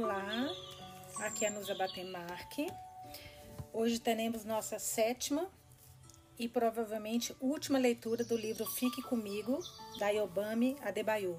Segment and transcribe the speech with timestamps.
[0.00, 0.48] Olá,
[1.16, 2.68] aqui é a Nusa Batemarque.
[3.72, 5.50] Hoje teremos nossa sétima
[6.38, 9.58] e provavelmente última leitura do livro Fique Comigo,
[9.98, 11.36] da Yobami Adebayo.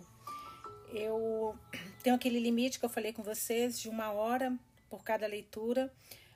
[0.91, 1.57] Eu
[2.03, 4.53] tenho aquele limite que eu falei com vocês de uma hora
[4.89, 5.89] por cada leitura,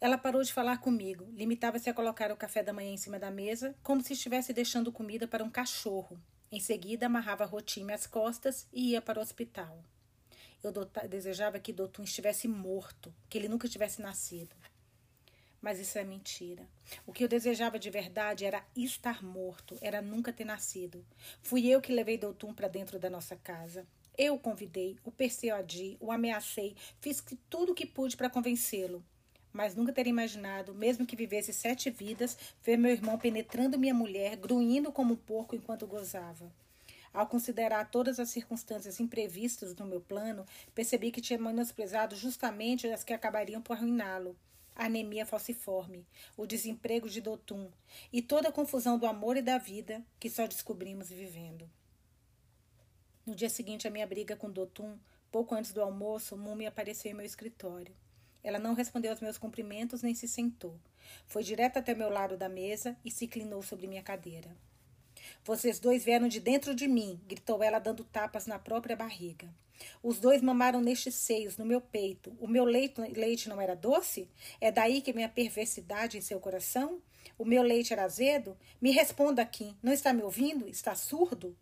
[0.00, 3.30] Ela parou de falar comigo, limitava-se a colocar o café da manhã em cima da
[3.30, 6.20] mesa, como se estivesse deixando comida para um cachorro.
[6.50, 9.82] Em seguida, amarrava a rotina às costas e ia para o hospital.
[10.62, 10.72] Eu
[11.08, 14.54] desejava que Dotun estivesse morto, que ele nunca tivesse nascido.
[15.60, 16.68] Mas isso é mentira.
[17.06, 21.04] O que eu desejava de verdade era estar morto, era nunca ter nascido.
[21.40, 23.86] Fui eu que levei Doutum para dentro da nossa casa.
[24.24, 27.20] Eu o convidei, o persuadi, o ameacei, fiz
[27.50, 29.04] tudo o que pude para convencê-lo.
[29.52, 34.36] Mas nunca teria imaginado, mesmo que vivesse sete vidas, ver meu irmão penetrando minha mulher,
[34.36, 36.54] gruindo como um porco enquanto gozava.
[37.12, 43.02] Ao considerar todas as circunstâncias imprevistas no meu plano, percebi que tinha menosprezado justamente as
[43.02, 44.36] que acabariam por arruiná-lo.
[44.76, 46.06] A anemia falciforme,
[46.36, 47.68] o desemprego de Dotum
[48.12, 51.68] e toda a confusão do amor e da vida que só descobrimos vivendo.
[53.24, 54.98] No dia seguinte à minha briga com Dotum,
[55.30, 57.94] pouco antes do almoço, Mumi apareceu em meu escritório.
[58.42, 60.76] Ela não respondeu aos meus cumprimentos nem se sentou.
[61.28, 64.56] Foi direto até meu lado da mesa e se inclinou sobre minha cadeira.
[65.44, 69.48] Vocês dois vieram de dentro de mim, gritou ela, dando tapas na própria barriga.
[70.02, 72.36] Os dois mamaram nestes seios, no meu peito.
[72.40, 74.28] O meu leite, leite não era doce?
[74.60, 77.00] É daí que vem a perversidade em seu coração?
[77.38, 78.56] O meu leite era azedo?
[78.80, 79.76] Me responda aqui.
[79.80, 80.68] Não está me ouvindo?
[80.68, 81.56] Está surdo?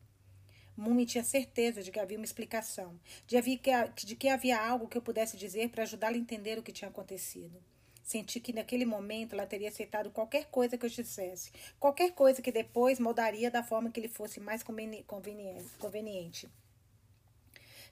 [0.80, 5.36] Mumi tinha certeza de que havia uma explicação, de, que, havia algo que eu pudesse
[5.36, 7.62] dizer para ajudá-la a entender o que tinha acontecido.
[8.02, 12.50] Senti que naquele momento ela teria aceitado qualquer coisa que eu dissesse, qualquer coisa que
[12.50, 16.48] depois moldaria da forma que lhe fosse mais conveniente.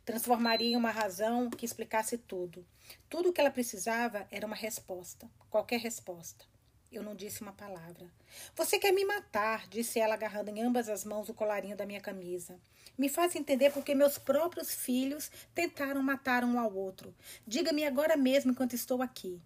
[0.02, 2.66] Transformaria em uma razão que explicasse tudo.
[3.10, 6.46] Tudo o que ela precisava era uma resposta, qualquer resposta.
[6.90, 8.10] Eu não disse uma palavra.
[8.56, 12.00] Você quer me matar, disse ela, agarrando em ambas as mãos o colarinho da minha
[12.00, 12.58] camisa.
[12.96, 17.14] Me faz entender porque meus próprios filhos tentaram matar um ao outro.
[17.46, 19.40] Diga-me agora mesmo enquanto estou aqui.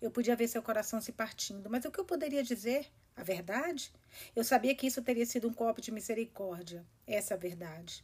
[0.00, 2.90] Eu podia ver seu coração se partindo, mas o que eu poderia dizer?
[3.14, 3.92] A verdade?
[4.34, 6.86] Eu sabia que isso teria sido um copo de misericórdia.
[7.06, 8.02] Essa é a verdade.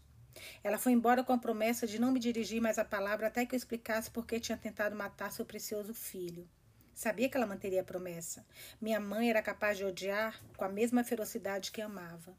[0.63, 3.55] Ela foi embora com a promessa de não me dirigir mais a palavra até que
[3.55, 6.47] eu explicasse por que tinha tentado matar seu precioso filho.
[6.95, 8.47] Sabia que ela manteria a promessa.
[8.81, 12.37] Minha mãe era capaz de odiar com a mesma ferocidade que amava.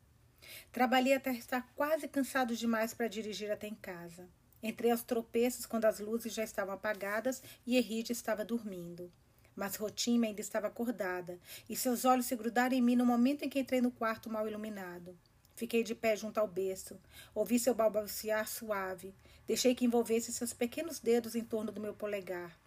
[0.72, 4.28] Trabalhei até estar quase cansado demais para dirigir até em casa.
[4.64, 9.12] Entrei aos tropeços quando as luzes já estavam apagadas e Eride estava dormindo.
[9.56, 11.40] Mas Rotima ainda estava acordada,
[11.70, 14.48] e seus olhos se grudaram em mim no momento em que entrei no quarto mal
[14.48, 15.18] iluminado.
[15.56, 17.00] Fiquei de pé junto ao berço.
[17.34, 19.16] Ouvi seu balbuciar suave.
[19.48, 22.58] Deixei que envolvesse seus pequenos dedos em torno do meu polegar.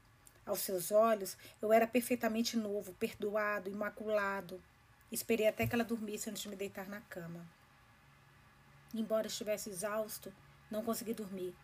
[0.48, 4.58] Aos seus olhos, eu era perfeitamente novo, perdoado, imaculado.
[5.12, 7.46] Esperei até que ela dormisse antes de me deitar na cama.
[8.94, 10.32] Embora estivesse exausto,
[10.70, 11.54] não consegui dormir.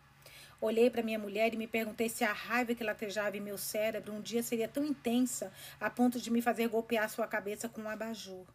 [0.61, 4.13] Olhei para minha mulher e me perguntei se a raiva que latejava em meu cérebro
[4.13, 7.89] um dia seria tão intensa a ponto de me fazer golpear sua cabeça com um
[7.89, 8.45] abajur.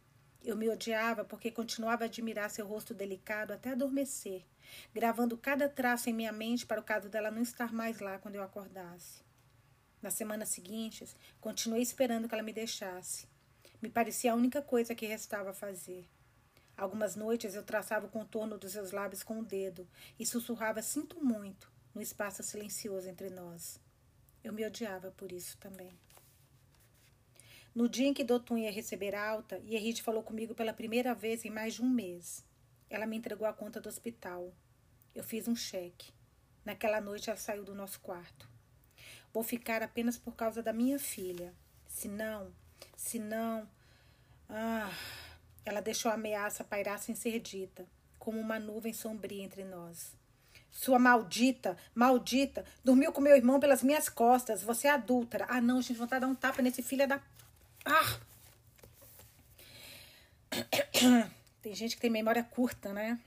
[0.44, 4.44] Eu me odiava porque continuava a admirar seu rosto delicado até adormecer,
[4.94, 8.36] gravando cada traço em minha mente para o caso dela não estar mais lá quando
[8.36, 9.28] eu acordasse.
[10.02, 13.28] Nas semanas seguintes, continuei esperando que ela me deixasse.
[13.82, 16.08] Me parecia a única coisa que restava a fazer.
[16.76, 19.86] Algumas noites eu traçava o contorno dos seus lábios com o dedo
[20.18, 23.78] e sussurrava Sinto muito no espaço silencioso entre nós.
[24.42, 25.92] Eu me odiava por isso também.
[27.74, 31.50] No dia em que Dotun ia receber alta, Yerrit falou comigo pela primeira vez em
[31.50, 32.44] mais de um mês.
[32.88, 34.52] Ela me entregou a conta do hospital.
[35.14, 36.12] Eu fiz um cheque.
[36.64, 38.48] Naquela noite ela saiu do nosso quarto.
[39.32, 41.54] Vou ficar apenas por causa da minha filha.
[41.88, 42.52] Se não,
[42.96, 43.68] se não.
[44.48, 44.90] Ah,
[45.64, 47.86] ela deixou a ameaça pairar sem ser dita,
[48.18, 50.12] como uma nuvem sombria entre nós.
[50.70, 54.62] Sua maldita, maldita, dormiu com meu irmão pelas minhas costas.
[54.62, 55.46] Você é adúltera.
[55.48, 57.20] Ah, não, gente, vontade de dar um tapa nesse filho da.
[57.84, 58.20] Ah!
[61.62, 63.20] Tem gente que tem memória curta, né?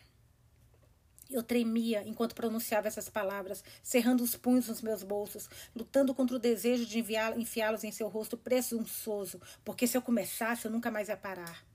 [1.29, 6.39] Eu tremia enquanto pronunciava essas palavras, cerrando os punhos nos meus bolsos, lutando contra o
[6.39, 11.17] desejo de enfiá-los em seu rosto presunçoso, porque se eu começasse, eu nunca mais ia
[11.17, 11.65] parar.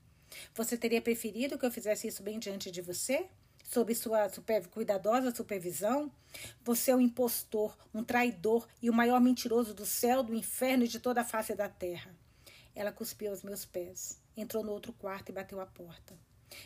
[0.53, 3.27] Você teria preferido que eu fizesse isso bem diante de você?
[3.63, 6.11] Sob sua super, cuidadosa supervisão?
[6.63, 10.87] Você é um impostor, um traidor e o maior mentiroso do céu, do inferno e
[10.87, 12.15] de toda a face da terra.
[12.75, 16.15] Ela cuspiu aos meus pés, entrou no outro quarto e bateu a porta.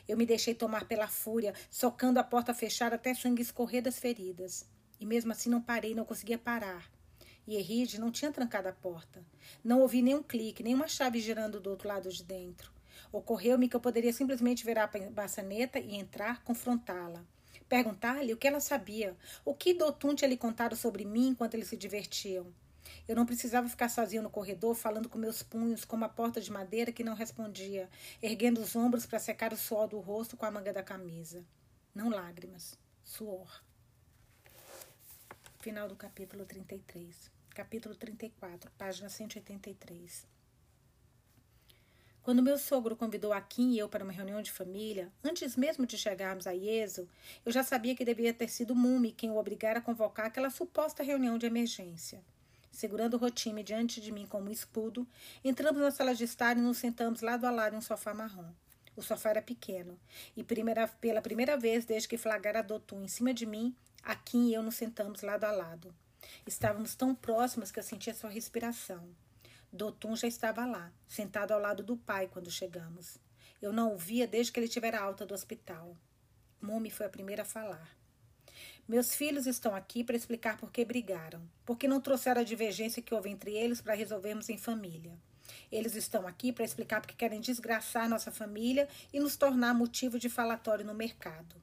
[0.08, 4.66] Eu me deixei tomar pela fúria, socando a porta fechada até sangue escorrer das feridas.
[5.00, 6.90] E mesmo assim não parei, não conseguia parar.
[7.46, 9.24] E Eride não tinha trancado a porta.
[9.64, 12.72] Não ouvi nenhum clique, nenhuma chave girando do outro lado de dentro.
[13.12, 17.24] Ocorreu-me que eu poderia simplesmente virar a maçaneta e entrar, confrontá-la.
[17.68, 21.68] Perguntar-lhe o que ela sabia, o que Dotun tinha lhe contado sobre mim enquanto eles
[21.68, 22.54] se divertiam.
[23.08, 26.52] Eu não precisava ficar sozinho no corredor, falando com meus punhos como a porta de
[26.52, 27.90] madeira que não respondia,
[28.22, 31.46] erguendo os ombros para secar o suor do rosto com a manga da camisa.
[31.94, 33.62] Não lágrimas, suor.
[35.60, 37.30] Final do capítulo 33.
[37.54, 40.26] Capítulo 34, página 183.
[42.24, 45.86] Quando meu sogro convidou a Kim e eu para uma reunião de família, antes mesmo
[45.86, 47.08] de chegarmos a Ieso,
[47.46, 51.04] eu já sabia que devia ter sido Mumi quem o obrigara a convocar aquela suposta
[51.04, 52.24] reunião de emergência.
[52.74, 55.08] Segurando o rotime diante de mim como escudo,
[55.46, 58.52] entramos na sala de estar e nos sentamos lado a lado em um sofá marrom.
[58.96, 59.98] O sofá era pequeno,
[60.36, 64.50] e primeira, pela primeira vez desde que flagrara Dotun em cima de mim, a Kim
[64.50, 65.94] e eu nos sentamos lado a lado.
[66.48, 69.08] Estávamos tão próximos que eu sentia sua respiração.
[69.72, 73.20] Dotun já estava lá, sentado ao lado do pai quando chegamos.
[73.62, 75.96] Eu não o via desde que ele tivera alta do hospital.
[76.60, 78.03] Mumi foi a primeira a falar.
[78.88, 83.14] Meus filhos estão aqui para explicar por que brigaram, porque não trouxeram a divergência que
[83.14, 85.18] houve entre eles para resolvermos em família.
[85.72, 90.30] Eles estão aqui para explicar porque querem desgraçar nossa família e nos tornar motivo de
[90.30, 91.56] falatório no mercado.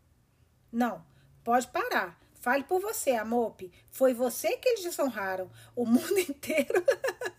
[0.73, 1.05] Não,
[1.45, 2.19] pode parar.
[2.41, 3.71] Fale por você, Amope.
[3.91, 5.51] Foi você que eles desonraram.
[5.77, 6.83] O mundo inteiro.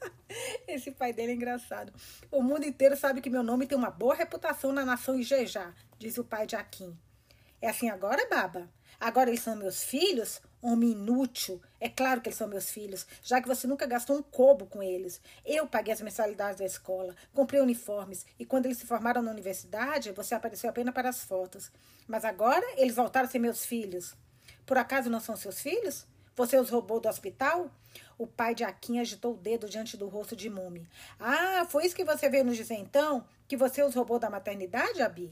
[0.67, 1.91] Esse pai dele é engraçado.
[2.29, 6.17] O mundo inteiro sabe que meu nome tem uma boa reputação na nação Ijejá, diz
[6.17, 6.95] o pai de Akin.
[7.61, 8.69] É assim agora, baba?
[9.01, 10.39] Agora eles são meus filhos?
[10.61, 11.59] Homem inútil.
[11.79, 14.83] É claro que eles são meus filhos, já que você nunca gastou um cobo com
[14.83, 15.19] eles.
[15.43, 20.11] Eu paguei as mensalidades da escola, comprei uniformes e quando eles se formaram na universidade,
[20.11, 21.71] você apareceu apenas para as fotos.
[22.07, 24.13] Mas agora eles voltaram a ser meus filhos.
[24.67, 26.05] Por acaso não são seus filhos?
[26.35, 27.71] Você os roubou do hospital?
[28.19, 30.87] O pai de Akin agitou o dedo diante do rosto de Mume.
[31.19, 33.25] Ah, foi isso que você veio nos dizer então?
[33.47, 35.31] Que você os roubou da maternidade, Abi?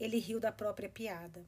[0.00, 1.46] Ele riu da própria piada.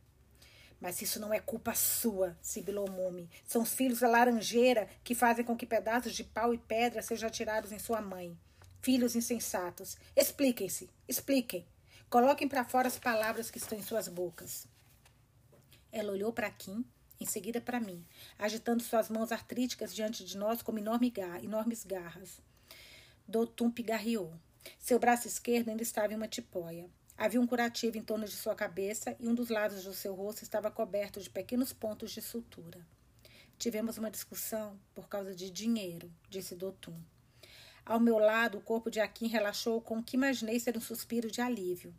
[0.81, 3.29] Mas isso não é culpa sua, sibilou Mume.
[3.45, 7.29] São os filhos da laranjeira que fazem com que pedaços de pau e pedra sejam
[7.29, 8.39] atirados em sua mãe.
[8.81, 9.97] Filhos insensatos.
[10.17, 11.67] Expliquem-se, expliquem.
[12.09, 14.67] Coloquem para fora as palavras que estão em suas bocas.
[15.91, 16.85] Ela olhou para Kim,
[17.21, 18.07] em seguida para mim,
[18.39, 22.41] agitando suas mãos artríticas diante de nós como enorme gar enormes garras.
[23.27, 24.33] Dotum pigarreou.
[24.79, 26.89] Seu braço esquerdo ainda estava em uma tipóia.
[27.21, 30.45] Havia um curativo em torno de sua cabeça e um dos lados do seu rosto
[30.45, 32.87] estava coberto de pequenos pontos de sutura.
[33.59, 36.95] Tivemos uma discussão por causa de dinheiro, disse Dotum.
[37.85, 41.29] Ao meu lado, o corpo de Akin relaxou com o que imaginei ser um suspiro
[41.29, 41.93] de alívio.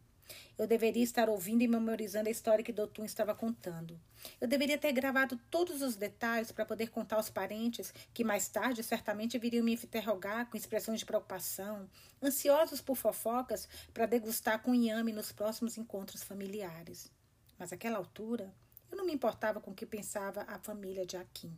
[0.58, 4.00] Eu deveria estar ouvindo e memorizando a história que Dotun estava contando.
[4.40, 8.84] Eu deveria ter gravado todos os detalhes para poder contar aos parentes que mais tarde
[8.84, 11.90] certamente viriam me interrogar com expressões de preocupação,
[12.22, 17.12] ansiosos por fofocas para degustar com inhame nos próximos encontros familiares.
[17.58, 18.54] Mas àquela altura,
[18.92, 21.56] eu não me importava com o que pensava a família de Akin.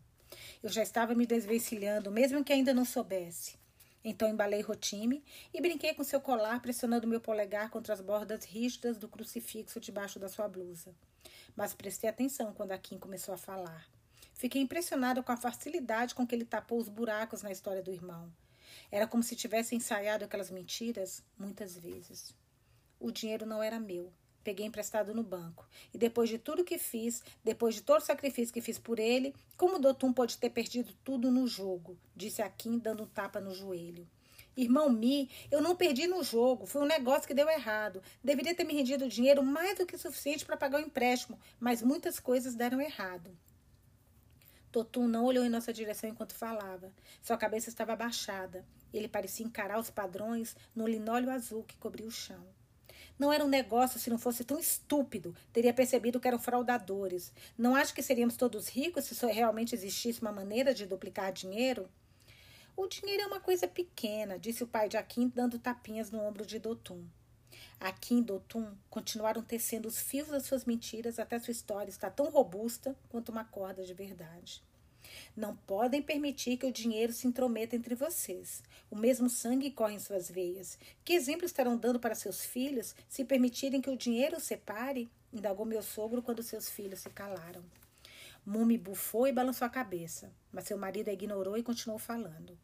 [0.64, 3.61] Eu já estava me desvencilhando, mesmo que ainda não soubesse.
[4.04, 8.98] Então embalei Rotime e brinquei com seu colar, pressionando meu polegar contra as bordas rígidas
[8.98, 10.96] do crucifixo debaixo da sua blusa.
[11.56, 13.88] Mas prestei atenção quando a Kim começou a falar.
[14.34, 18.32] Fiquei impressionada com a facilidade com que ele tapou os buracos na história do irmão.
[18.90, 22.34] Era como se tivesse ensaiado aquelas mentiras muitas vezes.
[23.00, 24.12] O dinheiro não era meu,
[24.44, 25.68] Peguei emprestado no banco.
[25.94, 29.36] E depois de tudo que fiz, depois de todo o sacrifício que fiz por ele,
[29.56, 31.98] como Dotum pode ter perdido tudo no jogo?
[32.16, 34.08] Disse Akin, dando um tapa no joelho.
[34.56, 36.66] Irmão Mi, eu não perdi no jogo.
[36.66, 38.02] Foi um negócio que deu errado.
[38.24, 42.20] Deveria ter me rendido dinheiro mais do que suficiente para pagar o empréstimo, mas muitas
[42.20, 43.32] coisas deram errado.
[44.72, 46.94] Totum não olhou em nossa direção enquanto falava.
[47.22, 48.66] Sua cabeça estava abaixada.
[48.94, 52.46] Ele parecia encarar os padrões no linóleo azul que cobria o chão.
[53.22, 55.36] Não era um negócio se não fosse tão estúpido.
[55.54, 57.32] Teria percebido que eram fraudadores.
[57.56, 61.88] Não acho que seríamos todos ricos se realmente existisse uma maneira de duplicar dinheiro?
[62.76, 66.44] O dinheiro é uma coisa pequena, disse o pai de Akin, dando tapinhas no ombro
[66.44, 67.06] de Dotum.
[67.80, 72.28] Akin e Dotum continuaram tecendo os fios das suas mentiras até sua história estar tão
[72.32, 74.64] robusta quanto uma corda de verdade.
[75.36, 78.64] Não podem permitir que o dinheiro se intrometa entre vocês.
[78.90, 80.78] O mesmo sangue corre em suas veias.
[81.04, 85.10] Que exemplo estarão dando para seus filhos se permitirem que o dinheiro os separe?
[85.32, 87.64] Indagou meu sogro quando seus filhos se calaram.
[88.46, 92.58] Mumi bufou e balançou a cabeça, mas seu marido a ignorou e continuou falando.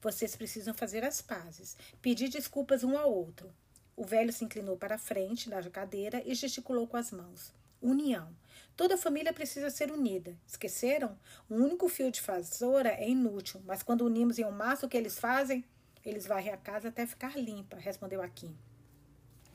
[0.00, 3.52] Vocês precisam fazer as pazes, pedir desculpas um ao outro.
[3.96, 7.52] O velho se inclinou para a frente da cadeira e gesticulou com as mãos.
[7.80, 8.28] União.
[8.76, 10.36] Toda família precisa ser unida.
[10.46, 11.18] Esqueceram?
[11.50, 14.96] Um único fio de vassoura é inútil, mas quando unimos em um maço, o que
[14.96, 15.64] eles fazem?
[16.04, 18.56] Eles varrem a casa até ficar limpa, respondeu Akin.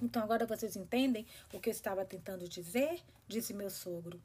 [0.01, 3.01] Então agora vocês entendem o que eu estava tentando dizer?
[3.27, 4.21] Disse meu sogro.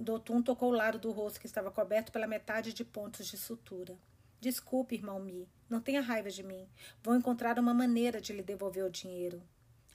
[0.00, 3.96] Dotum tocou o lado do rosto que estava coberto pela metade de pontos de sutura.
[4.40, 6.68] Desculpe, irmão Mi, não tenha raiva de mim.
[7.02, 9.42] Vou encontrar uma maneira de lhe devolver o dinheiro.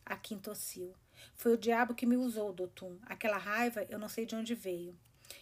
[0.05, 0.93] Akin tossiu.
[1.35, 2.97] Foi o diabo que me usou, Dotum.
[3.05, 4.97] Aquela raiva eu não sei de onde veio.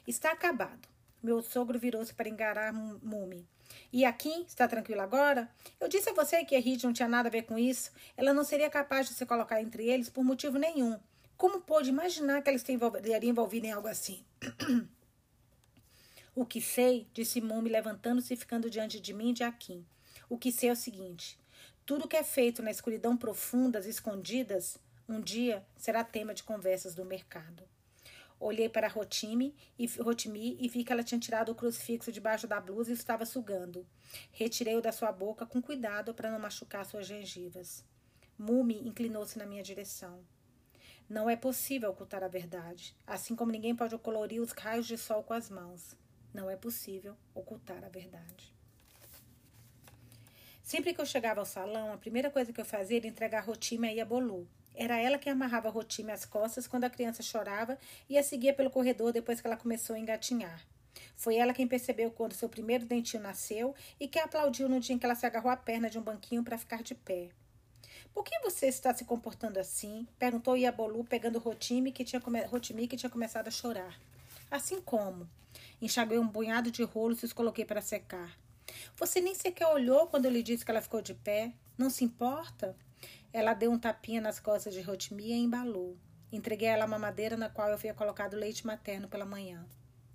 [0.08, 0.88] Está acabado.
[1.22, 3.48] Meu sogro virou-se para engarar Mumi.
[3.92, 5.50] E aqui, está tranquilo agora?
[5.80, 7.92] Eu disse a você que a Reed não tinha nada a ver com isso.
[8.16, 11.00] Ela não seria capaz de se colocar entre eles por motivo nenhum.
[11.38, 14.24] Como pôde imaginar que ela estaria envolvida em algo assim?
[16.36, 19.86] o que sei, disse Mumi, levantando-se e ficando diante de mim e de Akin.
[20.30, 21.40] O que sei é o seguinte:
[21.86, 27.06] tudo que é feito na escuridão profundas, escondidas, um dia será tema de conversas do
[27.06, 27.64] mercado.
[28.40, 32.60] Olhei para Rotimi e, Rotimi e vi que ela tinha tirado o crucifixo debaixo da
[32.60, 33.88] blusa e estava sugando.
[34.32, 37.86] Retirei-o da sua boca com cuidado para não machucar suas gengivas.
[38.38, 40.24] Mumi inclinou-se na minha direção.
[41.08, 45.24] Não é possível ocultar a verdade, assim como ninguém pode colorir os raios de sol
[45.24, 45.96] com as mãos.
[46.34, 48.54] Não é possível ocultar a verdade.
[50.62, 53.88] Sempre que eu chegava ao salão, a primeira coisa que eu fazia era entregar Rotimi
[53.88, 54.50] a Iabolu.
[54.78, 57.78] Era ela que amarrava Rotime às costas quando a criança chorava
[58.10, 60.66] e a seguia pelo corredor depois que ela começou a engatinhar.
[61.16, 65.00] Foi ela quem percebeu quando seu primeiro dentinho nasceu e que aplaudiu no dia em
[65.00, 67.30] que ela se agarrou à perna de um banquinho para ficar de pé.
[68.14, 70.08] Por que você está se comportando assim?
[70.18, 72.42] perguntou Iabolu, pegando Rotime, que tinha come...
[72.46, 74.00] Rotimi, que tinha começado a chorar.
[74.50, 75.28] Assim como?
[75.82, 78.38] Enxaguei um punhado de rolos e os coloquei para secar.
[78.96, 81.52] Você nem sequer olhou quando eu lhe disse que ela ficou de pé.
[81.78, 82.76] Não se importa?
[83.32, 85.98] Ela deu um tapinha nas costas de Rotimi e embalou.
[86.32, 89.66] Entreguei a ela uma madeira na qual eu havia colocado leite materno pela manhã.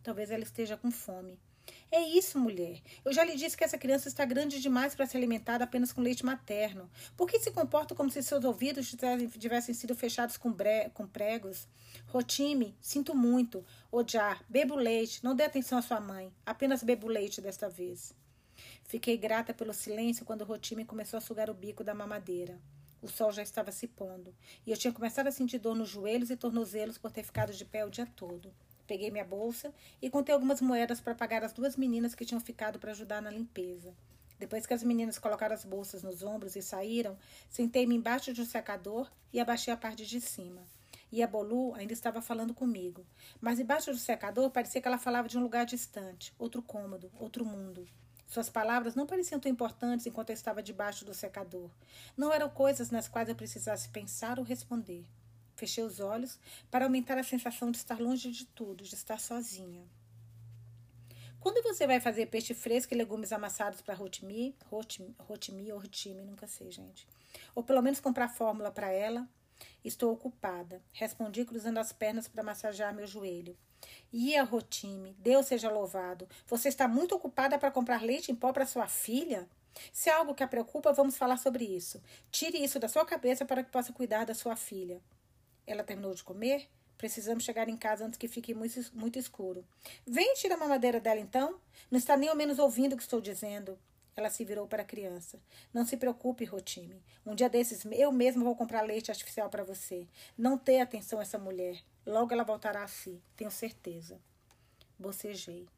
[0.02, 1.38] Talvez ela esteja com fome.
[1.90, 2.80] É isso, mulher.
[3.04, 6.00] Eu já lhe disse que essa criança está grande demais para ser alimentada apenas com
[6.00, 6.90] leite materno.
[7.16, 8.94] Por que se comporta como se seus ouvidos
[9.38, 10.54] tivessem sido fechados com,
[10.94, 11.68] com pregos?
[12.06, 13.64] Rotime, sinto muito.
[13.90, 15.22] Odiar, bebo leite.
[15.24, 16.32] Não dê atenção à sua mãe.
[16.46, 18.14] Apenas bebo leite desta vez.
[18.84, 22.60] Fiquei grata pelo silêncio quando Rotime começou a sugar o bico da mamadeira.
[23.02, 24.34] O sol já estava se pondo,
[24.66, 27.64] e eu tinha começado a sentir dor nos joelhos e tornozelos por ter ficado de
[27.64, 28.52] pé o dia todo.
[28.86, 32.78] Peguei minha bolsa e contei algumas moedas para pagar as duas meninas que tinham ficado
[32.78, 33.94] para ajudar na limpeza.
[34.38, 37.16] Depois que as meninas colocaram as bolsas nos ombros e saíram,
[37.48, 40.66] sentei-me embaixo de um secador e abaixei a parte de cima.
[41.12, 43.04] E a Bolu ainda estava falando comigo,
[43.40, 47.44] mas embaixo do secador parecia que ela falava de um lugar distante, outro cômodo, outro
[47.44, 47.86] mundo.
[48.30, 51.68] Suas palavras não pareciam tão importantes enquanto eu estava debaixo do secador.
[52.16, 55.04] Não eram coisas nas quais eu precisasse pensar ou responder.
[55.56, 56.38] Fechei os olhos
[56.70, 59.84] para aumentar a sensação de estar longe de tudo, de estar sozinha.
[61.40, 66.22] Quando você vai fazer peixe fresco e legumes amassados para Rotimi, Rotimi, Rotimi ou Rotimi,
[66.22, 67.08] nunca sei, gente.
[67.52, 69.28] Ou pelo menos comprar fórmula para ela.
[69.84, 73.56] Estou ocupada, respondi cruzando as pernas para massagear meu joelho.
[74.12, 76.28] Ia, Rotime, Deus seja louvado.
[76.46, 79.48] Você está muito ocupada para comprar leite em pó para sua filha?
[79.92, 82.02] Se é algo que a preocupa, vamos falar sobre isso.
[82.30, 85.00] Tire isso da sua cabeça para que possa cuidar da sua filha.
[85.66, 86.68] Ela terminou de comer?
[86.98, 89.64] Precisamos chegar em casa antes que fique muito, muito escuro.
[90.06, 91.58] Vem tirar a mamadeira dela, então.
[91.90, 93.78] Não está nem ao menos ouvindo o que estou dizendo.
[94.16, 95.40] Ela se virou para a criança.
[95.72, 97.02] Não se preocupe, Rotime.
[97.24, 100.06] Um dia desses eu mesmo vou comprar leite artificial para você.
[100.36, 101.80] Não dê atenção a essa mulher.
[102.04, 104.20] Logo ela voltará a si, tenho certeza.
[104.98, 105.68] Bocejei.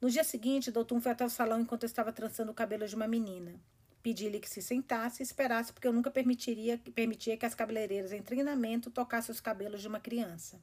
[0.00, 2.94] No dia seguinte, Doutor foi até o salão enquanto eu estava trançando o cabelo de
[2.94, 3.60] uma menina.
[4.02, 8.22] Pedi-lhe que se sentasse e esperasse, porque eu nunca permitiria, permitia que as cabeleireiras em
[8.22, 10.60] treinamento tocassem os cabelos de uma criança.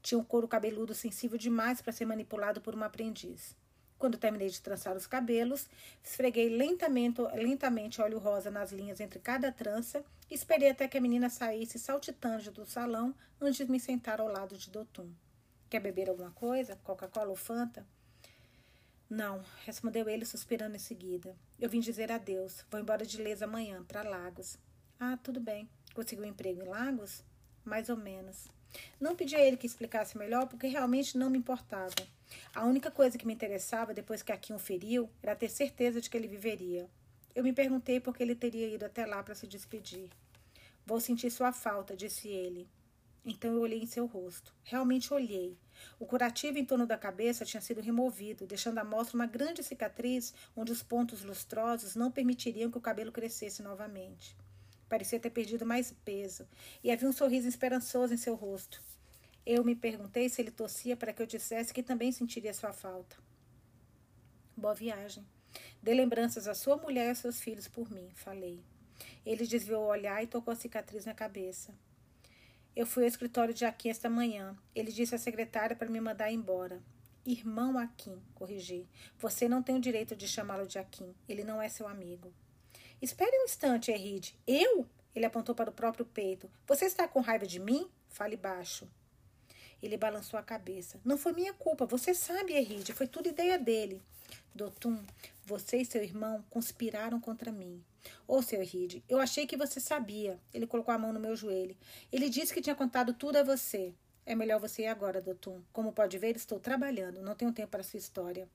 [0.00, 3.56] Tinha um couro cabeludo sensível demais para ser manipulado por uma aprendiz.
[4.00, 5.68] Quando terminei de trançar os cabelos,
[6.02, 11.00] esfreguei lentamente, lentamente óleo rosa nas linhas entre cada trança e esperei até que a
[11.02, 15.12] menina saísse saltitando do salão antes de me sentar ao lado de Dotum.
[15.68, 16.76] Quer beber alguma coisa?
[16.82, 17.86] Coca-Cola ou Fanta?
[19.08, 21.36] Não, respondeu ele suspirando em seguida.
[21.60, 22.64] Eu vim dizer adeus.
[22.70, 24.56] Vou embora de Lesa amanhã, para Lagos.
[24.98, 25.68] Ah, tudo bem.
[25.92, 27.22] Conseguiu um emprego em Lagos?
[27.62, 28.48] Mais ou menos.
[28.98, 31.94] Não pedi a ele que explicasse melhor, porque realmente não me importava.
[32.54, 36.10] A única coisa que me interessava depois que Akin o feriu era ter certeza de
[36.10, 36.88] que ele viveria.
[37.34, 40.10] Eu me perguntei por que ele teria ido até lá para se despedir.
[40.84, 42.68] Vou sentir sua falta, disse ele.
[43.24, 44.54] Então eu olhei em seu rosto.
[44.64, 45.56] Realmente olhei.
[45.98, 50.34] O curativo em torno da cabeça tinha sido removido, deixando à mostra uma grande cicatriz
[50.56, 54.36] onde os pontos lustrosos não permitiriam que o cabelo crescesse novamente.
[54.88, 56.48] Parecia ter perdido mais peso,
[56.82, 58.82] e havia um sorriso esperançoso em seu rosto.
[59.52, 63.16] Eu me perguntei se ele tossia para que eu dissesse que também sentiria sua falta.
[64.56, 65.26] Boa viagem.
[65.82, 68.62] Dê lembranças à sua mulher e aos seus filhos por mim, falei.
[69.26, 71.74] Ele desviou o olhar e tocou a cicatriz na cabeça.
[72.76, 74.56] Eu fui ao escritório de Akin esta manhã.
[74.72, 76.80] Ele disse à secretária para me mandar embora.
[77.26, 78.88] Irmão Akin, corrigi.
[79.18, 81.12] Você não tem o direito de chamá-lo de Akin.
[81.28, 82.32] Ele não é seu amigo.
[83.02, 84.38] Espere um instante, Eride.
[84.46, 84.86] Eu?
[85.12, 86.48] Ele apontou para o próprio peito.
[86.68, 87.90] Você está com raiva de mim?
[88.06, 88.88] Fale baixo.
[89.82, 91.00] Ele balançou a cabeça.
[91.04, 91.86] Não foi minha culpa.
[91.86, 92.92] Você sabe, Eride.
[92.92, 94.00] Foi tudo ideia dele.
[94.54, 94.98] Dotum,
[95.44, 97.82] você e seu irmão conspiraram contra mim.
[98.26, 100.38] Ô, oh, seu Ride, eu achei que você sabia.
[100.52, 101.76] Ele colocou a mão no meu joelho.
[102.10, 103.94] Ele disse que tinha contado tudo a você.
[104.24, 105.62] É melhor você ir agora, Dotum.
[105.72, 107.22] Como pode ver, estou trabalhando.
[107.22, 108.48] Não tenho tempo para sua história.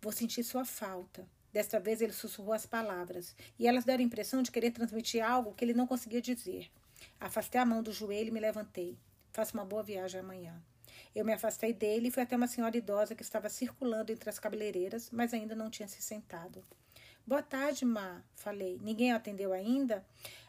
[0.00, 1.26] Vou sentir sua falta.
[1.52, 5.52] Desta vez ele sussurrou as palavras, e elas deram a impressão de querer transmitir algo
[5.52, 6.70] que ele não conseguia dizer.
[7.18, 8.96] Afastei a mão do joelho e me levantei.
[9.32, 10.60] Faça uma boa viagem amanhã.
[11.14, 14.38] Eu me afastei dele e fui até uma senhora idosa que estava circulando entre as
[14.38, 16.64] cabeleireiras, mas ainda não tinha se sentado.
[17.26, 18.78] Boa tarde, Má, falei.
[18.82, 20.04] Ninguém atendeu ainda?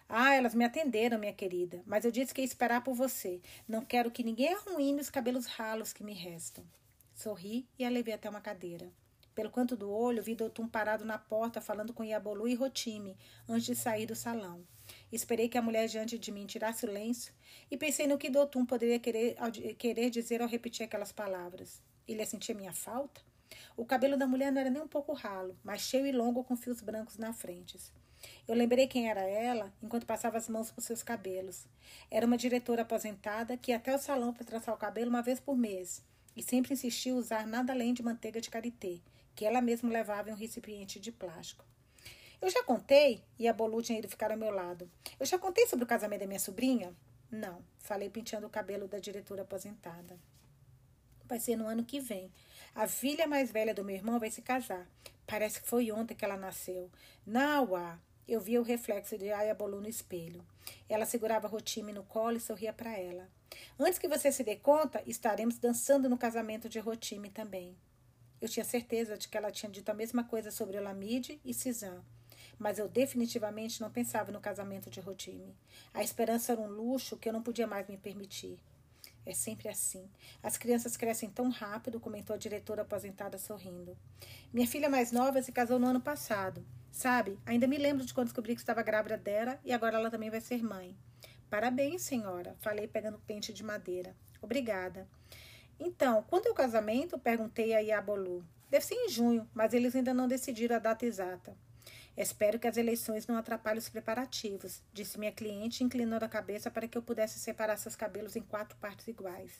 [0.08, 3.40] Ah, elas me atenderam, minha querida, mas eu disse que ia esperar por você.
[3.68, 6.66] Não quero que ninguém arruine os cabelos ralos que me restam.
[7.14, 8.92] Sorri e a levei até uma cadeira.
[9.34, 13.18] Pelo canto do olho, vi Doutum parado na porta falando com Iabolu e Rotime
[13.48, 14.66] antes de sair do salão.
[15.12, 17.32] Esperei que a mulher diante de mim tirasse o lenço
[17.70, 19.38] e pensei no que Dotum poderia querer,
[19.78, 21.82] querer dizer ao repetir aquelas palavras.
[22.08, 23.22] Ele ia sentir minha falta?
[23.78, 26.58] O cabelo da mulher não era nem um pouco ralo, mas cheio e longo com
[26.58, 27.78] fios brancos na frente.
[28.48, 31.66] Eu lembrei quem era ela enquanto passava as mãos por seus cabelos.
[32.10, 35.40] Era uma diretora aposentada que ia até o salão para traçar o cabelo uma vez
[35.40, 36.04] por mês
[36.36, 39.02] e sempre insistia em usar nada além de manteiga de karité,
[39.42, 41.66] que ela mesma levava em um recipiente de plástico.
[42.40, 44.88] Eu já contei, e a Bolu tinha ido ficar ao meu lado.
[45.20, 46.96] Eu já contei sobre o casamento da minha sobrinha?
[47.32, 50.20] Não, falei penteando o cabelo da diretora aposentada.
[51.26, 52.32] Vai ser no ano que vem.
[52.76, 54.88] A filha mais velha do meu irmão vai se casar.
[55.26, 56.92] Parece que foi ontem que ela nasceu.
[57.26, 58.00] Naua!
[58.28, 60.46] Eu via o reflexo de Ayabolu no espelho.
[60.88, 63.28] Ela segurava Rotime no colo e sorria para ela.
[63.80, 67.76] Antes que você se dê conta, estaremos dançando no casamento de Rotime também.
[68.42, 72.04] Eu tinha certeza de que ela tinha dito a mesma coisa sobre Olamide e Cizan
[72.62, 75.58] mas eu definitivamente não pensava no casamento de Rotime.
[75.92, 78.60] A esperança era um luxo que eu não podia mais me permitir.
[79.26, 80.08] É sempre assim.
[80.44, 83.98] As crianças crescem tão rápido, comentou a diretora aposentada sorrindo.
[84.54, 86.64] Minha filha mais nova se casou no ano passado.
[86.92, 90.30] Sabe, ainda me lembro de quando descobri que estava grávida dela e agora ela também
[90.30, 90.96] vai ser mãe.
[91.50, 94.16] Parabéns, senhora, falei pegando pente de madeira.
[94.40, 95.08] Obrigada.
[95.84, 97.18] Então, quando é o casamento?
[97.18, 98.46] Perguntei a Iabolu.
[98.70, 101.58] Deve ser em junho, mas eles ainda não decidiram a data exata.
[102.16, 106.88] Espero que as eleições não atrapalhem os preparativos, disse minha cliente, inclinando a cabeça para
[106.88, 109.60] que eu pudesse separar seus cabelos em quatro partes iguais.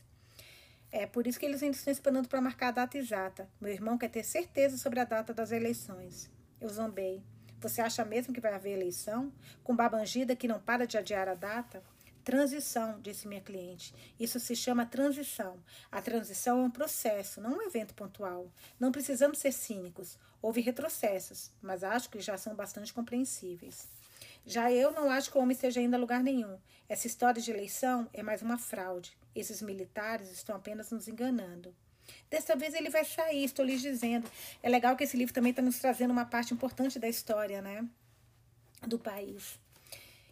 [0.92, 3.50] É por isso que eles ainda estão esperando para marcar a data exata.
[3.60, 6.30] Meu irmão quer ter certeza sobre a data das eleições.
[6.60, 7.24] Eu zombei.
[7.60, 9.34] Você acha mesmo que vai haver eleição?
[9.64, 11.82] Com babangida que não para de adiar a data?
[12.32, 13.94] Transição, disse minha cliente.
[14.18, 15.62] Isso se chama transição.
[15.92, 18.50] A transição é um processo, não um evento pontual.
[18.80, 20.18] Não precisamos ser cínicos.
[20.42, 23.86] Houve retrocessos, mas acho que já são bastante compreensíveis.
[24.46, 26.58] Já eu não acho que o homem esteja ainda a lugar nenhum.
[26.88, 29.12] Essa história de eleição é mais uma fraude.
[29.36, 31.76] Esses militares estão apenas nos enganando.
[32.30, 34.26] Dessa vez ele vai sair, estou lhes dizendo.
[34.64, 37.86] É legal que esse livro também está nos trazendo uma parte importante da história, né?
[38.88, 39.60] Do país.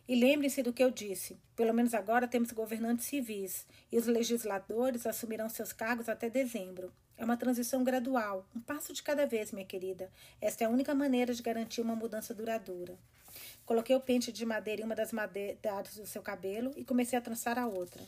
[0.09, 5.05] E lembre-se do que eu disse: pelo menos agora temos governantes civis, e os legisladores
[5.05, 6.91] assumirão seus cargos até dezembro.
[7.15, 10.09] É uma transição gradual, um passo de cada vez, minha querida.
[10.41, 12.97] Esta é a única maneira de garantir uma mudança duradoura.
[13.67, 17.21] Coloquei o pente de madeira em uma das madeiras do seu cabelo e comecei a
[17.21, 18.01] trançar a outra.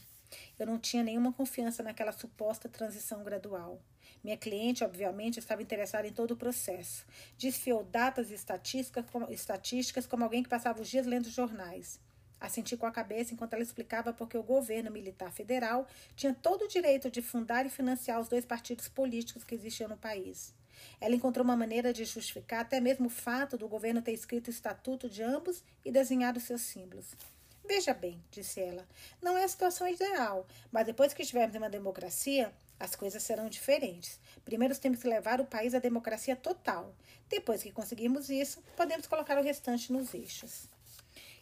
[0.57, 3.79] Eu não tinha nenhuma confiança naquela suposta transição gradual.
[4.23, 7.05] Minha cliente, obviamente, estava interessada em todo o processo.
[7.37, 11.99] Desfiou datas e estatísticas como, estatísticas como alguém que passava os dias lendo jornais.
[12.39, 16.67] Assenti com a cabeça enquanto ela explicava porque o governo militar federal tinha todo o
[16.67, 20.53] direito de fundar e financiar os dois partidos políticos que existiam no país.
[20.99, 24.51] Ela encontrou uma maneira de justificar até mesmo o fato do governo ter escrito o
[24.51, 27.15] estatuto de ambos e desenhado seus símbolos.
[27.63, 28.87] Veja bem, disse ela,
[29.21, 33.47] não é a situação ideal, mas depois que estivermos em uma democracia, as coisas serão
[33.47, 34.19] diferentes.
[34.43, 36.95] Primeiro temos que levar o país à democracia total.
[37.29, 40.67] Depois que conseguirmos isso, podemos colocar o restante nos eixos.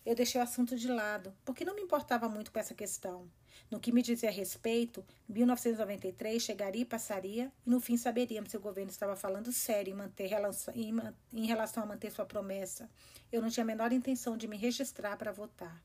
[0.05, 3.29] Eu deixei o assunto de lado, porque não me importava muito com essa questão.
[3.71, 8.61] No que me dizia respeito, 1993 chegaria e passaria, e no fim saberíamos se o
[8.61, 10.93] governo estava falando sério em, manter relação, em,
[11.31, 12.89] em relação a manter sua promessa.
[13.31, 15.81] Eu não tinha a menor intenção de me registrar para votar.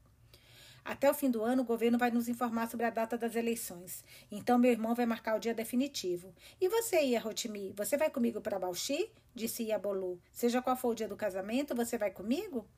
[0.85, 4.05] Até o fim do ano, o governo vai nos informar sobre a data das eleições.
[4.31, 6.35] Então, meu irmão vai marcar o dia definitivo.
[6.61, 9.11] E você, Ia Rotimi, você vai comigo para Bauxi?
[9.35, 10.21] Disse Ia Bolu.
[10.31, 12.69] Seja qual for o dia do casamento, você vai comigo?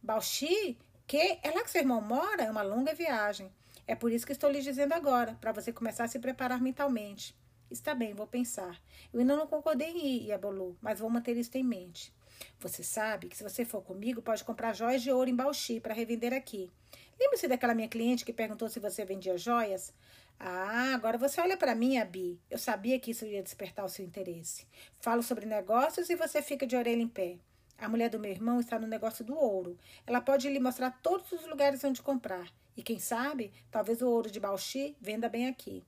[0.00, 0.78] Bauxi?
[1.06, 1.40] Que?
[1.42, 2.44] É lá que seu irmão mora?
[2.44, 3.50] É uma longa viagem.
[3.88, 7.34] É por isso que estou lhe dizendo agora, para você começar a se preparar mentalmente.
[7.70, 8.80] Está bem, vou pensar.
[9.12, 12.12] Eu ainda não concordei em ir, Iabolu, mas vou manter isso em mente.
[12.60, 15.94] Você sabe que se você for comigo, pode comprar joias de ouro em Bauxi para
[15.94, 16.70] revender aqui.
[17.18, 19.92] Lembra-se daquela minha cliente que perguntou se você vendia joias?
[20.38, 22.40] Ah, agora você olha para mim, Abi.
[22.48, 24.66] Eu sabia que isso ia despertar o seu interesse.
[25.00, 27.38] Falo sobre negócios e você fica de orelha em pé.
[27.76, 29.76] A mulher do meu irmão está no negócio do ouro.
[30.06, 32.52] Ela pode lhe mostrar todos os lugares onde comprar.
[32.76, 35.84] E quem sabe, talvez o ouro de Bauxi venda bem aqui.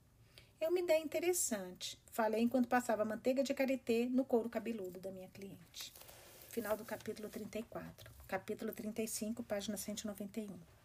[0.60, 1.96] É uma ideia interessante.
[2.12, 5.92] Falei enquanto passava manteiga de karité no couro cabeludo da minha cliente.
[6.48, 8.10] Final do capítulo 34.
[8.26, 10.79] Capítulo 35, página 191.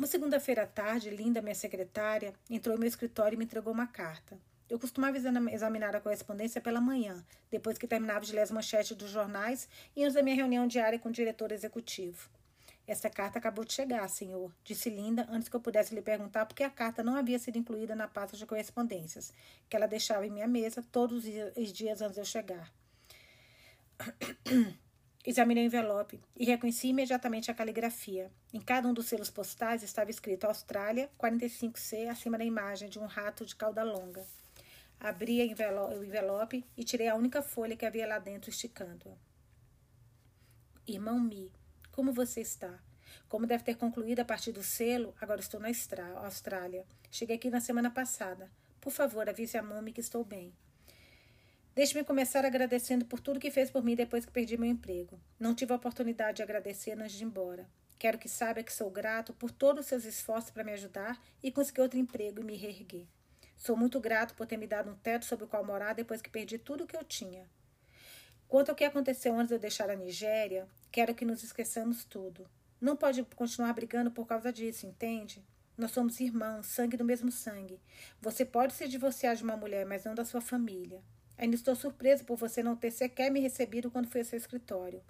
[0.00, 3.86] Uma segunda-feira à tarde, Linda, minha secretária, entrou em meu escritório e me entregou uma
[3.86, 4.38] carta.
[4.66, 9.10] Eu costumava examinar a correspondência pela manhã, depois que terminava de ler as manchetes dos
[9.10, 12.30] jornais e antes da minha reunião diária com o diretor executivo.
[12.86, 16.54] Essa carta acabou de chegar, senhor, disse Linda, antes que eu pudesse lhe perguntar por
[16.54, 19.34] que a carta não havia sido incluída na pasta de correspondências,
[19.68, 22.72] que ela deixava em minha mesa todos os dias antes de eu chegar.
[25.24, 28.30] Examinei o envelope e reconheci imediatamente a caligrafia.
[28.54, 33.04] Em cada um dos selos postais estava escrito Austrália 45C acima da imagem de um
[33.04, 34.26] rato de cauda longa.
[34.98, 39.14] Abri o envelope e tirei a única folha que havia lá dentro, esticando-a.
[40.86, 41.52] Irmão Mi,
[41.92, 42.78] como você está?
[43.28, 45.68] Como deve ter concluído a partir do selo, agora estou na
[46.16, 46.86] Austrália.
[47.10, 48.50] Cheguei aqui na semana passada.
[48.80, 50.52] Por favor, avise a Mami que estou bem.
[51.74, 55.20] Deixe-me começar agradecendo por tudo que fez por mim depois que perdi meu emprego.
[55.38, 57.68] Não tive a oportunidade de agradecer antes de ir embora.
[57.96, 61.52] Quero que saiba que sou grato por todos os seus esforços para me ajudar e
[61.52, 63.06] conseguir outro emprego e me reerguer.
[63.56, 66.30] Sou muito grato por ter me dado um teto sobre o qual morar depois que
[66.30, 67.48] perdi tudo o que eu tinha.
[68.48, 72.48] Quanto ao que aconteceu antes de eu deixar a Nigéria, quero que nos esqueçamos tudo.
[72.80, 75.44] Não pode continuar brigando por causa disso, entende?
[75.76, 77.78] Nós somos irmãos, sangue do mesmo sangue.
[78.20, 81.00] Você pode se divorciar de uma mulher, mas não da sua família.
[81.40, 85.02] Ainda estou surpresa por você não ter sequer me recebido quando fui ao seu escritório.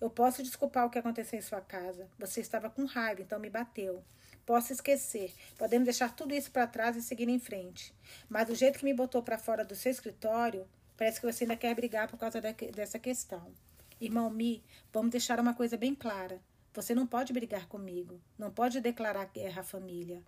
[0.00, 2.08] Eu posso desculpar o que aconteceu em sua casa.
[2.18, 4.02] Você estava com raiva, então me bateu.
[4.44, 5.32] Posso esquecer.
[5.56, 7.94] Podemos deixar tudo isso para trás e seguir em frente.
[8.28, 11.56] Mas do jeito que me botou para fora do seu escritório, parece que você ainda
[11.56, 13.54] quer brigar por causa dessa questão.
[14.00, 16.40] Irmão Mi, vamos deixar uma coisa bem clara.
[16.74, 18.20] Você não pode brigar comigo.
[18.36, 20.20] Não pode declarar guerra à família.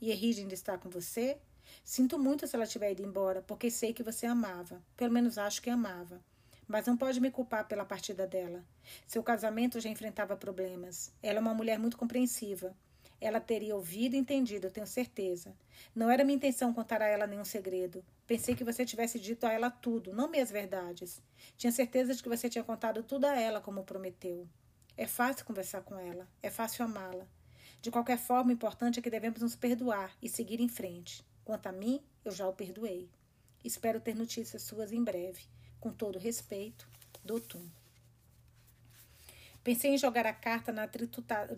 [0.00, 1.38] E Erige ainda está com você?
[1.84, 4.82] Sinto muito se ela tiver ido embora, porque sei que você amava.
[4.96, 6.20] Pelo menos acho que amava.
[6.66, 8.64] Mas não pode me culpar pela partida dela.
[9.06, 11.12] Seu casamento já enfrentava problemas.
[11.22, 12.74] Ela é uma mulher muito compreensiva.
[13.20, 15.56] Ela teria ouvido e entendido, eu tenho certeza.
[15.94, 18.04] Não era minha intenção contar a ela nenhum segredo.
[18.26, 21.22] Pensei que você tivesse dito a ela tudo, não minhas verdades.
[21.56, 24.46] Tinha certeza de que você tinha contado tudo a ela, como prometeu.
[24.96, 27.26] É fácil conversar com ela, é fácil amá-la.
[27.80, 31.24] De qualquer forma, o importante é que devemos nos perdoar e seguir em frente.
[31.46, 33.08] Quanto a mim, eu já o perdoei.
[33.64, 35.44] Espero ter notícias suas em breve.
[35.78, 36.88] Com todo respeito,
[37.24, 37.64] Dotum.
[39.62, 40.88] Pensei em jogar a carta na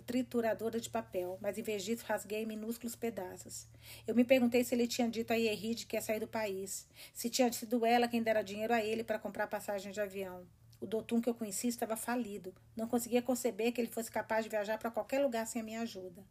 [0.05, 3.66] trituradora de papel, mas em vez disso rasguei minúsculos pedaços.
[4.07, 7.31] Eu me perguntei se ele tinha dito a Yerride que ia sair do país, se
[7.31, 10.46] tinha sido ela quem dera dinheiro a ele para comprar passagem de avião.
[10.83, 12.55] O Dotum que eu conheci estava falido.
[12.77, 15.81] Não conseguia conceber que ele fosse capaz de viajar para qualquer lugar sem a minha
[15.81, 16.22] ajuda.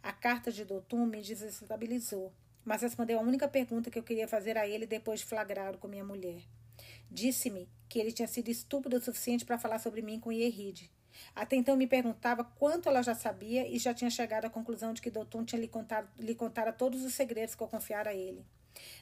[0.00, 2.32] A carta de Dotum me desestabilizou,
[2.64, 5.88] mas respondeu a única pergunta que eu queria fazer a ele depois de flagrá-lo com
[5.88, 6.42] minha mulher.
[7.10, 10.90] Disse-me que ele tinha sido estúpido o suficiente para falar sobre mim com Yerride.
[11.34, 15.00] Até então me perguntava quanto ela já sabia e já tinha chegado à conclusão de
[15.00, 18.44] que Dotum tinha lhe contado, lhe contara todos os segredos que eu confiara a ele.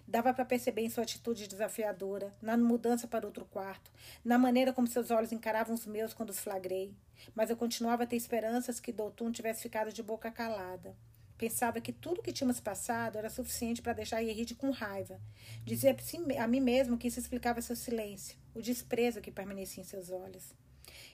[0.06, 3.90] Dava para perceber em sua atitude desafiadora, na mudança para outro quarto,
[4.22, 6.94] na maneira como seus olhos encaravam os meus quando os flagrei.
[7.34, 10.94] Mas eu continuava a ter esperanças que Doutum tivesse ficado de boca calada.
[11.42, 15.20] Pensava que tudo que tínhamos passado era suficiente para deixar Yeride com raiva.
[15.64, 15.96] Dizia
[16.38, 20.54] a mim mesmo que isso explicava seu silêncio, o desprezo que permanecia em seus olhos.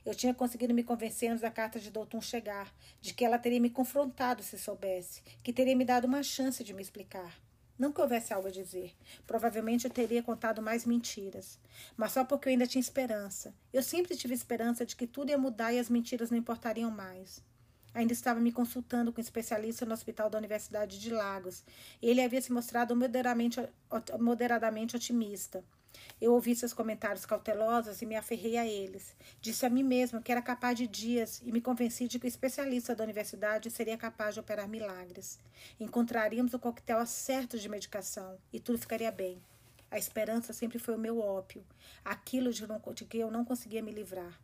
[0.05, 3.59] Eu tinha conseguido me convencer antes da carta de Doutum chegar, de que ela teria
[3.59, 7.41] me confrontado se soubesse, que teria me dado uma chance de me explicar.
[7.79, 8.95] Não que houvesse algo a dizer.
[9.27, 11.59] Provavelmente eu teria contado mais mentiras.
[11.97, 13.55] Mas só porque eu ainda tinha esperança.
[13.73, 17.43] Eu sempre tive esperança de que tudo ia mudar e as mentiras não importariam mais.
[17.95, 21.65] Ainda estava me consultando com um especialista no hospital da Universidade de Lagos.
[22.03, 23.61] Ele havia se mostrado moderadamente,
[24.19, 25.65] moderadamente otimista.
[26.21, 29.15] Eu ouvi seus comentários cautelosos e me aferrei a eles.
[29.41, 32.29] Disse a mim mesma que era capaz de dias e me convenci de que o
[32.29, 35.39] especialista da universidade seria capaz de operar milagres.
[35.79, 39.41] Encontraríamos o coquetel certo de medicação e tudo ficaria bem.
[39.91, 41.65] A esperança sempre foi o meu ópio,
[42.05, 44.39] aquilo de que eu não conseguia me livrar.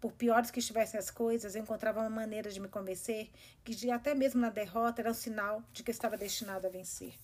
[0.00, 3.30] Por piores que estivessem as coisas, eu encontrava uma maneira de me convencer
[3.64, 7.14] que, até mesmo na derrota, era um sinal de que estava destinado a vencer.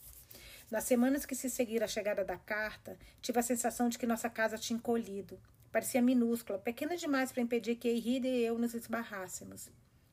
[0.70, 4.30] Nas semanas que se seguiram à chegada da carta, tive a sensação de que nossa
[4.30, 5.38] casa tinha encolhido.
[5.72, 9.68] Parecia minúscula, pequena demais para impedir que Irida e eu nos esbarrássemos.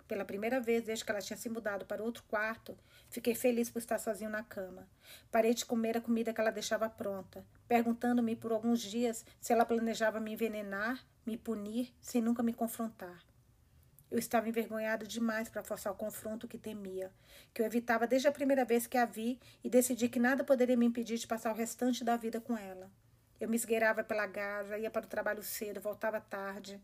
[0.08, 2.78] Pela primeira vez desde que ela tinha se mudado para outro quarto,
[3.10, 4.88] fiquei feliz por estar sozinho na cama.
[5.32, 9.66] Parei de comer a comida que ela deixava pronta, perguntando-me por alguns dias se ela
[9.66, 13.22] planejava me envenenar me punir sem nunca me confrontar.
[14.10, 17.12] Eu estava envergonhado demais para forçar o confronto que temia,
[17.54, 20.78] que eu evitava desde a primeira vez que a vi e decidi que nada poderia
[20.78, 22.90] me impedir de passar o restante da vida com ela.
[23.40, 26.82] Eu me esgueirava pela casa, ia para o trabalho cedo, voltava tarde.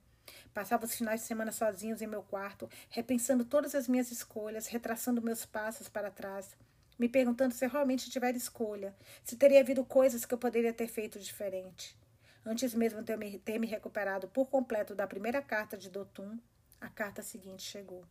[0.54, 5.22] Passava os finais de semana sozinhos em meu quarto, repensando todas as minhas escolhas, retraçando
[5.22, 6.56] meus passos para trás,
[6.98, 11.20] me perguntando se realmente tiver escolha, se teria havido coisas que eu poderia ter feito
[11.20, 11.98] diferente.
[12.46, 16.38] Antes mesmo de eu ter me recuperado por completo da primeira carta de Dotum,
[16.80, 18.04] a carta seguinte chegou.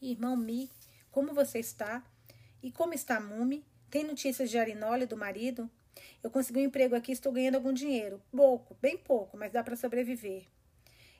[0.00, 0.70] Irmão Mi,
[1.10, 2.02] como você está?
[2.62, 3.64] E como está Mumi?
[3.90, 5.70] Tem notícias de Arinole do marido?
[6.22, 8.20] Eu consegui um emprego aqui estou ganhando algum dinheiro.
[8.34, 10.46] Pouco, bem pouco, mas dá para sobreviver.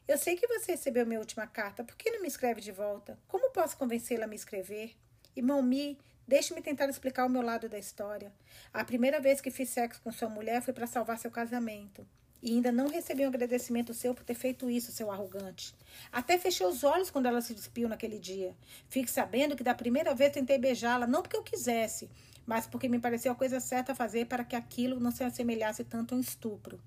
[0.07, 1.85] Eu sei que você recebeu minha última carta.
[1.85, 3.19] Por que não me escreve de volta?
[3.29, 4.97] Como posso convencê-la a me escrever?
[5.35, 8.33] Irmão Mi, Deixe-me tentar explicar o meu lado da história.
[8.73, 12.07] A primeira vez que fiz sexo com sua mulher foi para salvar seu casamento.
[12.43, 15.75] E ainda não recebi um agradecimento seu por ter feito isso, seu arrogante.
[16.11, 18.57] Até fechei os olhos quando ela se despiu naquele dia.
[18.89, 22.11] Fique sabendo que da primeira vez tentei beijá-la, não porque eu quisesse,
[22.47, 25.85] mas porque me pareceu a coisa certa a fazer para que aquilo não se assemelhasse
[25.85, 26.81] tanto a um estupro.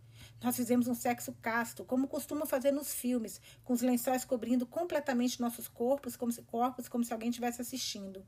[0.44, 5.42] Nós fizemos um sexo casto, como costuma fazer nos filmes, com os lençóis cobrindo completamente
[5.42, 8.24] nossos corpos, como se, corpos, como se alguém estivesse assistindo.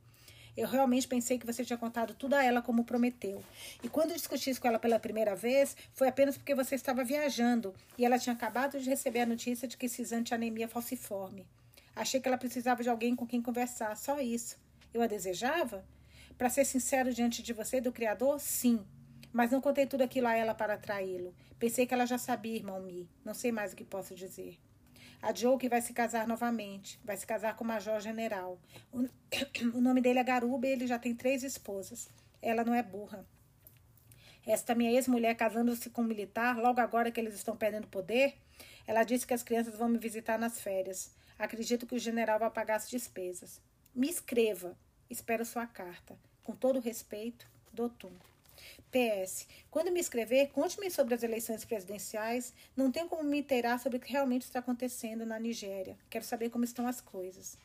[0.58, 3.44] Eu realmente pensei que você tinha contado tudo a ela como prometeu.
[3.84, 7.76] E quando discuti isso com ela pela primeira vez, foi apenas porque você estava viajando
[7.96, 11.46] e ela tinha acabado de receber a notícia de que Cisane tinha anemia falciforme.
[11.96, 14.58] Achei que ela precisava de alguém com quem conversar, só isso.
[14.92, 15.86] Eu a desejava?
[16.40, 18.84] Para ser sincero diante de você, do Criador, sim.
[19.38, 21.32] Mas não contei tudo aquilo a ela para atraí-lo.
[21.60, 23.08] Pensei que ela já sabia, irmão Mi.
[23.24, 24.58] Não sei mais o que posso dizer.
[25.22, 27.00] A Joe vai se casar novamente.
[27.06, 28.60] Vai se casar com o Major General.
[28.92, 29.08] O,
[29.78, 32.10] o nome dele é Garuba e ele já tem três esposas.
[32.42, 33.28] Ela não é burra.
[34.44, 38.34] Esta minha ex-mulher casando-se com um militar, logo agora que eles estão perdendo poder,
[38.88, 41.14] ela disse que as crianças vão me visitar nas férias.
[41.38, 43.62] Acredito que o general vai pagar as despesas.
[43.94, 44.76] Me escreva.
[45.08, 46.18] Espero sua carta.
[46.44, 48.14] Com todo respeito, Dotum.
[48.92, 49.48] PS.
[49.70, 52.54] Quando me escrever, conte-me sobre as eleições presidenciais.
[52.76, 55.98] Não tenho como me inteirar sobre o que realmente está acontecendo na Nigéria.
[56.10, 57.58] Quero saber como estão as coisas.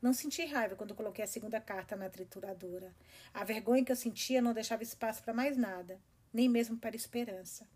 [0.00, 2.94] Não senti raiva quando coloquei a segunda carta na trituradora.
[3.34, 6.00] A vergonha que eu sentia não deixava espaço para mais nada,
[6.32, 7.68] nem mesmo para esperança.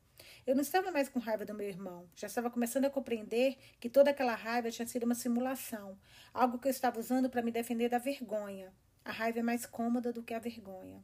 [0.46, 2.08] Eu não estava mais com raiva do meu irmão.
[2.14, 5.98] Já estava começando a compreender que toda aquela raiva tinha sido uma simulação,
[6.32, 8.72] algo que eu estava usando para me defender da vergonha.
[9.04, 11.02] A raiva é mais cômoda do que a vergonha.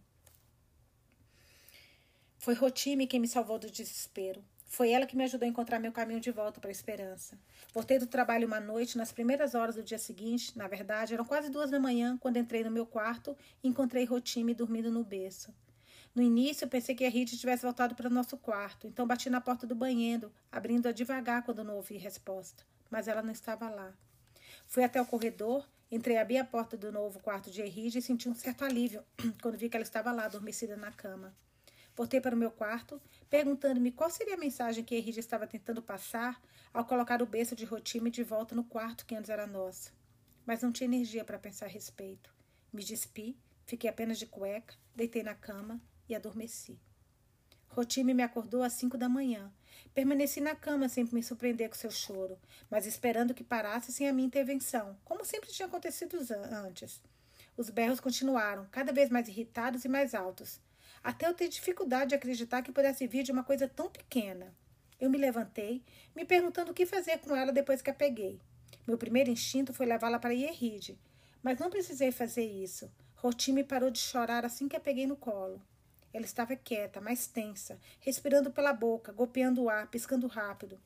[2.40, 4.42] Foi Rotime quem me salvou do desespero.
[4.64, 7.38] Foi ela que me ajudou a encontrar meu caminho de volta para a esperança.
[7.74, 11.50] Voltei do trabalho uma noite, nas primeiras horas do dia seguinte, na verdade, eram quase
[11.50, 15.54] duas da manhã, quando entrei no meu quarto e encontrei Rotime dormindo no berço.
[16.14, 19.42] No início, pensei que a Rita tivesse voltado para o nosso quarto, então bati na
[19.42, 22.64] porta do banheiro, abrindo-a devagar quando não ouvi resposta.
[22.88, 23.92] Mas ela não estava lá.
[24.66, 28.30] Fui até o corredor, entrei abri a porta do novo quarto de Erride e senti
[28.30, 29.04] um certo alívio
[29.42, 31.36] quando vi que ela estava lá, adormecida na cama.
[32.00, 36.40] Voltei para o meu quarto, perguntando-me qual seria a mensagem que Henrique estava tentando passar
[36.72, 39.92] ao colocar o berço de Rotime de volta no quarto que antes era nosso.
[40.46, 42.32] Mas não tinha energia para pensar a respeito.
[42.72, 43.36] Me despi,
[43.66, 46.80] fiquei apenas de cueca, deitei na cama e adormeci.
[47.68, 49.52] Rotime me acordou às cinco da manhã.
[49.92, 52.38] Permaneci na cama sem me surpreender com seu choro,
[52.70, 56.16] mas esperando que parasse sem a minha intervenção, como sempre tinha acontecido
[56.50, 57.02] antes.
[57.58, 60.62] Os berros continuaram, cada vez mais irritados e mais altos
[61.02, 64.54] até eu ter dificuldade de acreditar que pudesse vir de uma coisa tão pequena.
[65.00, 65.82] Eu me levantei,
[66.14, 68.40] me perguntando o que fazer com ela depois que a peguei.
[68.86, 70.98] Meu primeiro instinto foi levá-la para Ierride,
[71.42, 72.90] mas não precisei fazer isso.
[73.14, 75.62] Rotime parou de chorar assim que a peguei no colo.
[76.12, 80.78] Ela estava quieta, mais tensa, respirando pela boca, golpeando o ar, piscando rápido.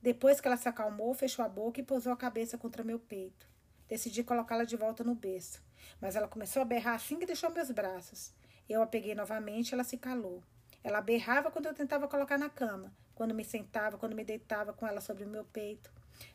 [0.00, 3.48] Depois que ela se acalmou, fechou a boca e pousou a cabeça contra meu peito.
[3.88, 5.62] Decidi colocá-la de volta no berço,
[6.00, 8.32] mas ela começou a berrar assim que deixou meus braços.
[8.68, 10.42] Eu a peguei novamente, ela se calou.
[10.84, 14.86] Ela berrava quando eu tentava colocar na cama, quando me sentava, quando me deitava com
[14.86, 15.90] ela sobre o meu peito.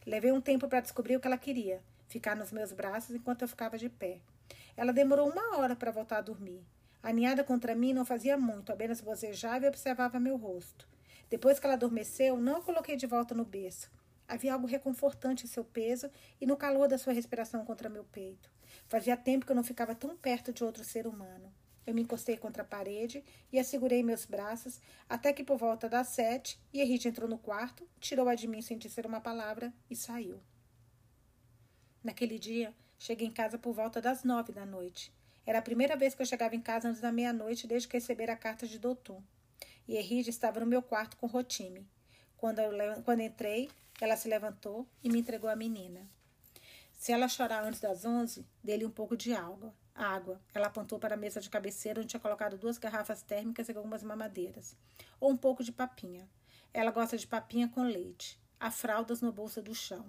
[0.06, 3.48] Levei um tempo para descobrir o que ela queria, ficar nos meus braços enquanto eu
[3.48, 4.20] ficava de pé.
[4.76, 6.66] Ela demorou uma hora para voltar a dormir.
[7.04, 10.88] Aninhada contra mim, não fazia muito, apenas bocejava e observava meu rosto.
[11.30, 13.92] Depois que ela adormeceu, não a coloquei de volta no berço.
[14.28, 16.10] Havia algo reconfortante em seu peso
[16.42, 18.50] e no calor da sua respiração contra meu peito.
[18.88, 21.54] Fazia tempo que eu não ficava tão perto de outro ser humano.
[21.86, 26.08] Eu me encostei contra a parede e assegurei meus braços até que por volta das
[26.08, 30.40] sete, Henrique entrou no quarto, tirou-a de mim sem dizer uma palavra e saiu.
[32.04, 35.14] Naquele dia, cheguei em casa por volta das nove da noite.
[35.46, 38.34] Era a primeira vez que eu chegava em casa antes da meia-noite desde que recebera
[38.34, 39.22] a carta de Doutor.
[39.88, 41.86] Henrique estava no meu quarto com Rotime.
[42.38, 43.70] Quando, eu, quando entrei,
[44.00, 46.10] ela se levantou e me entregou a menina.
[46.94, 49.74] Se ela chorar antes das onze, dê-lhe um pouco de água.
[49.96, 50.42] Água.
[50.54, 54.04] Ela apontou para a mesa de cabeceira onde tinha colocado duas garrafas térmicas e algumas
[54.04, 54.76] mamadeiras.
[55.20, 56.28] Ou um pouco de papinha.
[56.74, 58.40] Ela gosta de papinha com leite.
[58.60, 60.06] Há fraldas no bolso do chão.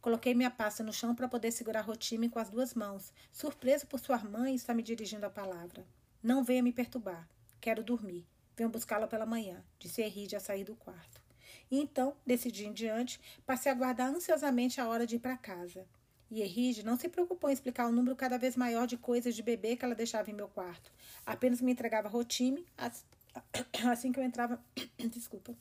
[0.00, 3.98] Coloquei minha pasta no chão para poder segurar Rotime com as duas mãos, surpresa por
[3.98, 5.86] sua mãe estar me dirigindo a palavra.
[6.22, 7.28] Não venha me perturbar.
[7.60, 8.26] Quero dormir.
[8.56, 11.22] Venho buscá-la pela manhã, disse Erride a sair do quarto.
[11.70, 15.36] E então, desse dia em diante, passei a aguardar ansiosamente a hora de ir para
[15.36, 15.86] casa.
[16.30, 19.42] E Erige não se preocupou em explicar o número cada vez maior de coisas de
[19.42, 20.90] bebê que ela deixava em meu quarto.
[21.24, 22.64] Apenas me entregava rotime
[23.90, 24.62] assim que eu entrava,
[24.98, 25.54] desculpa,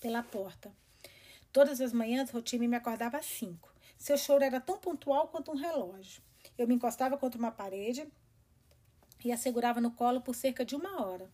[0.00, 0.72] pela porta.
[1.52, 3.72] Todas as manhãs, Rotime me acordava às cinco.
[3.96, 6.20] Seu choro era tão pontual quanto um relógio.
[6.58, 8.06] Eu me encostava contra uma parede
[9.24, 11.30] e a segurava no colo por cerca de uma hora.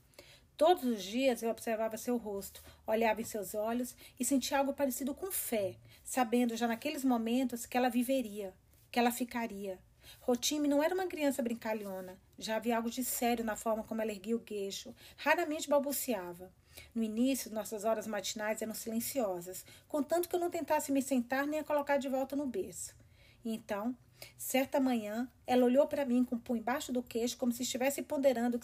[0.61, 5.15] Todos os dias eu observava seu rosto, olhava em seus olhos e sentia algo parecido
[5.15, 8.53] com fé, sabendo já naqueles momentos que ela viveria,
[8.93, 9.79] que ela ficaria.
[10.21, 14.13] Rotime não era uma criança brincalhona, já havia algo de sério na forma como ela
[14.13, 16.53] erguia o queixo, raramente balbuciava.
[16.95, 21.61] No início, nossas horas matinais eram silenciosas, contanto que eu não tentasse me sentar nem
[21.61, 22.95] a colocar de volta no berço.
[23.43, 23.97] E então,
[24.37, 28.03] Certa manhã, ela olhou para mim com o punho embaixo do queixo, como se estivesse
[28.03, 28.59] ponderando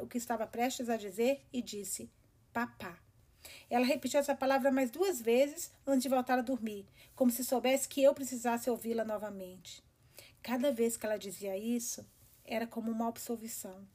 [0.00, 2.10] o que estava prestes a dizer, e disse:
[2.52, 2.98] Papá.
[3.68, 7.88] Ela repetiu essa palavra mais duas vezes antes de voltar a dormir, como se soubesse
[7.88, 9.82] que eu precisasse ouvi-la novamente.
[10.42, 12.06] Cada vez que ela dizia isso,
[12.44, 13.86] era como uma absolvição.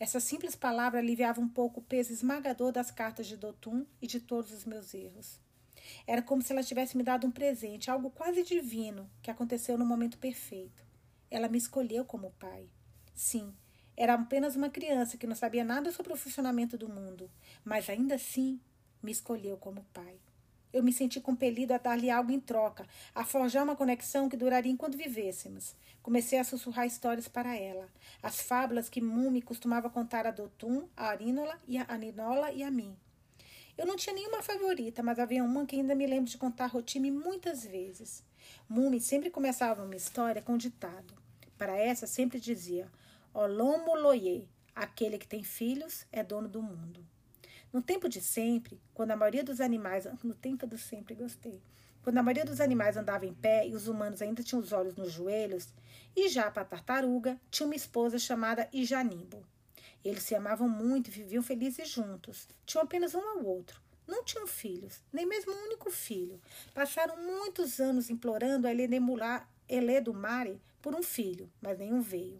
[0.00, 4.20] Essa simples palavra aliviava um pouco o peso esmagador das cartas de Dotum e de
[4.20, 5.38] todos os meus erros.
[6.06, 9.84] Era como se ela tivesse me dado um presente, algo quase divino, que aconteceu no
[9.84, 10.84] momento perfeito.
[11.30, 12.68] Ela me escolheu como pai.
[13.14, 13.54] Sim,
[13.96, 17.30] era apenas uma criança que não sabia nada sobre o funcionamento do mundo,
[17.64, 18.60] mas ainda assim
[19.02, 20.18] me escolheu como pai.
[20.72, 24.70] Eu me senti compelido a dar-lhe algo em troca, a forjar uma conexão que duraria
[24.70, 25.74] enquanto vivêssemos.
[26.02, 27.88] Comecei a sussurrar histórias para ela,
[28.22, 32.70] as fábulas que Mumi costumava contar a Dotum, a Arínola e a Aninola e a
[32.70, 32.94] mim.
[33.76, 37.10] Eu não tinha nenhuma favorita, mas havia uma que ainda me lembro de contar Rotime
[37.10, 38.24] muitas vezes.
[38.68, 41.14] Mumi sempre começava uma história com um ditado.
[41.58, 42.90] Para essa, sempre dizia:
[43.34, 47.06] Olomo loye, aquele que tem filhos é dono do mundo.
[47.70, 50.06] No tempo de sempre, quando a maioria dos animais.
[50.22, 51.60] No tempo do sempre, gostei.
[52.02, 54.96] Quando a maioria dos animais andava em pé e os humanos ainda tinham os olhos
[54.96, 55.68] nos joelhos,
[56.14, 59.44] e já para a tartaruga tinha uma esposa chamada Ijanimbo.
[60.06, 62.48] Eles se amavam muito e viviam felizes juntos.
[62.64, 63.80] Tinham apenas um ao outro.
[64.06, 66.40] Não tinham filhos, nem mesmo um único filho.
[66.72, 68.70] Passaram muitos anos implorando a
[69.68, 72.38] Elê do Mare por um filho, mas nenhum veio.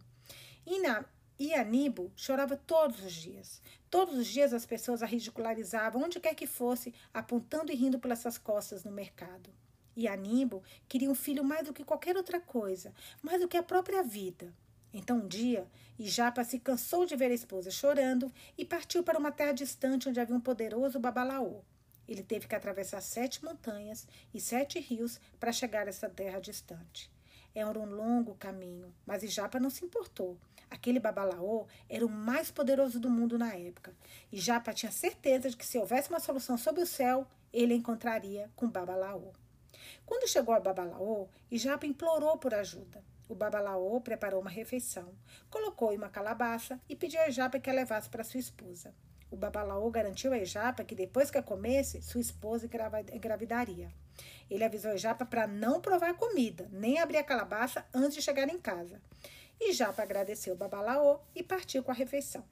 [0.65, 1.05] E, na,
[1.37, 3.61] e Aníbal chorava todos os dias.
[3.91, 8.21] Todos os dias as pessoas a ridicularizavam, onde quer que fosse, apontando e rindo pelas
[8.21, 9.51] suas costas no mercado.
[9.97, 13.63] E Aníbal queria um filho mais do que qualquer outra coisa, mais do que a
[13.63, 14.55] própria vida.
[14.93, 15.67] Então um dia,
[15.99, 20.21] Ijapa se cansou de ver a esposa chorando e partiu para uma terra distante onde
[20.21, 21.63] havia um poderoso babalaô.
[22.09, 27.11] Ele teve que atravessar sete montanhas e sete rios para chegar a essa terra distante.
[27.55, 30.39] Era um longo caminho, mas Ijapa não se importou.
[30.71, 33.95] Aquele babalaô era o mais poderoso do mundo na época.
[34.31, 37.77] E Japa tinha certeza de que se houvesse uma solução sob o céu, ele a
[37.77, 39.33] encontraria com Babalaô.
[40.05, 43.03] Quando chegou a Babalaô, Ijapa implorou por ajuda.
[43.29, 45.13] O Babalaô preparou uma refeição,
[45.51, 48.95] colocou em uma calabaça e pediu a Ejapa que a levasse para sua esposa.
[49.31, 52.71] O Babalaô garantiu a Ejapa que depois que a comesse, sua esposa
[53.13, 53.93] engravidaria.
[54.49, 58.49] Ele avisou a Ejapa para não provar comida, nem abrir a calabaça antes de chegar
[58.49, 59.03] em casa.
[59.61, 62.45] E Japa agradeceu o Babalaô e partiu com a refeição.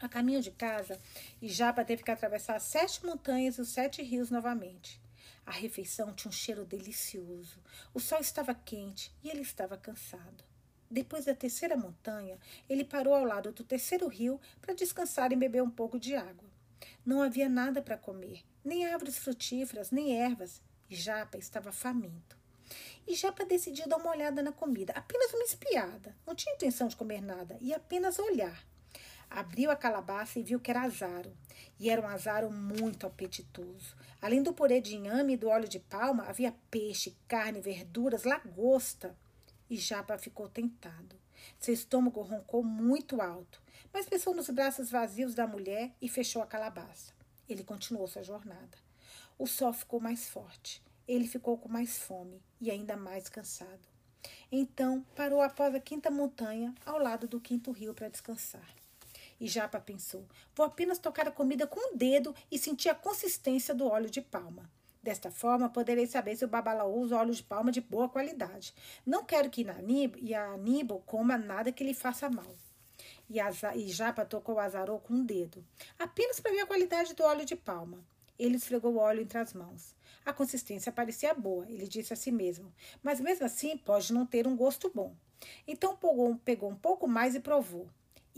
[0.00, 0.98] A caminho de casa,
[1.42, 5.02] Ijapa teve que atravessar sete montanhas e os sete rios novamente.
[5.48, 7.58] A refeição tinha um cheiro delicioso.
[7.94, 10.44] O sol estava quente e ele estava cansado.
[10.90, 12.38] Depois da terceira montanha,
[12.68, 16.50] ele parou ao lado do terceiro rio para descansar e beber um pouco de água.
[17.02, 22.36] Não havia nada para comer, nem árvores frutíferas, nem ervas, e Japa estava faminto.
[23.06, 26.14] E Japa decidiu dar uma olhada na comida, apenas uma espiada.
[26.26, 28.66] Não tinha intenção de comer nada, e apenas olhar.
[29.30, 31.34] Abriu a calabaça e viu que era azaro.
[31.78, 33.96] E era um azaro muito apetitoso.
[34.20, 39.16] Além do purê de inhame e do óleo de palma, havia peixe, carne, verduras, lagosta.
[39.70, 41.16] E Japa ficou tentado.
[41.58, 46.46] Seu estômago roncou muito alto, mas pensou nos braços vazios da mulher e fechou a
[46.46, 47.12] calabaça.
[47.48, 48.76] Ele continuou sua jornada.
[49.38, 50.82] O sol ficou mais forte.
[51.06, 53.88] Ele ficou com mais fome e ainda mais cansado.
[54.50, 58.74] Então parou após a quinta montanha, ao lado do quinto rio, para descansar.
[59.40, 63.74] E Japa pensou: vou apenas tocar a comida com o dedo e sentir a consistência
[63.74, 64.70] do óleo de palma.
[65.02, 68.74] Desta forma, poderei saber se o babalaú usa óleo de palma de boa qualidade.
[69.06, 72.56] Não quero que a Aníbal coma nada que lhe faça mal.
[73.30, 73.38] E,
[73.76, 75.64] e Japa tocou o azarou com o um dedo,
[75.98, 78.04] apenas para ver a qualidade do óleo de palma.
[78.38, 79.94] Ele esfregou o óleo entre as mãos.
[80.24, 82.72] A consistência parecia boa, ele disse a si mesmo,
[83.02, 85.14] mas mesmo assim pode não ter um gosto bom.
[85.66, 85.98] Então
[86.44, 87.88] pegou um pouco mais e provou.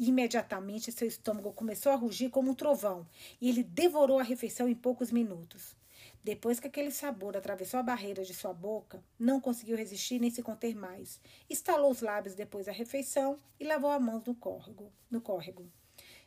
[0.02, 3.06] Imediatamente seu estômago começou a rugir como um trovão
[3.38, 5.76] e ele devorou a refeição em poucos minutos.
[6.24, 10.42] Depois que aquele sabor atravessou a barreira de sua boca, não conseguiu resistir nem se
[10.42, 11.20] conter mais.
[11.50, 14.90] Estalou os lábios depois da refeição e lavou as mãos no córrego.
[15.10, 15.70] No córrego.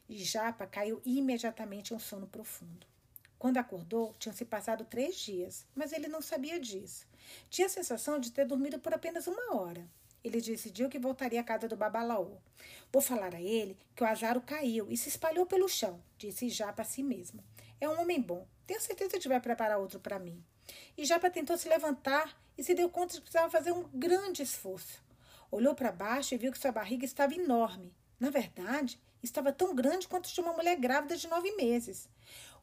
[0.07, 2.86] Japa caiu imediatamente em um sono profundo.
[3.39, 7.07] Quando acordou, tinham se passado três dias, mas ele não sabia disso.
[7.49, 9.89] Tinha a sensação de ter dormido por apenas uma hora.
[10.24, 12.38] Ele decidiu que voltaria à casa do Babalaô.
[12.91, 16.82] Vou falar a ele que o azaro caiu e se espalhou pelo chão, disse Japa
[16.82, 17.43] a si mesmo.
[17.82, 18.47] É um homem bom.
[18.65, 20.41] Tenho certeza que vai preparar outro para mim.
[20.97, 24.41] E Japa tentou se levantar e se deu conta de que precisava fazer um grande
[24.41, 25.03] esforço.
[25.51, 27.93] Olhou para baixo e viu que sua barriga estava enorme.
[28.19, 32.07] Na verdade, estava tão grande quanto de uma mulher grávida de nove meses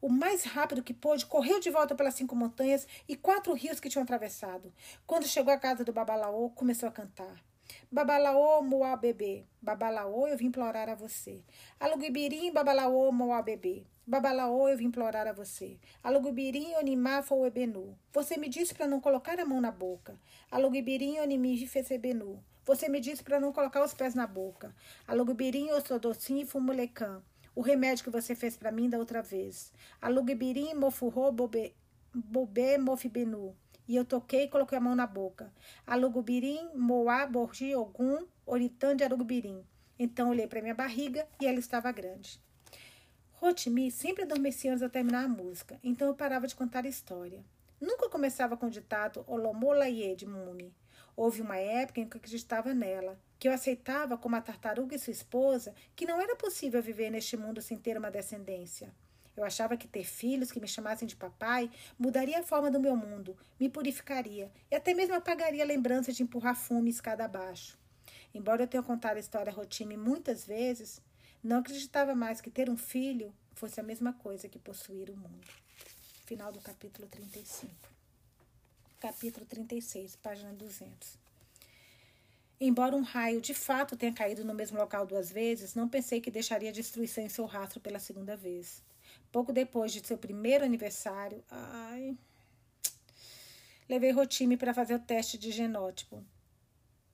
[0.01, 3.87] o mais rápido que pôde, correu de volta pelas cinco montanhas e quatro rios que
[3.87, 4.73] tinham atravessado.
[5.05, 7.50] Quando chegou à casa do Babalaô, começou a cantar.
[7.91, 9.45] Babalaô, moá bebê.
[9.61, 11.41] Babalaô, eu vim implorar a você.
[11.79, 13.85] Alugubirim, babalaô, moá bebê.
[14.05, 15.77] Babalaô, eu vim implorar a você.
[16.03, 17.97] Alugubirim, onimá, foi ebenu.
[18.13, 20.17] Você me disse para não colocar a mão na boca.
[20.49, 22.43] Alugubirim, onimi, fecebenu.
[22.65, 24.75] Você me disse para não colocar os pés na boca.
[25.07, 27.21] Alugubirim, osodocim, fumulecã
[27.55, 29.71] o remédio que você fez para mim da outra vez.
[30.01, 31.75] Alugubirim mofurro bobe,
[32.13, 33.55] bobe mofibenu.
[33.91, 35.51] E eu toquei e coloquei a mão na boca.
[35.85, 39.65] Alugubirim moá borgi ogum oritã de alugubirim.
[39.99, 42.41] Então olhei para minha barriga e ela estava grande.
[43.33, 47.43] Rotimi sempre adormecia antes de terminar a música, então eu parava de contar a história.
[47.81, 50.73] Nunca começava com o ditado Olomolaie de Mumi.
[51.13, 54.99] Houve uma época em que eu acreditava nela, que eu aceitava como a tartaruga e
[54.99, 58.95] sua esposa que não era possível viver neste mundo sem ter uma descendência.
[59.35, 62.95] Eu achava que ter filhos que me chamassem de papai mudaria a forma do meu
[62.95, 67.77] mundo, me purificaria e até mesmo apagaria a lembrança de empurrar fumo escada abaixo.
[68.33, 71.01] Embora eu tenha contado a história Rotime muitas vezes,
[71.43, 75.47] não acreditava mais que ter um filho fosse a mesma coisa que possuir o mundo.
[76.25, 77.91] Final do capítulo 35
[79.01, 81.17] capítulo 36, página 200.
[82.59, 86.29] Embora um raio de fato tenha caído no mesmo local duas vezes, não pensei que
[86.29, 88.83] deixaria destruição em seu rastro pela segunda vez.
[89.31, 92.17] Pouco depois de seu primeiro aniversário, ai,
[93.87, 96.25] levei Rotime para fazer o teste de genótipo.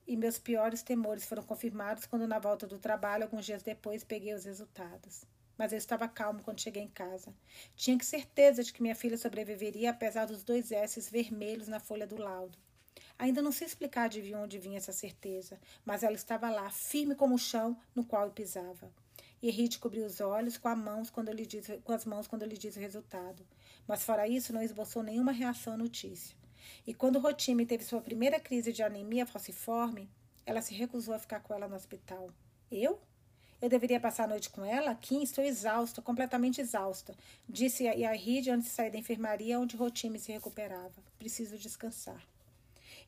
[0.04, 4.34] E meus piores temores foram confirmados quando, na volta do trabalho, alguns dias depois, peguei
[4.34, 5.24] os resultados.
[5.56, 7.32] Mas eu estava calmo quando cheguei em casa.
[7.76, 12.16] Tinha certeza de que minha filha sobreviveria, apesar dos dois S vermelhos na folha do
[12.16, 12.58] laudo.
[13.18, 17.34] Ainda não sei explicar de onde vinha essa certeza, mas ela estava lá, firme como
[17.34, 18.90] o chão no qual eu pisava.
[19.40, 22.78] E Henrique cobriu os olhos com, mãos quando disse, com as mãos quando lhe disse
[22.78, 23.46] o resultado.
[23.86, 26.36] Mas fora isso, não esboçou nenhuma reação à notícia.
[26.86, 30.10] E quando Rotime teve sua primeira crise de anemia falciforme,
[30.44, 32.30] ela se recusou a ficar com ela no hospital.
[32.70, 33.00] Eu?
[33.60, 34.92] Eu deveria passar a noite com ela?
[34.92, 37.14] Aqui estou exausta, completamente exausta.
[37.48, 41.02] Disse Yahid antes de sair da enfermaria onde Rotime se recuperava.
[41.18, 42.22] Preciso descansar.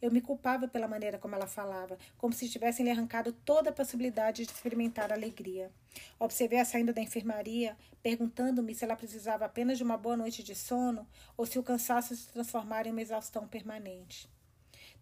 [0.00, 3.72] Eu me culpava pela maneira como ela falava, como se tivessem lhe arrancado toda a
[3.72, 5.70] possibilidade de experimentar alegria.
[6.18, 11.06] Observei-a saindo da enfermaria, perguntando-me se ela precisava apenas de uma boa noite de sono
[11.36, 14.26] ou se o cansaço se transformara em uma exaustão permanente.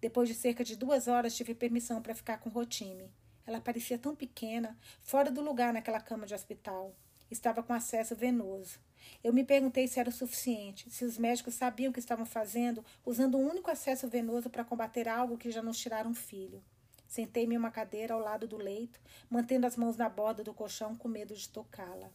[0.01, 3.11] Depois de cerca de duas horas, tive permissão para ficar com Rotime.
[3.47, 6.95] Ela parecia tão pequena, fora do lugar naquela cama de hospital.
[7.31, 8.81] Estava com acesso venoso.
[9.23, 12.85] Eu me perguntei se era o suficiente, se os médicos sabiam o que estavam fazendo,
[13.05, 16.63] usando um único acesso venoso para combater algo que já nos tiraram um filho.
[17.07, 19.01] Sentei-me em uma cadeira ao lado do leito,
[19.31, 22.11] mantendo as mãos na borda do colchão com medo de tocá-la.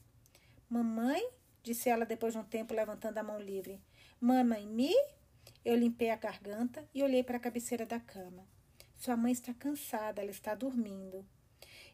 [0.70, 1.28] Mamãe?
[1.64, 3.82] disse ela depois de um tempo, levantando a mão livre.
[4.20, 4.94] Mamãe, me?
[5.66, 8.46] Eu limpei a garganta e olhei para a cabeceira da cama.
[8.96, 11.26] Sua mãe está cansada, ela está dormindo.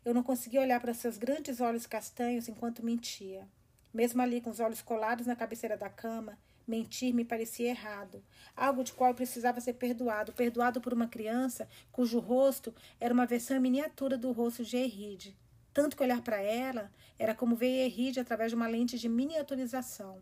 [0.03, 3.47] Eu não conseguia olhar para seus grandes olhos castanhos enquanto mentia.
[3.93, 6.37] Mesmo ali com os olhos colados na cabeceira da cama,
[6.69, 8.23] mentir me parecia errado,
[8.55, 13.25] algo de qual eu precisava ser perdoado, perdoado por uma criança cujo rosto era uma
[13.25, 15.35] versão miniatura do rosto de Erride.
[15.73, 20.21] Tanto que olhar para ela era como ver Erride através de uma lente de miniaturização.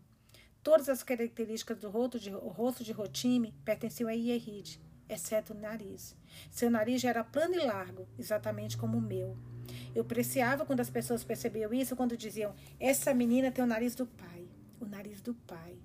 [0.62, 6.16] Todas as características do rosto de, rosto de Rotime pertenciam a Erride, exceto o nariz.
[6.50, 9.36] Seu nariz já era plano e largo, exatamente como o meu.
[9.94, 14.06] Eu apreciava quando as pessoas percebiam isso, quando diziam: Essa menina tem o nariz do
[14.06, 14.48] pai.
[14.80, 15.76] O nariz do pai.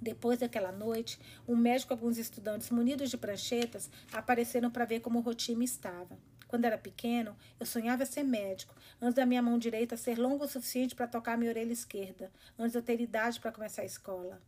[0.00, 5.18] Depois daquela noite, um médico e alguns estudantes munidos de pranchetas apareceram para ver como
[5.18, 6.16] o Rotime estava.
[6.46, 10.48] Quando era pequeno, eu sonhava ser médico, antes da minha mão direita ser longa o
[10.48, 14.40] suficiente para tocar minha orelha esquerda, antes de eu ter idade para começar a escola.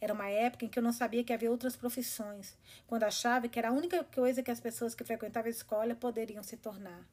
[0.00, 2.56] Era uma época em que eu não sabia que havia outras profissões,
[2.86, 6.42] quando achava que era a única coisa que as pessoas que frequentavam a escola poderiam
[6.42, 7.04] se tornar.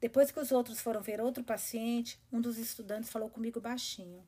[0.00, 4.24] Depois que os outros foram ver outro paciente, um dos estudantes falou comigo baixinho.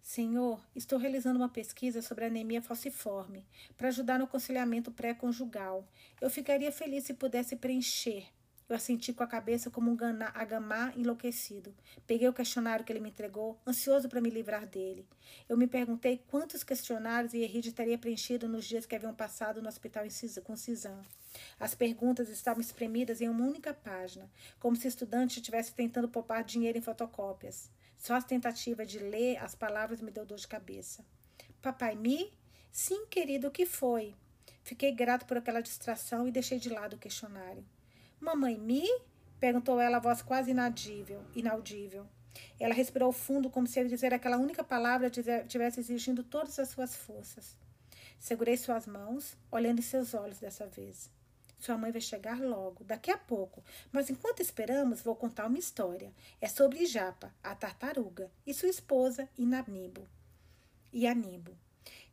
[0.00, 5.86] Senhor, estou realizando uma pesquisa sobre anemia falciforme para ajudar no aconselhamento pré-conjugal.
[6.20, 8.26] Eu ficaria feliz se pudesse preencher
[8.68, 9.96] eu assenti com a cabeça como um
[10.34, 11.74] agamá enlouquecido.
[12.06, 15.06] Peguei o questionário que ele me entregou, ansioso para me livrar dele.
[15.48, 20.04] Eu me perguntei quantos questionários Henrique teria preenchido nos dias que haviam passado no hospital
[20.44, 21.02] com Cisã.
[21.58, 26.44] As perguntas estavam espremidas em uma única página, como se o estudante estivesse tentando poupar
[26.44, 27.70] dinheiro em fotocópias.
[27.96, 31.04] Só a tentativa de ler as palavras me deu dor de cabeça.
[31.62, 32.32] Papai Mi?
[32.70, 34.14] Sim, querido, o que foi?
[34.62, 37.64] Fiquei grato por aquela distração e deixei de lado o questionário.
[38.20, 38.84] Mamãe Mi?
[39.38, 42.06] perguntou ela, a voz quase inadível, inaudível.
[42.58, 47.56] Ela respirou fundo, como se dizer aquela única palavra tivesse exigindo todas as suas forças.
[48.18, 51.10] Segurei suas mãos, olhando em seus olhos dessa vez.
[51.58, 53.62] Sua mãe vai chegar logo, daqui a pouco.
[53.90, 56.12] Mas enquanto esperamos, vou contar uma história.
[56.40, 60.06] É sobre Japa, a tartaruga, e sua esposa, Inanibo.
[60.92, 61.56] E Anibo.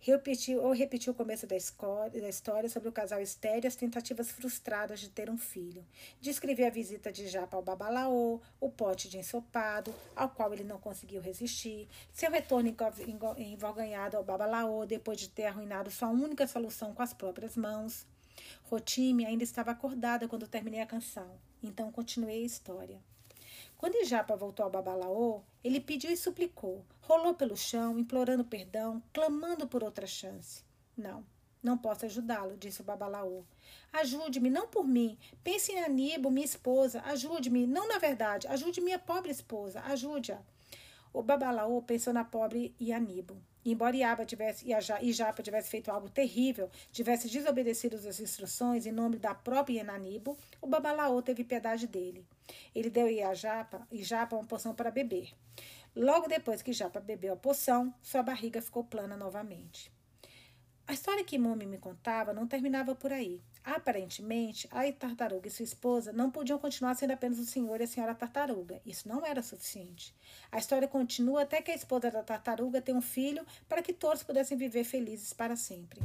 [0.05, 4.29] Repetiu, ou repetiu o começo da, da história sobre o casal estéreo e as tentativas
[4.29, 5.83] frustradas de ter um filho.
[6.21, 10.77] Descrevi a visita de Japa ao Babalaô, o pote de ensopado, ao qual ele não
[10.77, 12.71] conseguiu resistir, seu retorno
[13.35, 18.05] envergonhado ao Babalaô depois de ter arruinado sua única solução com as próprias mãos.
[18.65, 21.31] Rotime ainda estava acordada quando terminei a canção,
[21.63, 23.14] então continuei a história.
[23.85, 29.67] Quando Ijapa voltou ao Babalaô, ele pediu e suplicou, rolou pelo chão, implorando perdão, clamando
[29.67, 30.63] por outra chance.
[30.97, 31.23] Não,
[31.61, 33.43] não posso ajudá-lo, disse o Babalaô.
[33.93, 35.19] Ajude-me, não por mim.
[35.43, 36.99] Pense em Aníbal, minha esposa.
[37.01, 38.47] Ajude-me, não na verdade.
[38.47, 39.79] Ajude minha pobre esposa.
[39.81, 40.41] Ajude-a.
[41.13, 43.37] O Babalaô pensou na pobre Aníbal.
[43.65, 44.65] Embora Iaba tivesse,
[45.01, 50.37] e Japa tivesse feito algo terrível, tivesse desobedecido as instruções em nome da própria Enanibo,
[50.61, 52.23] o Babalaô teve piedade dele.
[52.75, 55.33] Ele deu a Japa, Japa uma poção para beber.
[55.95, 59.91] Logo depois que Japa bebeu a poção, sua barriga ficou plana novamente.
[60.87, 63.41] A história que Mumi me contava não terminava por aí.
[63.65, 67.87] Aparentemente, a tartaruga e sua esposa não podiam continuar sendo apenas o senhor e a
[67.87, 68.79] senhora tartaruga.
[68.85, 70.13] Isso não era suficiente.
[70.51, 74.21] A história continua até que a esposa da tartaruga tenha um filho para que todos
[74.21, 75.99] pudessem viver felizes para sempre.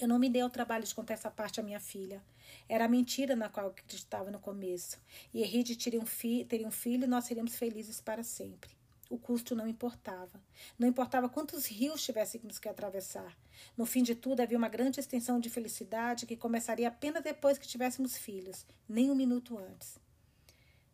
[0.00, 2.20] Eu não me dei ao trabalho de contar essa parte à minha filha.
[2.68, 4.98] Era a mentira na qual eu acreditava no começo.
[5.32, 8.77] E Eride teria um, teria um filho e nós seríamos felizes para sempre.
[9.10, 10.40] O custo não importava.
[10.78, 13.36] Não importava quantos rios tivéssemos que atravessar.
[13.76, 17.66] No fim de tudo, havia uma grande extensão de felicidade que começaria apenas depois que
[17.66, 19.98] tivéssemos filhos, nem um minuto antes.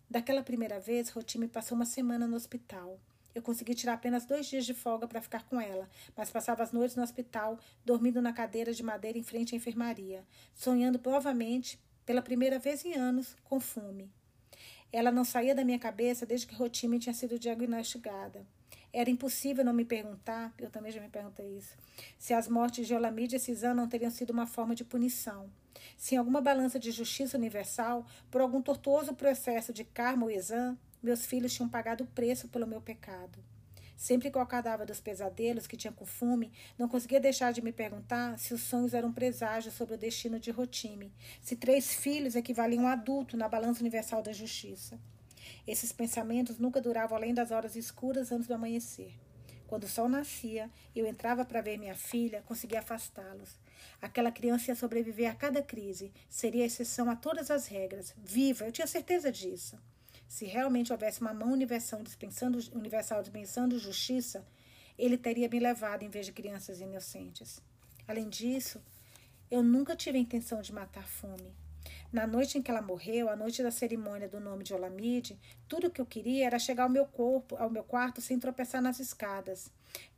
[0.09, 3.01] Daquela primeira vez, Rotimi passou uma semana no hospital.
[3.35, 6.71] Eu consegui tirar apenas dois dias de folga para ficar com ela, mas passava as
[6.71, 12.23] noites no hospital, dormindo na cadeira de madeira em frente à enfermaria, sonhando novamente, pela
[12.23, 14.09] primeira vez em anos, com fume.
[14.95, 18.47] Ela não saía da minha cabeça desde que Rotimi tinha sido diagnosticada.
[18.93, 21.77] Era impossível não me perguntar, eu também já me perguntei isso,
[22.17, 25.51] se as mortes de Olamide e Cisã não teriam sido uma forma de punição.
[25.99, 30.79] Se em alguma balança de justiça universal, por algum tortuoso processo de karma ou exame,
[31.03, 33.37] meus filhos tinham pagado o preço pelo meu pecado.
[33.97, 37.73] Sempre que eu acordava dos pesadelos que tinha com fume, não conseguia deixar de me
[37.73, 42.85] perguntar se os sonhos eram preságios sobre o destino de Rotime, se três filhos equivaliam
[42.85, 44.99] a um adulto na balança universal da justiça.
[45.67, 49.15] Esses pensamentos nunca duravam além das horas escuras antes do amanhecer.
[49.67, 53.59] Quando o sol nascia, eu entrava para ver minha filha, conseguia afastá-los.
[54.01, 58.15] Aquela criança ia sobreviver a cada crise, seria exceção a todas as regras.
[58.19, 59.79] Viva, eu tinha certeza disso.
[60.29, 64.47] Se realmente houvesse uma mão universal dispensando, universal dispensando justiça,
[64.99, 67.63] ele teria me levado em vez de crianças inocentes.
[68.07, 68.83] Além disso,
[69.51, 71.55] eu nunca tive a intenção de matar fome.
[72.13, 75.89] Na noite em que ela morreu, a noite da cerimônia do nome de Olamide, tudo
[75.89, 79.01] o que eu queria era chegar ao meu corpo, ao meu quarto sem tropeçar nas
[79.01, 79.71] escadas.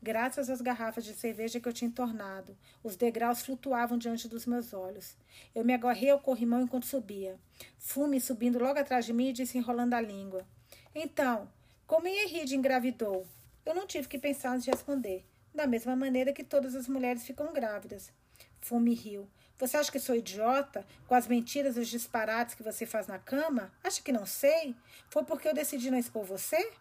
[0.02, 4.72] Graças às garrafas de cerveja que eu tinha entornado, os degraus flutuavam diante dos meus
[4.72, 5.16] olhos.
[5.54, 7.38] Eu me agarrei ao corrimão enquanto subia.
[7.78, 10.46] Fume subindo logo atrás de mim e disse enrolando a língua.
[10.94, 11.50] Então,
[11.86, 13.26] como Henrique engravidou?
[13.64, 15.24] Eu não tive que pensar antes de responder.
[15.54, 18.12] Da mesma maneira que todas as mulheres ficam grávidas.
[18.60, 19.28] Fume riu.
[19.58, 23.18] Você acha que sou idiota com as mentiras e os disparates que você faz na
[23.18, 23.72] cama?
[23.82, 24.76] Acha que não sei?
[25.08, 26.72] Foi porque eu decidi não expor você?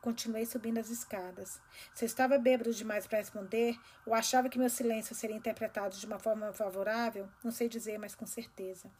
[0.00, 1.60] Continuei subindo as escadas.
[1.94, 6.06] Se eu estava bêbado demais para responder, ou achava que meu silêncio seria interpretado de
[6.06, 8.90] uma forma favorável, não sei dizer, mas com certeza.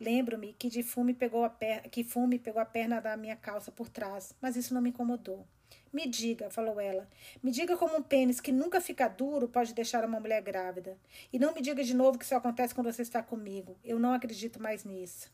[0.00, 1.88] Lembro-me que de fume pegou a per...
[1.88, 5.46] que fume pegou a perna da minha calça por trás, mas isso não me incomodou.
[5.92, 7.08] Me diga, falou ela,
[7.40, 10.98] me diga como um pênis que nunca fica duro pode deixar uma mulher grávida.
[11.32, 13.78] E não me diga de novo que isso acontece quando você está comigo.
[13.84, 15.30] Eu não acredito mais nisso.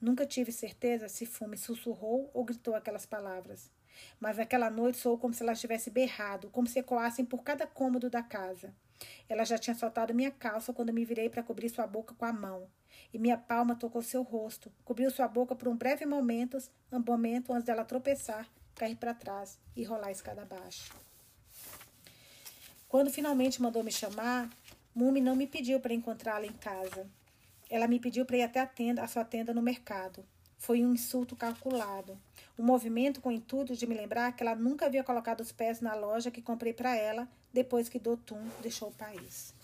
[0.00, 3.68] Nunca tive certeza se Fume sussurrou ou gritou aquelas palavras.
[4.20, 8.10] Mas naquela noite soou como se ela tivesse berrado, como se ecoassem por cada cômodo
[8.10, 8.74] da casa.
[9.28, 12.32] Ela já tinha soltado minha calça quando me virei para cobrir sua boca com a
[12.32, 12.66] mão.
[13.12, 16.58] E minha palma tocou seu rosto, cobriu sua boca por um breve momento,
[16.92, 18.46] um momento antes dela tropeçar
[18.78, 20.94] cair para trás e rolar a escada abaixo.
[22.88, 24.48] Quando finalmente mandou me chamar,
[24.94, 27.06] Mumi não me pediu para encontrá-la em casa.
[27.68, 30.24] Ela me pediu para ir até a, tenda, a sua tenda no mercado.
[30.58, 32.18] Foi um insulto calculado.
[32.58, 35.80] Um movimento com o intuito de me lembrar que ela nunca havia colocado os pés
[35.80, 39.54] na loja que comprei para ela depois que Dotum deixou o país.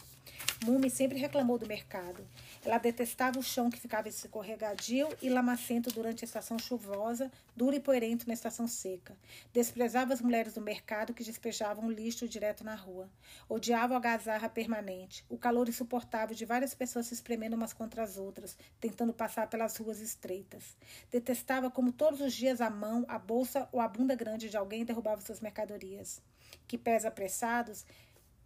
[0.65, 2.27] Mumi sempre reclamou do mercado.
[2.65, 7.81] Ela detestava o chão que ficava escorregadio e lamacento durante a estação chuvosa, duro e
[7.81, 9.15] poerento na estação seca.
[9.53, 13.11] Desprezava as mulheres do mercado que despejavam lixo direto na rua.
[13.47, 18.17] Odiava a algazarra permanente, o calor insuportável de várias pessoas se espremendo umas contra as
[18.17, 20.79] outras, tentando passar pelas ruas estreitas.
[21.11, 24.83] Detestava como todos os dias a mão, a bolsa ou a bunda grande de alguém
[24.83, 26.23] derrubava suas mercadorias.
[26.67, 27.85] Que pés apressados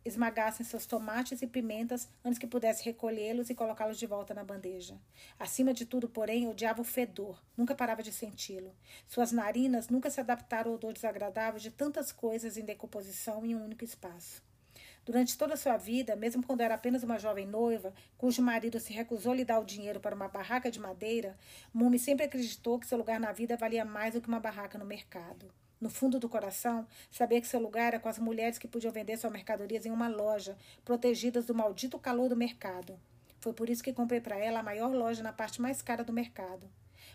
[0.05, 4.99] esmagassem seus tomates e pimentas antes que pudesse recolhê-los e colocá-los de volta na bandeja.
[5.39, 8.75] Acima de tudo, porém, odiava o fedor, nunca parava de senti-lo.
[9.07, 13.65] Suas narinas nunca se adaptaram ao odor desagradável de tantas coisas em decomposição em um
[13.65, 14.43] único espaço.
[15.09, 18.93] Durante toda a sua vida, mesmo quando era apenas uma jovem noiva, cujo marido se
[18.93, 21.35] recusou a lhe dar o dinheiro para uma barraca de madeira,
[21.73, 24.85] Mumi sempre acreditou que seu lugar na vida valia mais do que uma barraca no
[24.85, 25.51] mercado.
[25.81, 29.17] No fundo do coração, sabia que seu lugar era com as mulheres que podiam vender
[29.17, 32.99] suas mercadorias em uma loja, protegidas do maldito calor do mercado.
[33.39, 36.13] Foi por isso que comprei para ela a maior loja na parte mais cara do
[36.13, 36.69] mercado.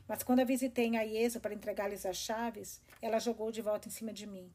[0.08, 3.92] Mas quando a visitei em Aieso para entregar-lhes as chaves, ela jogou de volta em
[3.92, 4.50] cima de mim.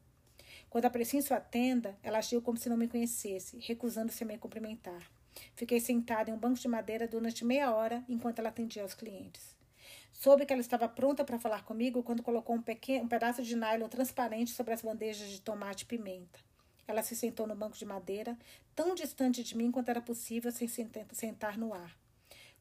[0.69, 4.37] Quando apareci em sua tenda, ela agiu como se não me conhecesse, recusando-se a me
[4.37, 5.01] cumprimentar.
[5.55, 9.58] Fiquei sentada em um banco de madeira durante meia hora enquanto ela atendia aos clientes.
[10.19, 13.55] Soube que ela estava pronta para falar comigo quando colocou um, pequeno, um pedaço de
[13.55, 16.41] nylon transparente sobre as bandejas de tomate e pimenta.
[16.85, 18.37] Ela se sentou no banco de madeira,
[18.75, 21.97] tão distante de mim quanto era possível sem sentar no ar.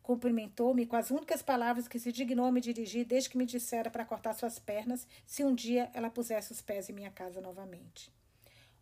[0.05, 3.91] Cumprimentou-me com as únicas palavras que se dignou a me dirigir desde que me dissera
[3.91, 8.13] para cortar suas pernas se um dia ela pusesse os pés em minha casa novamente.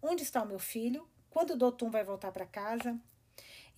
[0.02, 1.08] Onde está o meu filho?
[1.30, 2.94] Quando o Dotum vai voltar para casa?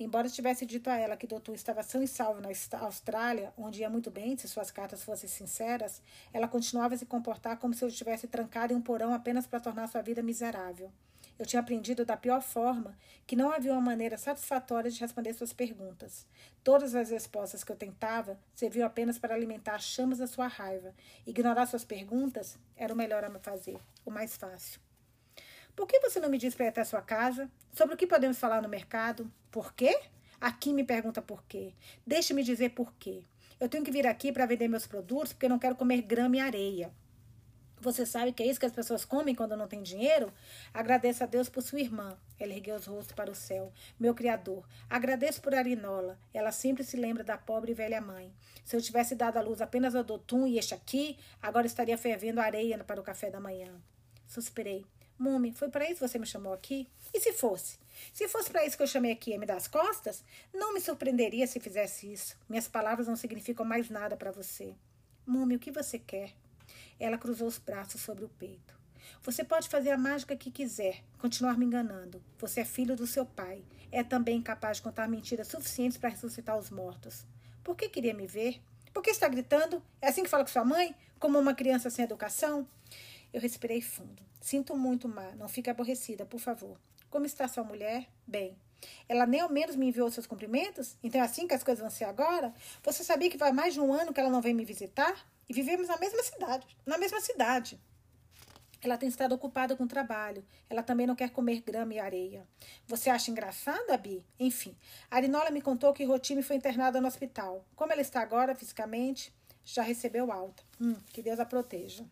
[0.01, 3.91] Embora tivesse dito a ela que Doutor estava são e salvo na Austrália, onde ia
[3.91, 6.01] muito bem se suas cartas fossem sinceras,
[6.33, 9.59] ela continuava a se comportar como se eu estivesse trancada em um porão apenas para
[9.59, 10.93] tornar sua vida miserável.
[11.37, 12.97] Eu tinha aprendido da pior forma
[13.27, 16.27] que não havia uma maneira satisfatória de responder suas perguntas.
[16.63, 20.95] Todas as respostas que eu tentava serviam apenas para alimentar as chamas da sua raiva.
[21.27, 24.81] Ignorar suas perguntas era o melhor a fazer, o mais fácil.
[25.79, 27.49] Por que você não me diz para ir até a sua casa?
[27.73, 29.31] Sobre o que podemos falar no mercado?
[29.49, 29.97] Por quê?
[30.41, 31.73] Aqui me pergunta por quê.
[32.05, 33.23] Deixe-me dizer por quê.
[33.61, 36.37] Eu tenho que vir aqui para vender meus produtos porque eu não quero comer grama
[36.37, 36.91] e areia.
[37.81, 40.33] Você sabe que é isso que as pessoas comem quando não têm dinheiro?
[40.75, 42.19] Agradeça a Deus por sua irmã.
[42.41, 43.73] Ela ergueu os rostos para o céu.
[44.01, 44.67] Meu Criador.
[44.91, 46.19] Agradeço por Arinola.
[46.35, 48.35] Ela sempre se lembra da pobre e velha mãe.
[48.65, 52.41] Se eu tivesse dado à luz apenas ao Dotum e este aqui, agora estaria fervendo
[52.41, 53.71] areia para o café da manhã.
[54.27, 54.85] Suspirei.
[55.19, 56.89] Mume, foi para isso que você me chamou aqui?
[57.13, 57.79] E se fosse?
[58.13, 60.23] Se fosse para isso que eu chamei aqui e me dar as costas,
[60.55, 62.37] não me surpreenderia se fizesse isso.
[62.49, 64.77] Minhas palavras não significam mais nada para você.
[65.27, 66.33] Mume, o que você quer?
[67.01, 68.79] Ela cruzou os braços sobre o peito.
[69.23, 72.23] Você pode fazer a mágica que quiser, continuar me enganando.
[72.39, 73.65] Você é filho do seu pai.
[73.91, 77.27] É também capaz de contar mentiras suficientes para ressuscitar os mortos.
[77.65, 78.61] Por que queria me ver?
[78.93, 79.83] Por que está gritando?
[80.01, 80.95] É assim que fala com sua mãe?
[81.19, 82.69] Como uma criança sem educação?
[83.33, 84.23] Eu respirei fundo.
[84.41, 85.33] Sinto muito, Má.
[85.37, 86.79] Não fique aborrecida, por favor.
[87.11, 88.09] Como está sua mulher?
[88.27, 88.57] Bem.
[89.09, 90.97] Ela nem ao menos me enviou seus cumprimentos?
[91.03, 92.55] Então é assim que as coisas vão ser agora?
[92.83, 95.27] Você sabia que vai mais de um ano que ela não vem me visitar?
[95.49, 96.67] E vivemos na mesma cidade.
[96.87, 97.81] Na mesma cidade.
[98.81, 100.45] Ela tem estado ocupada com trabalho.
[100.71, 102.47] Ela também não quer comer grama e areia.
[102.87, 104.25] Você acha engraçado, Abi?
[104.39, 104.77] Enfim,
[105.11, 107.65] a Arinola me contou que Rotime foi internada no hospital.
[107.75, 109.33] Como ela está agora, fisicamente?
[109.65, 110.63] Já recebeu alta.
[110.81, 112.05] Hum, que Deus a proteja.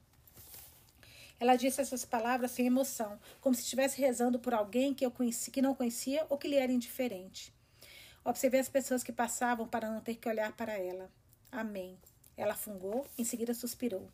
[1.39, 5.51] Ela disse essas palavras sem emoção, como se estivesse rezando por alguém que eu conheci,
[5.51, 7.53] que não conhecia ou que lhe era indiferente.
[8.25, 11.11] Observei as pessoas que passavam para não ter que olhar para ela.
[11.53, 11.99] Amém.
[12.37, 14.11] Ela fungou, em seguida suspirou.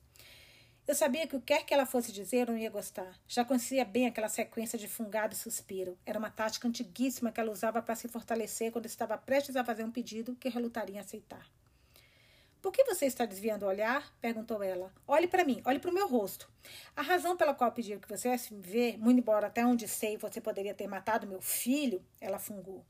[0.87, 3.17] Eu sabia que o que quer que ela fosse dizer, eu não ia gostar.
[3.29, 5.97] Já conhecia bem aquela sequência de fungado e suspiro.
[6.05, 9.85] Era uma tática antiguíssima que ela usava para se fortalecer quando estava prestes a fazer
[9.85, 11.49] um pedido que relutaria em aceitar.
[12.63, 14.17] Por que você está desviando o olhar?
[14.21, 14.93] perguntou ela.
[15.05, 16.49] Olhe para mim, olhe para o meu rosto.
[16.95, 20.17] A razão pela qual pedi que você viesse me ver, muito embora até onde sei
[20.17, 22.85] você poderia ter matado meu filho, ela fungou.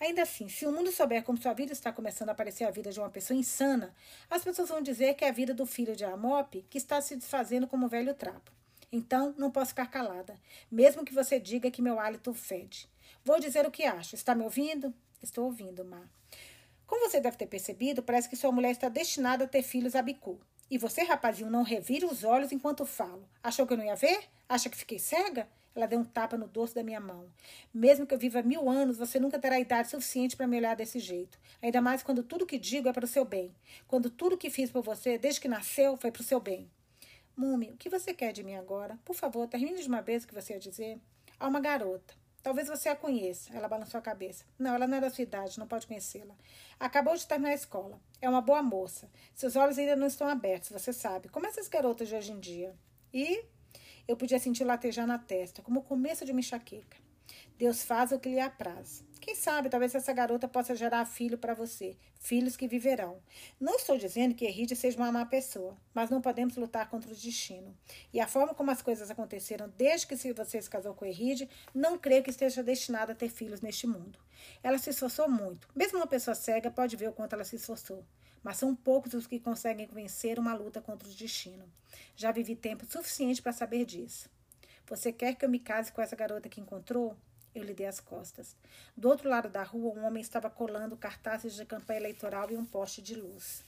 [0.00, 2.90] Ainda assim, se o mundo souber como sua vida está começando a parecer a vida
[2.90, 3.94] de uma pessoa insana,
[4.30, 7.14] as pessoas vão dizer que é a vida do filho de Amop que está se
[7.14, 8.50] desfazendo como um velho trapo.
[8.90, 10.40] Então, não posso ficar calada,
[10.72, 12.88] mesmo que você diga que meu hálito fede.
[13.22, 14.14] Vou dizer o que acho.
[14.14, 14.94] Está me ouvindo?
[15.22, 16.08] Estou ouvindo, Mar.
[16.88, 20.00] Como você deve ter percebido, parece que sua mulher está destinada a ter filhos a
[20.00, 20.40] bicu.
[20.70, 23.28] E você, rapazinho, não revira os olhos enquanto falo.
[23.42, 24.24] Achou que eu não ia ver?
[24.48, 25.46] Acha que fiquei cega?
[25.74, 27.26] Ela deu um tapa no dorso da minha mão.
[27.74, 30.98] Mesmo que eu viva mil anos, você nunca terá idade suficiente para me olhar desse
[30.98, 31.38] jeito.
[31.60, 33.54] Ainda mais quando tudo que digo é para o seu bem.
[33.86, 36.70] Quando tudo que fiz por você, desde que nasceu, foi para o seu bem.
[37.36, 38.98] Mume, o que você quer de mim agora?
[39.04, 40.98] Por favor, termine de uma vez o que você ia dizer.
[41.38, 42.14] Há uma garota.
[42.42, 43.54] Talvez você a conheça.
[43.54, 44.44] Ela balançou a cabeça.
[44.58, 46.34] Não, ela não é da sua idade, não pode conhecê-la.
[46.78, 48.00] Acabou de terminar a escola.
[48.20, 49.10] É uma boa moça.
[49.34, 51.28] Seus olhos ainda não estão abertos, você sabe.
[51.28, 52.74] Como essas garotas de hoje em dia.
[53.12, 53.44] E
[54.06, 56.96] eu podia sentir latejar na testa, como o começo de uma enxaqueca.
[57.58, 59.04] Deus faz o que lhe apraz.
[59.28, 63.20] Quem sabe, talvez essa garota possa gerar filho para você, filhos que viverão.
[63.60, 67.14] Não estou dizendo que Eride seja uma má pessoa, mas não podemos lutar contra o
[67.14, 67.76] destino.
[68.10, 71.98] E a forma como as coisas aconteceram desde que você se casou com Eride, não
[71.98, 74.18] creio que esteja destinada a ter filhos neste mundo.
[74.62, 75.68] Ela se esforçou muito.
[75.76, 78.02] Mesmo uma pessoa cega pode ver o quanto ela se esforçou.
[78.42, 81.70] Mas são poucos os que conseguem vencer uma luta contra o destino.
[82.16, 84.30] Já vivi tempo suficiente para saber disso.
[84.86, 87.14] Você quer que eu me case com essa garota que encontrou?
[87.58, 88.56] Eu lhe dei as costas.
[88.96, 92.64] Do outro lado da rua, um homem estava colando cartazes de campanha eleitoral em um
[92.64, 93.64] poste de luz.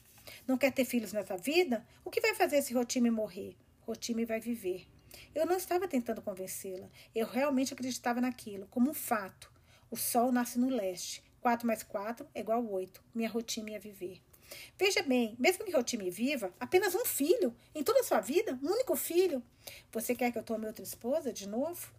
[0.47, 1.85] Não quer ter filhos nessa vida?
[2.05, 3.57] O que vai fazer se Rotime morrer?
[3.81, 4.87] Rotime vai viver.
[5.35, 6.89] Eu não estava tentando convencê-la.
[7.13, 9.51] Eu realmente acreditava naquilo, como um fato.
[9.91, 11.25] O sol nasce no leste.
[11.41, 13.03] 4 mais 4 é igual a 8.
[13.13, 14.23] Minha Rotime ia viver.
[14.79, 18.71] Veja bem, mesmo que Rotime viva, apenas um filho em toda a sua vida, um
[18.71, 19.43] único filho.
[19.93, 21.91] Você quer que eu tome outra esposa de novo?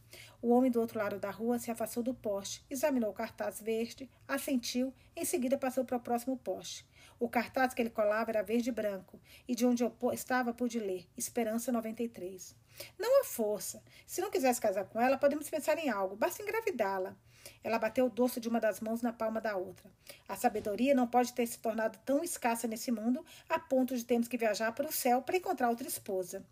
[0.42, 4.10] O homem do outro lado da rua se afastou do poste, examinou o cartaz verde,
[4.28, 6.86] assentiu, em seguida passou para o próximo poste.
[7.20, 10.80] O cartaz que ele colava era verde e branco, e de onde eu estava pude
[10.80, 12.56] ler Esperança 93.
[12.98, 13.84] Não a força.
[14.08, 16.16] Se não quisesse casar com ela, podemos pensar em algo.
[16.16, 17.16] Basta engravidá-la.
[17.64, 19.90] Ela bateu o dorso de uma das mãos na palma da outra.
[20.28, 24.28] A sabedoria não pode ter se tornado tão escassa nesse mundo a ponto de termos
[24.28, 26.46] que viajar para o céu para encontrar outra esposa.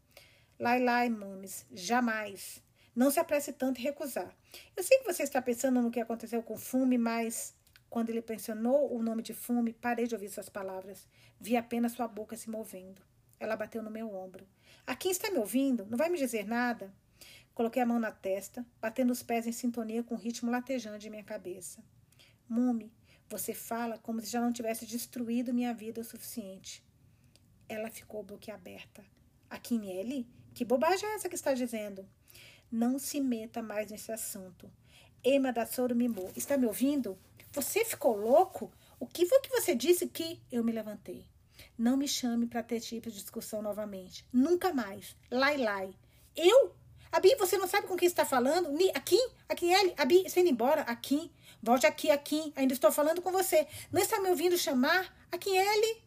[0.60, 2.62] Lai, lai, mames, jamais.
[2.96, 4.36] Não se apresse tanto em recusar.
[4.76, 7.56] Eu sei que você está pensando no que aconteceu com Fume, mas
[7.90, 11.08] quando ele mencionou o nome de Fume, parei de ouvir suas palavras.
[11.40, 13.02] Vi apenas sua boca se movendo.
[13.40, 14.46] Ela bateu no meu ombro.
[14.86, 15.86] Aqui está me ouvindo?
[15.86, 16.92] Não vai me dizer nada?
[17.60, 21.10] Coloquei a mão na testa, batendo os pés em sintonia com o ritmo latejante de
[21.10, 21.84] minha cabeça.
[22.48, 22.90] Mume,
[23.30, 26.82] você fala como se já não tivesse destruído minha vida o suficiente.
[27.68, 29.04] Ela ficou boquiaberta.
[29.50, 30.26] A Quinelli?
[30.54, 32.08] Que bobagem é essa que está dizendo?
[32.72, 34.72] Não se meta mais nesse assunto.
[35.22, 37.20] Ema da Soro Mimô, está me ouvindo?
[37.52, 38.72] Você ficou louco?
[38.98, 40.42] O que foi que você disse que.
[40.50, 41.26] Eu me levantei.
[41.78, 44.26] Não me chame para ter tipo de discussão novamente.
[44.32, 45.14] Nunca mais.
[45.30, 45.94] Lai, lai.
[46.38, 46.79] Eu?
[47.12, 48.72] Abi, você não sabe com quem está falando?
[48.72, 49.20] Ni, aqui?
[49.48, 49.94] Aqui, ele?
[49.98, 50.82] Abi, você indo embora?
[50.82, 51.32] Aqui.
[51.62, 52.54] Volte aqui, aqui.
[52.56, 53.68] Ainda estou falando com você.
[53.92, 55.14] Não está me ouvindo chamar?
[55.32, 56.02] Aqui, ele?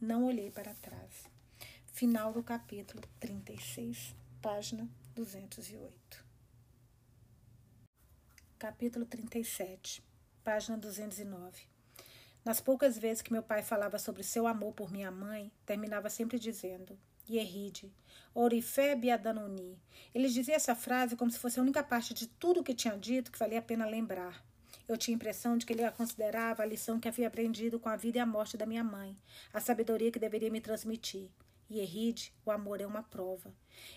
[0.00, 1.24] Não olhei para trás.
[1.92, 6.24] Final do capítulo 36, página 208.
[8.58, 10.02] Capítulo 37,
[10.42, 11.62] página 209.
[12.44, 16.38] Nas poucas vezes que meu pai falava sobre seu amor por minha mãe, terminava sempre
[16.38, 16.98] dizendo:
[17.28, 17.92] Yeride,
[18.34, 19.78] Orifebe Adanoni.
[20.14, 22.96] Ele dizia essa frase como se fosse a única parte de tudo o que tinha
[22.96, 24.44] dito que valia a pena lembrar.
[24.86, 27.88] Eu tinha a impressão de que ele a considerava a lição que havia aprendido com
[27.88, 29.16] a vida e a morte da minha mãe,
[29.52, 31.30] a sabedoria que deveria me transmitir.
[31.70, 33.54] Yeride, o amor é uma prova.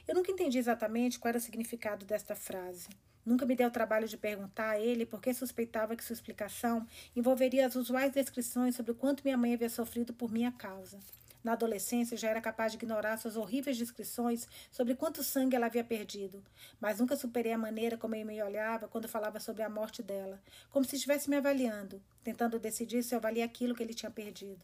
[0.08, 2.88] Eu nunca entendi exatamente qual era o significado desta frase.
[3.26, 7.68] Nunca me deu o trabalho de perguntar a ele porque suspeitava que sua explicação envolveria
[7.68, 10.98] as usuais descrições sobre o quanto minha mãe havia sofrido por minha causa.
[11.48, 15.82] Na adolescência, já era capaz de ignorar suas horríveis descrições sobre quanto sangue ela havia
[15.82, 16.44] perdido,
[16.78, 20.44] mas nunca superei a maneira como ele me olhava quando falava sobre a morte dela,
[20.70, 24.60] como se estivesse me avaliando, tentando decidir se eu valia aquilo que ele tinha perdido.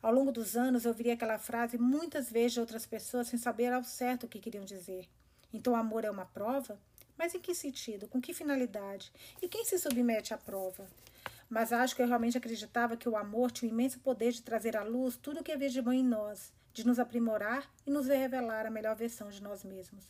[0.00, 3.70] Ao longo dos anos, eu ouviria aquela frase muitas vezes de outras pessoas sem saber
[3.70, 5.06] ao certo o que queriam dizer.
[5.52, 6.80] Então, amor é uma prova?
[7.18, 8.08] Mas em que sentido?
[8.08, 9.12] Com que finalidade?
[9.42, 10.88] E quem se submete à prova?
[11.48, 14.76] Mas acho que eu realmente acreditava que o amor tinha o imenso poder de trazer
[14.76, 18.06] à luz tudo o que havia de bom em nós, de nos aprimorar e nos
[18.06, 20.04] revelar a melhor versão de nós mesmos.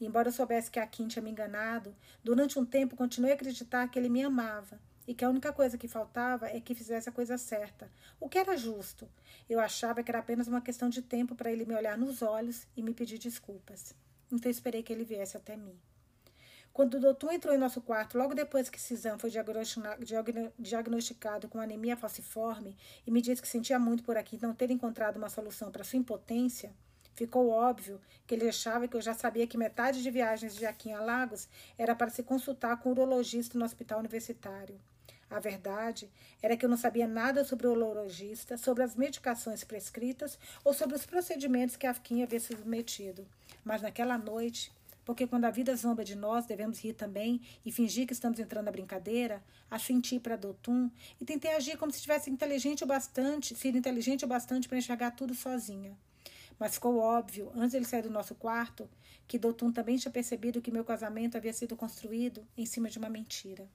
[0.00, 3.34] E embora eu soubesse que a Kim tinha me enganado, durante um tempo continuei a
[3.34, 7.08] acreditar que ele me amava e que a única coisa que faltava é que fizesse
[7.08, 9.08] a coisa certa, o que era justo.
[9.48, 12.66] Eu achava que era apenas uma questão de tempo para ele me olhar nos olhos
[12.76, 13.94] e me pedir desculpas.
[14.30, 15.78] Então esperei que ele viesse até mim.
[16.72, 19.30] Quando o doutor entrou em nosso quarto, logo depois que Cisam foi
[20.58, 22.74] diagnosticado com anemia falciforme
[23.06, 25.98] e me disse que sentia muito por aqui não ter encontrado uma solução para sua
[25.98, 26.72] impotência,
[27.14, 30.92] ficou óbvio que ele achava que eu já sabia que metade de viagens de Jaquim
[30.92, 31.46] a Lagos
[31.76, 34.80] era para se consultar com o urologista no hospital universitário.
[35.28, 36.10] A verdade
[36.42, 40.96] era que eu não sabia nada sobre o urologista, sobre as medicações prescritas ou sobre
[40.96, 43.26] os procedimentos que a Kim havia submetido.
[43.64, 44.72] Mas naquela noite
[45.04, 48.66] porque quando a vida zomba de nós, devemos rir também e fingir que estamos entrando
[48.66, 50.90] na brincadeira, assentir para Dotum
[51.20, 55.12] e tentei agir como se estivesse inteligente o bastante, sido inteligente o bastante para enxergar
[55.12, 55.96] tudo sozinha.
[56.58, 58.88] Mas ficou óbvio, antes ele sair do nosso quarto,
[59.26, 63.08] que Dotum também tinha percebido que meu casamento havia sido construído em cima de uma
[63.08, 63.66] mentira.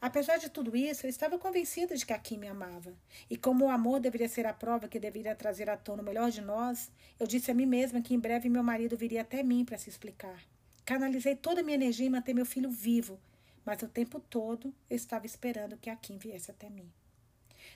[0.00, 2.92] Apesar de tudo isso, eu estava convencida de que a Kim me amava.
[3.30, 6.30] E como o amor deveria ser a prova que deveria trazer à tona o melhor
[6.30, 9.64] de nós, eu disse a mim mesma que em breve meu marido viria até mim
[9.64, 10.42] para se explicar.
[10.84, 13.18] Canalizei toda a minha energia em manter meu filho vivo,
[13.64, 16.92] mas o tempo todo eu estava esperando que a Kim viesse até mim.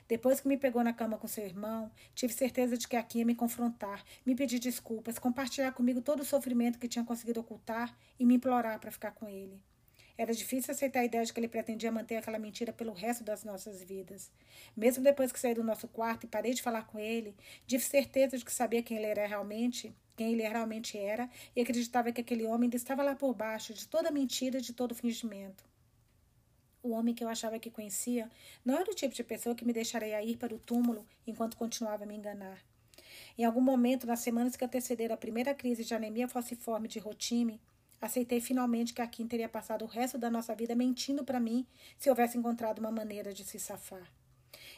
[0.07, 3.19] Depois que me pegou na cama com seu irmão, tive certeza de que a Kim
[3.19, 7.97] ia me confrontar, me pedir desculpas, compartilhar comigo todo o sofrimento que tinha conseguido ocultar
[8.19, 9.59] e me implorar para ficar com ele.
[10.19, 13.45] Era difícil aceitar a ideia de que ele pretendia manter aquela mentira pelo resto das
[13.45, 14.29] nossas vidas.
[14.75, 17.33] Mesmo depois que saí do nosso quarto e parei de falar com ele,
[17.65, 22.11] tive certeza de que sabia quem ele era realmente, quem ele realmente era, e acreditava
[22.11, 25.63] que aquele homem ainda estava lá por baixo de toda mentira e de todo fingimento.
[26.83, 28.29] O homem que eu achava que conhecia
[28.65, 32.03] não era o tipo de pessoa que me deixaria ir para o túmulo enquanto continuava
[32.03, 32.61] a me enganar.
[33.37, 37.61] Em algum momento, nas semanas que antecederam a primeira crise de anemia falciforme de Rotime,
[38.01, 41.67] Aceitei finalmente que a Kim teria passado o resto da nossa vida mentindo para mim
[41.97, 44.09] se houvesse encontrado uma maneira de se safar.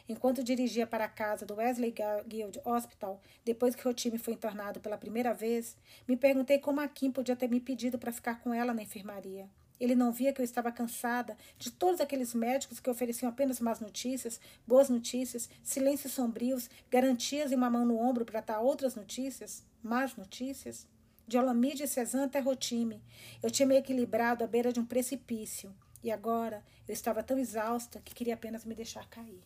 [0.08, 1.94] Enquanto dirigia para a casa do Wesley
[2.26, 5.76] Guild Hospital, depois que o time foi entornado pela primeira vez,
[6.08, 9.48] me perguntei como a Kim podia ter me pedido para ficar com ela na enfermaria.
[9.78, 13.80] Ele não via que eu estava cansada de todos aqueles médicos que ofereciam apenas más
[13.80, 19.64] notícias, boas notícias, silêncios sombrios, garantias e uma mão no ombro para dar outras notícias,
[19.82, 20.86] más notícias?
[21.26, 23.02] De Olamide Cezanne até Rotime.
[23.42, 25.74] Eu tinha me equilibrado à beira de um precipício.
[26.02, 29.42] E agora eu estava tão exausta que queria apenas me deixar cair.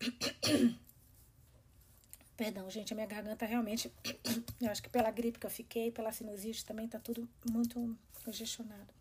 [2.36, 3.92] Perdão, gente, a minha garganta realmente.
[4.60, 8.92] Eu acho que pela gripe que eu fiquei, pela sinusite também tá tudo muito congestionado.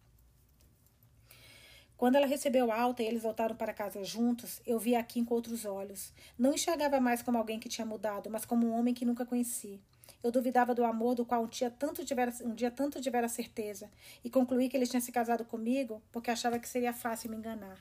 [1.98, 5.66] Quando ela recebeu alta e eles voltaram para casa juntos, eu vi Kim com outros
[5.66, 6.14] olhos.
[6.38, 9.82] Não enxergava mais como alguém que tinha mudado, mas como um homem que nunca conheci.
[10.24, 13.90] Eu duvidava do amor do qual um dia tanto tivera, um dia tanto tivera certeza,
[14.24, 17.78] e concluí que ele tinha se casado comigo porque achava que seria fácil me enganar.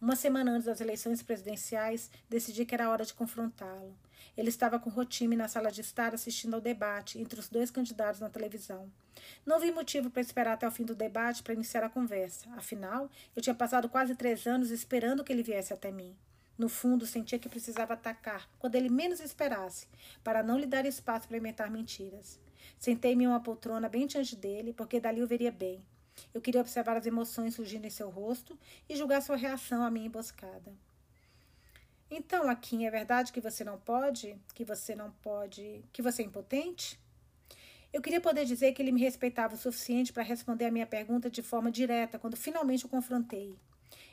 [0.00, 3.96] Uma semana antes das eleições presidenciais, decidi que era hora de confrontá-lo.
[4.36, 8.20] Ele estava com Rotime na sala de estar assistindo ao debate entre os dois candidatos
[8.20, 8.90] na televisão.
[9.46, 12.48] Não vi motivo para esperar até o fim do debate para iniciar a conversa.
[12.56, 16.16] Afinal, eu tinha passado quase três anos esperando que ele viesse até mim.
[16.56, 19.88] No fundo, sentia que precisava atacar, quando ele menos esperasse,
[20.22, 22.38] para não lhe dar espaço para inventar mentiras.
[22.78, 25.84] Sentei-me em uma poltrona bem diante dele, porque dali o veria bem.
[26.32, 30.06] Eu queria observar as emoções surgindo em seu rosto e julgar sua reação à minha
[30.06, 30.72] emboscada.
[32.10, 34.36] Então, Akin, é verdade que você não pode?
[34.54, 35.84] Que você não pode.
[35.92, 37.00] que você é impotente?
[37.92, 41.30] Eu queria poder dizer que ele me respeitava o suficiente para responder a minha pergunta
[41.30, 43.56] de forma direta quando finalmente o confrontei.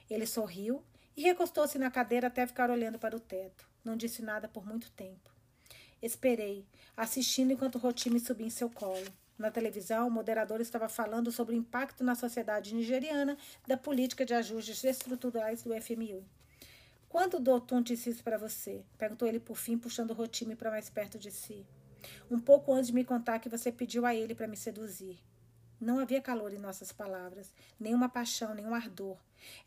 [0.10, 0.84] Ele sorriu
[1.16, 3.68] e recostou-se na cadeira até ficar olhando para o teto.
[3.84, 5.32] Não disse nada por muito tempo.
[6.02, 9.06] Esperei, assistindo enquanto Rotimi subia em seu colo.
[9.38, 13.38] Na televisão, o moderador estava falando sobre o impacto na sociedade nigeriana
[13.68, 16.24] da política de ajustes estruturais do FMI.
[17.10, 18.84] Quanto dou Tom disse isso para você?
[18.98, 21.66] Perguntou ele por fim, puxando o Rotimi para mais perto de si.
[22.30, 25.20] Um pouco antes de me contar que você pediu a ele para me seduzir.
[25.82, 29.18] Não havia calor em nossas palavras, nenhuma paixão, nenhum ardor.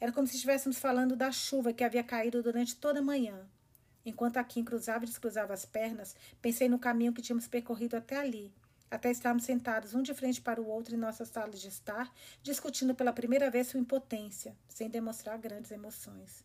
[0.00, 3.44] Era como se estivéssemos falando da chuva que havia caído durante toda a manhã.
[4.06, 8.54] Enquanto Kim cruzava e descruzava as pernas, pensei no caminho que tínhamos percorrido até ali,
[8.88, 12.12] até estarmos sentados um de frente para o outro em nossa sala de estar,
[12.44, 16.44] discutindo pela primeira vez sua impotência, sem demonstrar grandes emoções.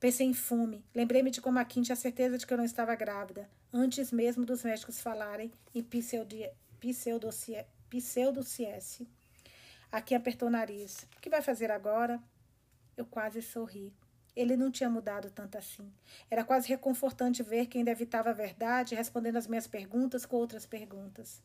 [0.00, 0.84] Pensei em fume.
[0.92, 4.44] Lembrei-me de como a Kim tinha certeza de que eu não estava grávida, antes mesmo
[4.44, 7.75] dos médicos falarem em pseudociese.
[7.88, 9.08] Pseudo-ciesse.
[9.90, 11.06] Aqui apertou o nariz.
[11.16, 12.20] O que vai fazer agora?
[12.96, 13.94] Eu quase sorri.
[14.34, 15.90] Ele não tinha mudado tanto assim.
[16.30, 20.66] Era quase reconfortante ver que ainda evitava a verdade, respondendo as minhas perguntas com outras
[20.66, 21.42] perguntas.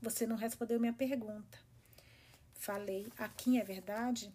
[0.00, 1.58] Você não respondeu minha pergunta.
[2.54, 4.32] Falei, aqui é verdade?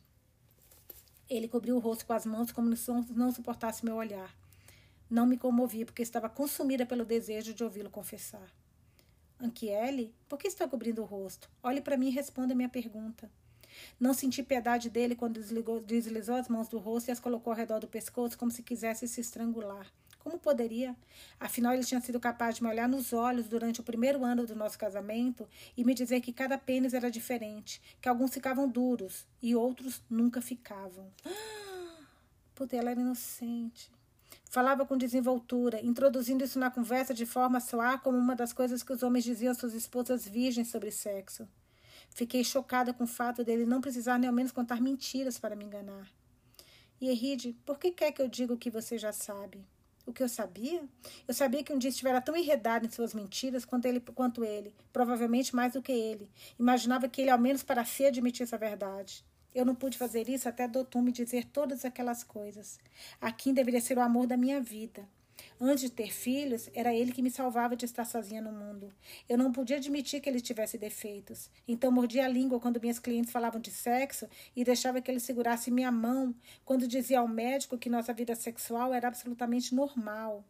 [1.30, 4.36] Ele cobriu o rosto com as mãos como se não suportasse meu olhar.
[5.10, 8.52] Não me comovi porque estava consumida pelo desejo de ouvi-lo confessar.
[9.42, 11.50] Anquiele, por que está cobrindo o rosto?
[11.64, 13.28] Olhe para mim e responda a minha pergunta.
[14.00, 17.58] Não senti piedade dele quando desligou, deslizou as mãos do rosto e as colocou ao
[17.58, 19.88] redor do pescoço como se quisesse se estrangular.
[20.20, 20.96] Como poderia?
[21.39, 24.56] Afinal, ele tinha sido capaz de me olhar nos olhos durante o primeiro ano do
[24.56, 29.56] nosso casamento e me dizer que cada pênis era diferente, que alguns ficavam duros e
[29.56, 31.12] outros nunca ficavam.
[32.54, 33.89] Puta, ela era inocente.
[34.52, 38.84] Falava com desenvoltura, introduzindo isso na conversa de forma a soar como uma das coisas
[38.84, 41.47] que os homens diziam às suas esposas virgens sobre sexo.
[42.10, 45.64] Fiquei chocada com o fato dele não precisar nem ao menos contar mentiras para me
[45.64, 46.06] enganar.
[46.99, 49.66] E Eride, por que quer que eu diga o que você já sabe?
[50.06, 50.84] O que eu sabia?
[51.26, 54.76] Eu sabia que um dia estivera tão enredado em suas mentiras quanto ele, quanto ele,
[54.91, 56.30] provavelmente mais do que ele.
[56.60, 59.24] Imaginava que ele ao menos para si admitisse a verdade.
[59.54, 62.80] Eu não pude fazer isso até Dotum me dizer todas aquelas coisas.
[63.20, 65.08] Akin deveria ser o amor da minha vida.
[65.60, 68.93] Antes de ter filhos, era ele que me salvava de estar sozinha no mundo.
[69.28, 71.49] Eu não podia admitir que ele tivesse defeitos.
[71.68, 75.70] Então mordia a língua quando minhas clientes falavam de sexo e deixava que ele segurasse
[75.70, 76.34] minha mão
[76.66, 80.43] quando dizia ao médico que nossa vida sexual era absolutamente normal.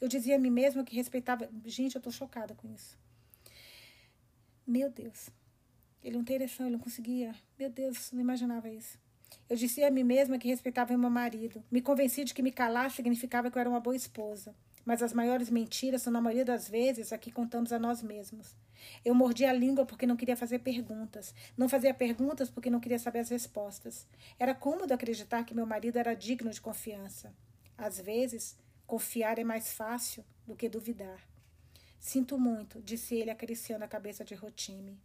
[0.00, 1.48] Eu dizia a mim mesma que respeitava.
[1.64, 2.98] Gente, eu tô chocada com isso.
[4.66, 5.30] Meu Deus.
[6.02, 7.34] Ele não tem ereção, ele não conseguia.
[7.58, 8.98] Meu Deus, não imaginava isso.
[9.48, 11.62] Eu disse a mim mesma que respeitava meu marido.
[11.70, 14.54] Me convenci de que me calar significava que eu era uma boa esposa.
[14.84, 18.54] Mas as maiores mentiras são, na maioria das vezes, a que contamos a nós mesmos.
[19.04, 21.34] Eu mordi a língua porque não queria fazer perguntas.
[21.56, 24.06] Não fazia perguntas porque não queria saber as respostas.
[24.38, 27.34] Era cômodo acreditar que meu marido era digno de confiança.
[27.76, 31.20] Às vezes, confiar é mais fácil do que duvidar.
[31.98, 35.00] Sinto muito, disse ele acariciando a cabeça de Rotime.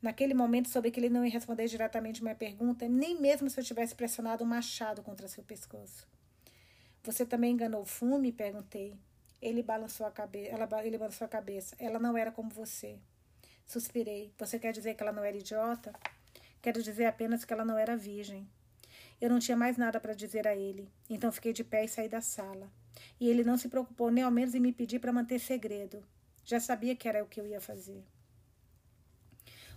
[0.00, 3.64] Naquele momento, soube que ele não ia responder diretamente minha pergunta, nem mesmo se eu
[3.64, 6.06] tivesse pressionado um machado contra seu pescoço.
[7.02, 8.32] Você também enganou o fume?
[8.32, 8.96] perguntei.
[9.40, 10.50] Ele balançou a cabeça.
[10.50, 11.76] Ela, ele balançou a cabeça.
[11.78, 12.98] Ela não era como você.
[13.66, 14.32] Suspirei.
[14.38, 15.92] Você quer dizer que ela não era idiota?
[16.60, 18.48] Quero dizer apenas que ela não era virgem.
[19.20, 22.08] Eu não tinha mais nada para dizer a ele, então fiquei de pé e saí
[22.08, 22.70] da sala.
[23.18, 26.04] E ele não se preocupou nem ao menos em me pedir para manter segredo.
[26.44, 28.04] Já sabia que era o que eu ia fazer.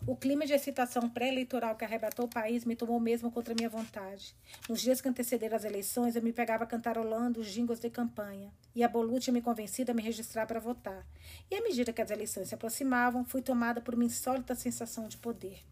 [0.07, 4.33] O clima de excitação pré-eleitoral que arrebatou o país me tomou mesmo contra minha vontade.
[4.67, 8.83] Nos dias que antecederam as eleições, eu me pegava cantarolando os jingles de campanha, e
[8.83, 8.89] a
[9.19, 11.05] tinha me convencido a me registrar para votar.
[11.51, 15.17] E à medida que as eleições se aproximavam, fui tomada por uma insólita sensação de
[15.17, 15.63] poder.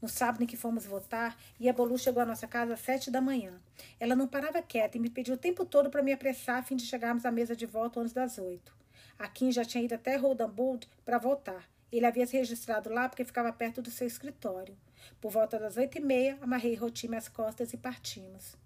[0.00, 3.58] No sábado em que fomos votar, Iabolu chegou à nossa casa às sete da manhã.
[3.98, 6.76] Ela não parava quieta e me pediu o tempo todo para me apressar a fim
[6.76, 8.74] de chegarmos à mesa de voto antes das oito.
[9.18, 11.71] A Kim já tinha ido até Rodenbold para voltar.
[11.92, 14.74] Ele havia se registrado lá porque ficava perto do seu escritório.
[15.20, 18.56] Por volta das oito e meia, amarrei Rotime as costas e partimos.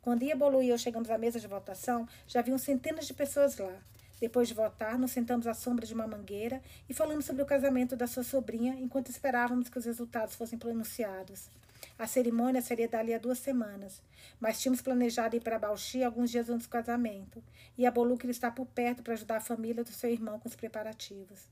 [0.00, 3.76] Quando Iabolu e eu chegamos à mesa de votação, já haviam centenas de pessoas lá.
[4.20, 7.96] Depois de votar, nos sentamos à sombra de uma mangueira e falamos sobre o casamento
[7.96, 11.50] da sua sobrinha enquanto esperávamos que os resultados fossem pronunciados.
[11.98, 14.00] A cerimônia seria dali a duas semanas,
[14.38, 17.42] mas tínhamos planejado ir para Bauchi alguns dias antes do casamento,
[17.76, 20.48] e a Bolu queria estar por perto para ajudar a família do seu irmão com
[20.48, 21.48] os preparativos.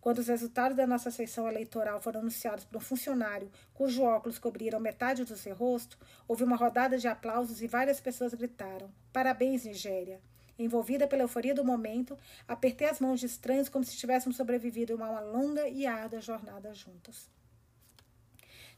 [0.00, 4.80] Quando os resultados da nossa sessão eleitoral foram anunciados por um funcionário cujo óculos cobriram
[4.80, 10.20] metade do seu rosto, houve uma rodada de aplausos e várias pessoas gritaram: Parabéns, Nigéria!
[10.58, 14.96] Envolvida pela euforia do momento, apertei as mãos de estranhos como se tivéssemos sobrevivido a
[14.96, 17.30] uma longa e árdua jornada juntos.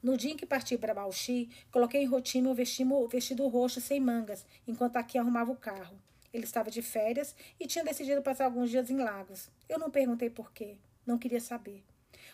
[0.03, 4.01] No dia em que parti para Bauchi, coloquei em Rotime o vestido, vestido roxo sem
[4.01, 5.97] mangas, enquanto aqui arrumava o carro.
[6.33, 9.49] Ele estava de férias e tinha decidido passar alguns dias em Lagos.
[9.69, 10.77] Eu não perguntei por quê.
[11.07, 11.83] Não queria saber.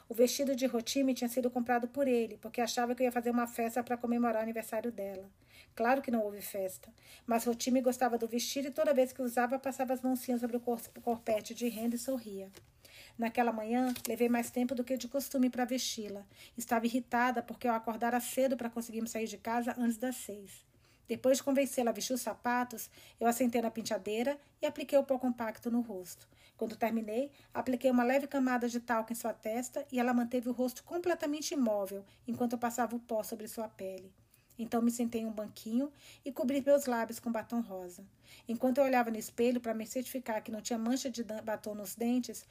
[0.09, 3.31] O vestido de Rotime tinha sido comprado por ele, porque achava que eu ia fazer
[3.31, 5.31] uma festa para comemorar o aniversário dela.
[5.75, 6.93] Claro que não houve festa,
[7.27, 10.61] mas Rotime gostava do vestido e toda vez que usava passava as mãozinhas sobre o
[10.61, 12.51] corpete de renda e sorria.
[13.17, 16.25] Naquela manhã, levei mais tempo do que de costume para vesti-la.
[16.57, 20.65] Estava irritada porque eu acordara cedo para conseguirmos sair de casa antes das seis.
[21.09, 25.19] Depois de convencê-la a vestir os sapatos, eu assentei na penteadeira e apliquei o pó
[25.19, 26.29] compacto no rosto.
[26.59, 30.53] Quando terminei, apliquei uma leve camada de talco em sua testa e ela manteve o
[30.53, 34.13] rosto completamente imóvel enquanto eu passava o pó sobre sua pele.
[34.59, 35.93] Então me sentei em um banquinho
[36.25, 38.05] e cobri meus lábios com batom rosa.
[38.49, 41.95] Enquanto eu olhava no espelho para me certificar que não tinha mancha de batom nos
[41.95, 42.45] dentes,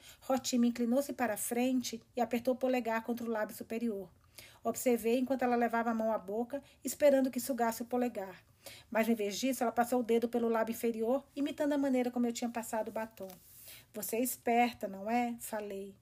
[0.54, 4.08] me inclinou-se para a frente e apertou o polegar contra o lábio superior.
[4.64, 8.42] Observei enquanto ela levava a mão à boca, esperando que sugasse o polegar.
[8.90, 12.26] Mas, em vez disso, ela passou o dedo pelo lábio inferior, imitando a maneira como
[12.26, 13.28] eu tinha passado o batom.
[13.94, 15.34] Você é esperta, não é?
[15.40, 15.94] Falei.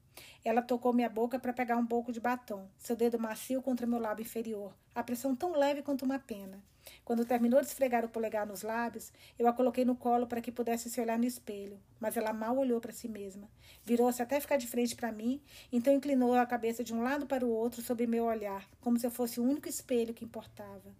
[0.45, 3.99] Ela tocou minha boca para pegar um pouco de batom, seu dedo macio contra meu
[3.99, 6.63] lábio inferior, a pressão tão leve quanto uma pena.
[7.05, 10.53] Quando terminou de esfregar o polegar nos lábios, eu a coloquei no colo para que
[10.53, 13.49] pudesse se olhar no espelho, mas ela mal olhou para si mesma.
[13.85, 17.45] Virou-se até ficar de frente para mim, então inclinou a cabeça de um lado para
[17.45, 20.95] o outro sob meu olhar, como se eu fosse o único espelho que importava.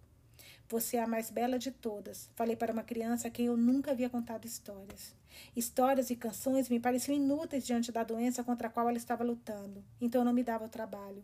[0.69, 3.91] Você é a mais bela de todas, falei para uma criança a quem eu nunca
[3.91, 5.15] havia contado histórias.
[5.55, 9.83] Histórias e canções me pareciam inúteis diante da doença contra a qual ela estava lutando,
[9.99, 11.23] então eu não me dava o trabalho.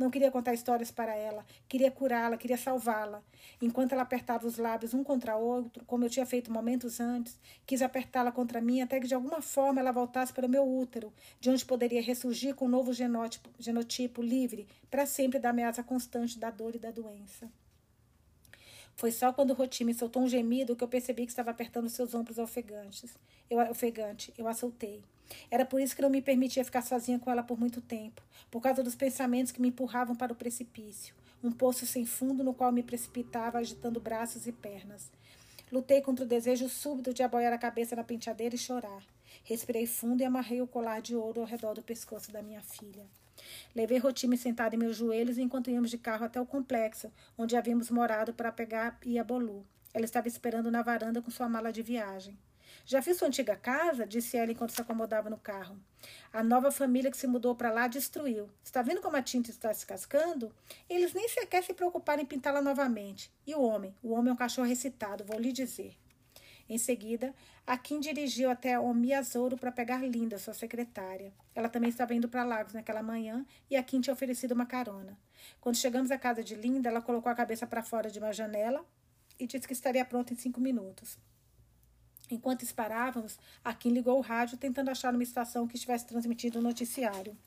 [0.00, 3.22] Não queria contar histórias para ela, queria curá-la, queria salvá-la.
[3.60, 7.38] Enquanto ela apertava os lábios um contra o outro, como eu tinha feito momentos antes,
[7.66, 11.12] quis apertá-la contra mim até que de alguma forma ela voltasse para o meu útero,
[11.38, 16.38] de onde poderia ressurgir com um novo genotipo, genotipo livre, para sempre da ameaça constante
[16.38, 17.50] da dor e da doença.
[19.00, 22.36] Foi só quando Rotimi soltou um gemido que eu percebi que estava apertando seus ombros
[22.36, 23.16] ofegantes.
[23.48, 24.30] Eu, ofegante.
[24.36, 25.02] Eu a soltei.
[25.50, 28.20] Era por isso que não me permitia ficar sozinha com ela por muito tempo,
[28.50, 32.52] por causa dos pensamentos que me empurravam para o precipício, um poço sem fundo no
[32.52, 35.10] qual me precipitava agitando braços e pernas.
[35.72, 39.02] Lutei contra o desejo súbito de apoiar a cabeça na penteadeira e chorar.
[39.44, 43.06] Respirei fundo e amarrei o colar de ouro ao redor do pescoço da minha filha.
[43.74, 47.90] Levei Rotime sentada em meus joelhos enquanto íamos de carro até o complexo, onde havíamos
[47.90, 49.66] morado para pegar Iabolu.
[49.92, 52.38] Ela estava esperando na varanda com sua mala de viagem.
[52.84, 54.06] Já vi sua antiga casa?
[54.06, 55.76] disse ela enquanto se acomodava no carro.
[56.32, 58.48] A nova família que se mudou para lá destruiu.
[58.64, 60.54] Está vendo como a tinta está se cascando?
[60.88, 63.30] Eles nem sequer se preocuparam em pintá-la novamente.
[63.46, 63.94] E o homem?
[64.02, 65.96] O homem é um cachorro recitado, vou lhe dizer.
[66.68, 67.34] Em seguida,
[67.70, 71.32] Akin dirigiu até Omiazouro para pegar Linda, sua secretária.
[71.54, 75.16] Ela também estava indo para Lagos naquela manhã e Akin tinha oferecido uma carona.
[75.60, 78.84] Quando chegamos à casa de Linda, ela colocou a cabeça para fora de uma janela
[79.38, 81.16] e disse que estaria pronta em cinco minutos.
[82.28, 87.38] Enquanto esperávamos, Akin ligou o rádio tentando achar uma estação que estivesse transmitindo o noticiário.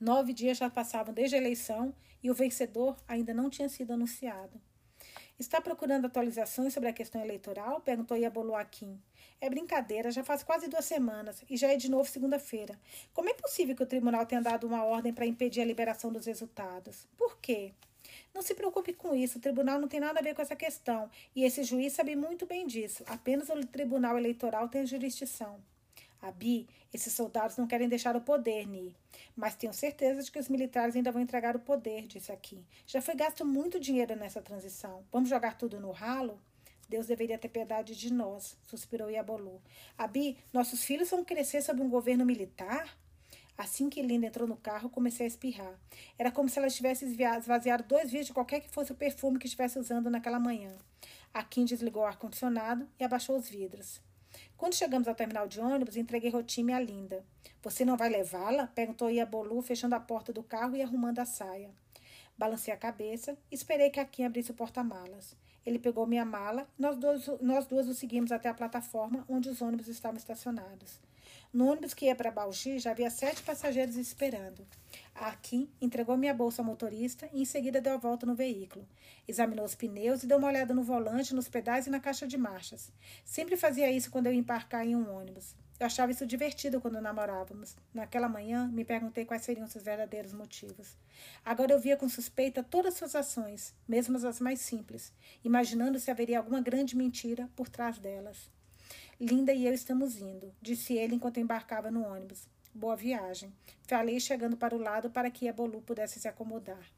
[0.00, 4.60] Nove dias já passavam desde a eleição e o vencedor ainda não tinha sido anunciado.
[5.40, 7.80] Está procurando atualizações sobre a questão eleitoral?
[7.80, 9.00] Perguntou Iabolo Akin.
[9.40, 12.78] É brincadeira, já faz quase duas semanas e já é de novo segunda-feira.
[13.14, 16.26] Como é possível que o tribunal tenha dado uma ordem para impedir a liberação dos
[16.26, 17.08] resultados?
[17.16, 17.72] Por quê?
[18.34, 21.10] Não se preocupe com isso, o tribunal não tem nada a ver com essa questão
[21.34, 23.02] e esse juiz sabe muito bem disso.
[23.06, 25.58] Apenas o tribunal eleitoral tem jurisdição.
[26.22, 28.94] Abi, esses soldados não querem deixar o poder, Ni.
[29.34, 32.64] Mas tenho certeza de que os militares ainda vão entregar o poder, disse aqui.
[32.86, 35.04] Já foi gasto muito dinheiro nessa transição.
[35.10, 36.40] Vamos jogar tudo no ralo?
[36.88, 39.62] Deus deveria ter piedade de nós, suspirou Iabolu.
[39.96, 42.98] Abi, nossos filhos vão crescer sob um governo militar?
[43.56, 45.78] Assim que Linda entrou no carro, comecei a espirrar.
[46.18, 49.46] Era como se ela tivesse esvaziado dois vidros de qualquer que fosse o perfume que
[49.46, 50.76] estivesse usando naquela manhã.
[51.32, 54.00] A Kim desligou o ar-condicionado e abaixou os vidros.
[54.60, 57.24] Quando chegamos ao terminal de ônibus, entreguei Rotime à Linda.
[57.62, 58.66] Você não vai levá-la?
[58.66, 61.70] perguntou Iabolu, fechando a porta do carro e arrumando a saia.
[62.36, 65.34] Balancei a cabeça esperei que a Kim abrisse o porta-malas.
[65.64, 69.62] Ele pegou minha mala nós, dois, nós duas o seguimos até a plataforma onde os
[69.62, 71.00] ônibus estavam estacionados.
[71.52, 74.64] No ônibus que ia para Bauchi já havia sete passageiros esperando.
[75.12, 78.86] A Kim entregou minha bolsa ao motorista e em seguida deu a volta no veículo.
[79.26, 82.38] Examinou os pneus e deu uma olhada no volante, nos pedais e na caixa de
[82.38, 82.92] marchas.
[83.24, 85.56] Sempre fazia isso quando eu embarcar em um ônibus.
[85.80, 87.74] Eu achava isso divertido quando namorávamos.
[87.92, 90.96] Naquela manhã, me perguntei quais seriam seus verdadeiros motivos.
[91.44, 95.12] Agora eu via com suspeita todas suas ações, mesmo as mais simples,
[95.42, 98.48] imaginando se haveria alguma grande mentira por trás delas.
[99.22, 102.48] Linda e eu estamos indo, disse ele enquanto embarcava no ônibus.
[102.74, 103.52] Boa viagem.
[103.82, 106.90] Falei chegando para o lado para que a Bolu pudesse se acomodar.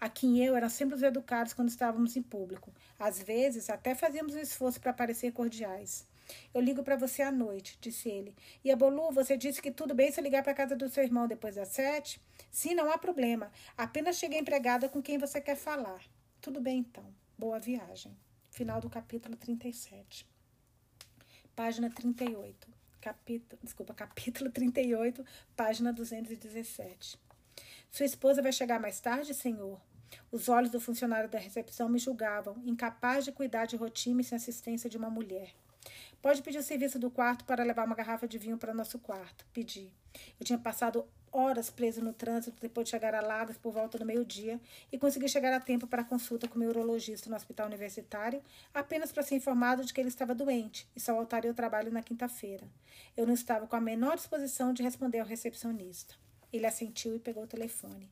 [0.00, 2.72] Aqui e eu eram sempre os educados quando estávamos em público.
[2.96, 6.06] Às vezes, até fazíamos um esforço para parecer cordiais.
[6.54, 8.36] Eu ligo para você à noite, disse ele.
[8.62, 10.88] E a Bolu, você disse que tudo bem se eu ligar para a casa do
[10.88, 12.20] seu irmão depois das sete?
[12.52, 13.50] Sim, não há problema.
[13.76, 16.04] Apenas cheguei empregada com quem você quer falar.
[16.40, 17.12] Tudo bem, então.
[17.36, 18.16] Boa viagem.
[18.48, 20.32] Final do capítulo 37
[21.54, 22.68] página 38.
[23.00, 25.24] Capítulo, desculpa, capítulo 38,
[25.54, 27.18] página 217.
[27.90, 29.80] Sua esposa vai chegar mais tarde, senhor?
[30.32, 34.90] Os olhos do funcionário da recepção me julgavam, incapaz de cuidar de rotina sem assistência
[34.90, 35.54] de uma mulher.
[36.20, 39.46] Pode pedir o serviço do quarto para levar uma garrafa de vinho para nosso quarto.
[39.52, 39.92] Pedi.
[40.40, 44.06] Eu tinha passado horas preso no trânsito depois de chegar a Lagos por volta do
[44.06, 44.60] meio-dia
[44.92, 48.40] e consegui chegar a tempo para a consulta com o meu urologista no hospital universitário,
[48.72, 52.02] apenas para ser informado de que ele estava doente e só voltaria ao trabalho na
[52.02, 52.66] quinta-feira.
[53.16, 56.14] Eu não estava com a menor disposição de responder ao recepcionista.
[56.52, 58.08] Ele assentiu e pegou o telefone.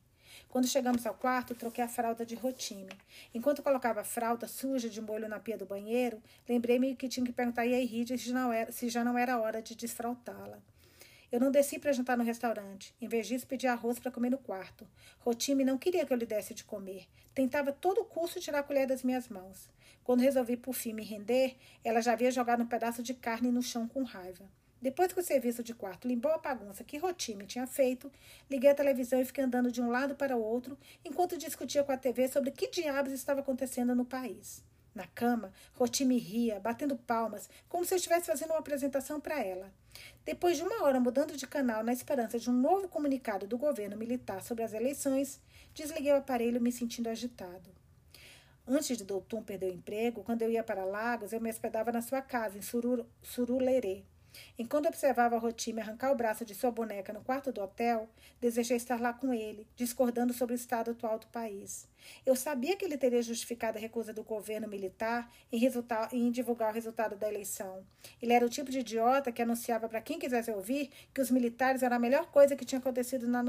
[0.49, 2.91] Quando chegamos ao quarto, troquei a fralda de rotina.
[3.33, 7.31] Enquanto colocava a fralda suja de molho na pia do banheiro, lembrei-me que tinha que
[7.31, 8.31] perguntar a Iride se,
[8.71, 10.59] se já não era hora de desfraltá-la.
[11.33, 12.93] Eu não desci para jantar no restaurante.
[13.01, 14.87] Em vez disso, pedi arroz para comer no quarto.
[15.17, 17.07] Rotime não queria que eu lhe desse de comer.
[17.33, 19.67] Tentava a todo custo tirar a colher das minhas mãos.
[20.03, 23.63] Quando resolvi por fim me render, ela já havia jogado um pedaço de carne no
[23.63, 24.47] chão com raiva.
[24.79, 28.11] Depois que o serviço de quarto limpou a bagunça que Rotime tinha feito,
[28.47, 31.91] liguei a televisão e fiquei andando de um lado para o outro enquanto discutia com
[31.91, 34.63] a TV sobre que diabos estava acontecendo no país.
[34.93, 39.71] Na cama, Rotime ria, batendo palmas, como se eu estivesse fazendo uma apresentação para ela.
[40.23, 43.97] Depois de uma hora mudando de canal na esperança de um novo comunicado do governo
[43.97, 45.41] militar sobre as eleições,
[45.73, 47.71] desliguei o aparelho me sentindo agitado.
[48.67, 52.01] Antes de Doutum perder o emprego, quando eu ia para Lagos, eu me hospedava na
[52.01, 52.61] sua casa, em
[53.21, 54.03] Surulerê.
[54.57, 58.99] Enquanto observava Rotime arrancar o braço de sua boneca no quarto do hotel, desejei estar
[58.99, 61.87] lá com ele, discordando sobre o estado atual do país.
[62.25, 65.59] Eu sabia que ele teria justificado a recusa do governo militar em,
[66.11, 67.85] em divulgar o resultado da eleição.
[68.21, 71.83] Ele era o tipo de idiota que anunciava para quem quisesse ouvir que os militares
[71.83, 73.43] eram a melhor coisa que tinha acontecido na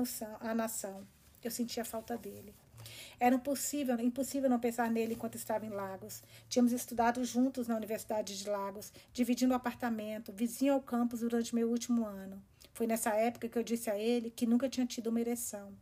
[0.54, 1.06] nação.
[1.42, 2.54] Eu sentia falta dele.
[3.18, 6.22] Era impossível, impossível não pensar nele enquanto estava em Lagos.
[6.48, 11.68] Tínhamos estudado juntos na Universidade de Lagos, dividindo o apartamento, vizinho ao campus durante meu
[11.68, 12.42] último ano.
[12.72, 15.72] Foi nessa época que eu disse a ele que nunca tinha tido uma ereção.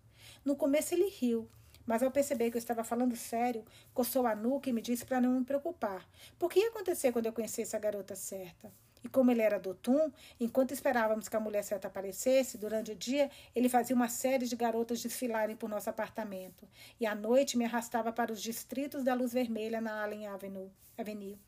[0.45, 1.49] No começo ele riu,
[1.87, 5.21] mas ao perceber que eu estava falando sério, coçou a nuca e me disse para
[5.21, 6.09] não me preocupar.
[6.39, 8.73] Por que ia acontecer quando eu conhecesse a garota certa?
[9.05, 13.31] E como ele era dotum, enquanto esperávamos que a mulher certa aparecesse, durante o dia
[13.55, 16.69] ele fazia uma série de garotas desfilarem por nosso apartamento.
[17.01, 20.71] E à noite me arrastava para os distritos da luz vermelha na Allen Avenue.
[20.97, 21.39] Avenue.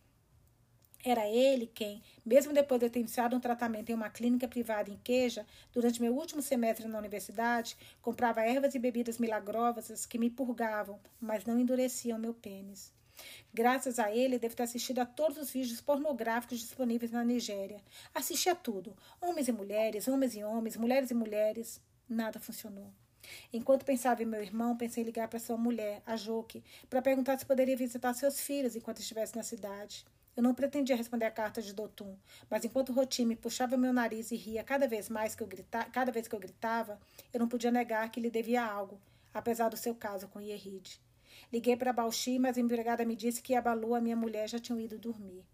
[1.06, 4.96] Era ele quem, mesmo depois de ter iniciado um tratamento em uma clínica privada em
[4.96, 10.98] Queja, durante meu último semestre na universidade, comprava ervas e bebidas milagrosas que me purgavam,
[11.20, 12.90] mas não endureciam meu pênis.
[13.52, 17.80] Graças a ele, devo ter assistido a todos os vídeos pornográficos disponíveis na Nigéria.
[18.14, 21.80] Assisti a tudo: homens e mulheres, homens e homens, mulheres e mulheres.
[22.08, 22.92] Nada funcionou.
[23.52, 27.38] Enquanto pensava em meu irmão, pensei em ligar para sua mulher, a Joque, para perguntar
[27.38, 30.04] se poderia visitar seus filhos enquanto estivesse na cidade.
[30.36, 32.16] Eu não pretendia responder a carta de Dotum,
[32.50, 35.48] mas enquanto Rotime puxava meu nariz e ria cada vez mais que eu
[35.92, 37.00] cada vez que eu gritava,
[37.32, 39.00] eu não podia negar que lhe devia algo,
[39.32, 41.00] apesar do seu caso com Yeride.
[41.54, 44.58] Liguei para Bauchi, mas a empregada me disse que a Balu, a minha mulher, já
[44.58, 45.44] tinham ido dormir.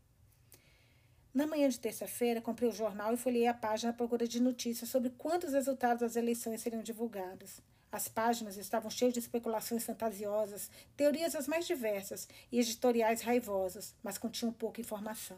[1.34, 4.88] Na manhã de terça-feira, comprei o jornal e folhei a página à procura de notícias
[4.88, 7.60] sobre quantos resultados das eleições seriam divulgados.
[7.92, 14.16] As páginas estavam cheias de especulações fantasiosas, teorias as mais diversas e editoriais raivosos, mas
[14.16, 15.36] continham pouca informação.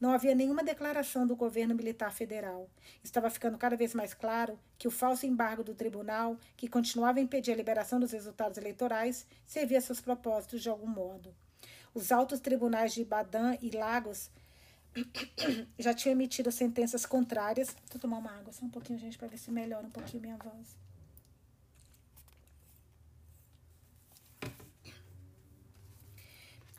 [0.00, 2.68] Não havia nenhuma declaração do governo militar federal.
[3.02, 7.22] Estava ficando cada vez mais claro que o falso embargo do tribunal, que continuava a
[7.22, 11.34] impedir a liberação dos resultados eleitorais, servia a seus propósitos de algum modo.
[11.94, 14.30] Os altos tribunais de Ibadan e Lagos
[15.78, 17.74] já tinham emitido sentenças contrárias.
[17.90, 20.36] Vou tomar uma água só um pouquinho, gente, para ver se melhora um pouquinho minha
[20.36, 20.87] voz.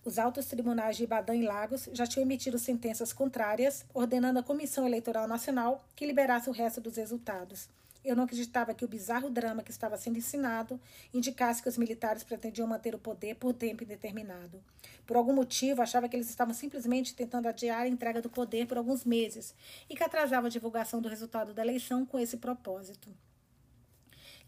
[0.06, 4.86] Os altos tribunais de Ibadan e Lagos já tinham emitido sentenças contrárias, ordenando à Comissão
[4.86, 7.68] Eleitoral Nacional que liberasse o resto dos resultados.
[8.04, 10.80] Eu não acreditava que o bizarro drama que estava sendo ensinado
[11.14, 14.64] indicasse que os militares pretendiam manter o poder por tempo indeterminado.
[15.06, 18.78] Por algum motivo, achava que eles estavam simplesmente tentando adiar a entrega do poder por
[18.78, 19.54] alguns meses
[19.90, 23.10] e que atrasava a divulgação do resultado da eleição com esse propósito.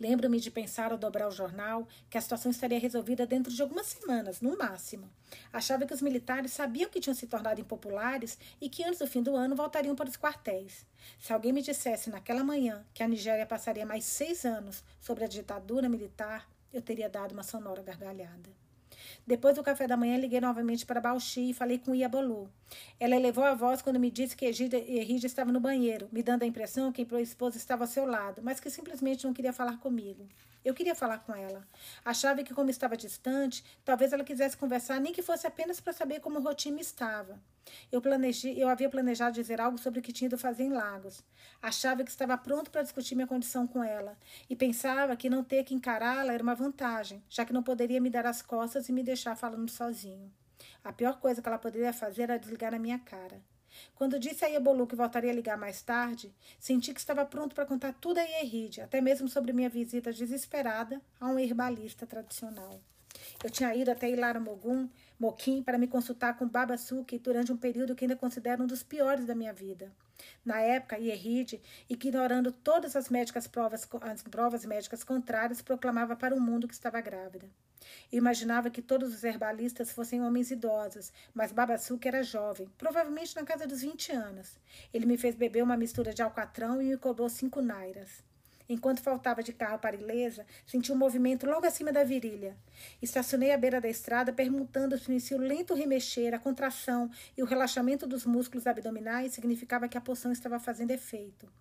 [0.02, 3.86] Lembro-me de pensar ao dobrar o jornal que a situação estaria resolvida dentro de algumas
[3.86, 5.08] semanas, no máximo.
[5.54, 9.22] Achava que os militares sabiam que tinham se tornado impopulares e que antes do fim
[9.22, 10.88] do ano voltariam para os quartéis.
[11.20, 15.28] Se alguém me dissesse naquela manhã que a Nigéria passaria mais seis anos sobre a
[15.28, 18.61] ditadura militar, eu teria dado uma sonora gargalhada.
[19.26, 22.50] Depois do café da manhã, liguei novamente para Bauchi e falei com Iabolu.
[23.00, 26.46] Ela elevou a voz quando me disse que Egídia estava no banheiro, me dando a
[26.46, 30.28] impressão que a esposa estava ao seu lado, mas que simplesmente não queria falar comigo.
[30.64, 31.68] Eu queria falar com ela.
[32.06, 36.20] Achava que, como estava distante, talvez ela quisesse conversar, nem que fosse apenas para saber
[36.20, 37.40] como o Rotime estava.
[37.92, 41.24] Eu, planejei, eu havia planejado dizer algo sobre o que tinha ido fazer em Lagos.
[41.62, 44.18] Achava que estava pronto para discutir minha condição com ela.
[44.50, 48.10] E pensava que não ter que encará-la era uma vantagem, já que não poderia me
[48.10, 50.32] dar as costas e me deixar falando sozinho.
[50.84, 53.42] A pior coisa que ela poderia fazer era desligar na minha cara.
[53.96, 57.66] Quando disse a Iebolu que voltaria a ligar mais tarde, senti que estava pronto para
[57.66, 62.80] contar tudo a Ierride, até mesmo sobre minha visita desesperada a um herbalista tradicional.
[63.44, 64.90] Eu tinha ido até Ilara Mogum,
[65.20, 68.84] Moquim, para me consultar com Baba Suki durante um período que ainda considero um dos
[68.84, 69.92] piores da minha vida.
[70.46, 76.40] Na época, Ierride, ignorando todas as, médicas provas, as provas médicas contrárias, proclamava para o
[76.40, 77.50] mundo que estava grávida.
[78.12, 83.68] Imaginava que todos os herbalistas fossem homens idosos, mas Babassuca era jovem, provavelmente na casa
[83.68, 84.58] dos 20 anos.
[84.94, 88.24] Ele me fez beber uma mistura de alcatrão e me cobrou cinco nairas.
[88.72, 92.56] Enquanto faltava de carro para Ilesa, senti um movimento logo acima da virilha.
[93.02, 98.08] Estacionei à beira da estrada, perguntando se o lento remexer, a contração e o relaxamento
[98.08, 101.52] dos músculos abdominais significava que a poção estava fazendo efeito.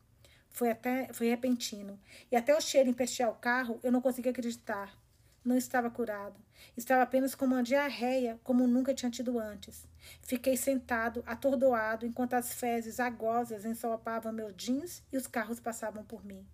[0.50, 1.98] Foi até foi repentino,
[2.30, 4.99] e até o cheiro empestear o carro, eu não conseguia acreditar.
[5.44, 6.38] Não estava curado.
[6.76, 9.86] Estava apenas com uma diarreia como nunca tinha tido antes.
[10.22, 16.24] Fiquei sentado, atordoado, enquanto as fezes agosas ensolapavam meu jeans e os carros passavam por
[16.24, 16.46] mim.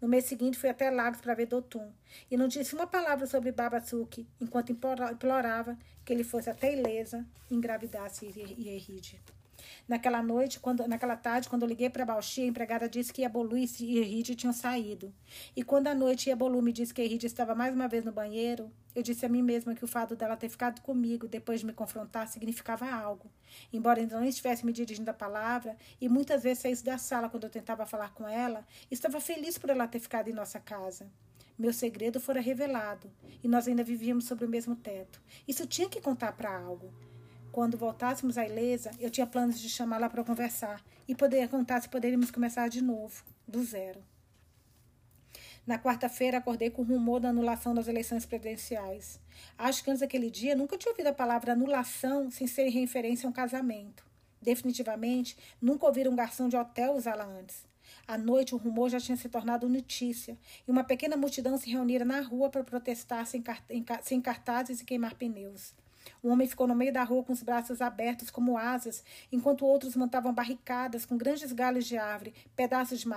[0.00, 1.92] No mês seguinte, fui até Lagos para ver Dotum
[2.30, 7.54] e não disse uma palavra sobre Babatsuki, enquanto implorava que ele fosse até Ilesa e
[7.54, 9.20] engravidasse Ieride.
[9.88, 13.56] Naquela noite, quando, naquela tarde, quando eu liguei para Bauchi, a empregada disse que Iabolu
[13.56, 15.12] e Ieride tinham saído.
[15.56, 18.70] E quando à noite Iabolu me disse que Ieride estava mais uma vez no banheiro,
[18.94, 21.72] eu disse a mim mesma que o fato dela ter ficado comigo depois de me
[21.72, 23.30] confrontar significava algo.
[23.72, 27.44] Embora ainda não estivesse me dirigindo a palavra e muitas vezes saísse da sala quando
[27.44, 31.10] eu tentava falar com ela, estava feliz por ela ter ficado em nossa casa.
[31.58, 33.10] Meu segredo fora revelado
[33.42, 35.22] e nós ainda vivíamos sob o mesmo teto.
[35.46, 36.92] Isso tinha que contar para algo.
[37.52, 41.88] Quando voltássemos à Ilesa, eu tinha planos de chamá-la para conversar e poder contar se
[41.88, 44.02] poderíamos começar de novo, do zero.
[45.66, 49.20] Na quarta-feira, acordei com o rumor da anulação das eleições presidenciais.
[49.58, 53.26] Acho que antes daquele dia nunca tinha ouvido a palavra anulação sem ser em referência
[53.26, 54.02] a um casamento.
[54.40, 57.66] Definitivamente, nunca ouvi um garçom de hotel usá-la antes.
[58.08, 62.04] À noite, o rumor já tinha se tornado notícia e uma pequena multidão se reunira
[62.04, 65.74] na rua para protestar sem cartazes e queimar pneus.
[66.22, 69.96] Um homem ficou no meio da rua com os braços abertos como asas, enquanto outros
[69.96, 73.08] montavam barricadas com grandes galhos de árvore, pedaços de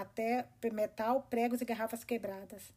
[0.72, 2.74] metal, pregos e garrafas quebradas.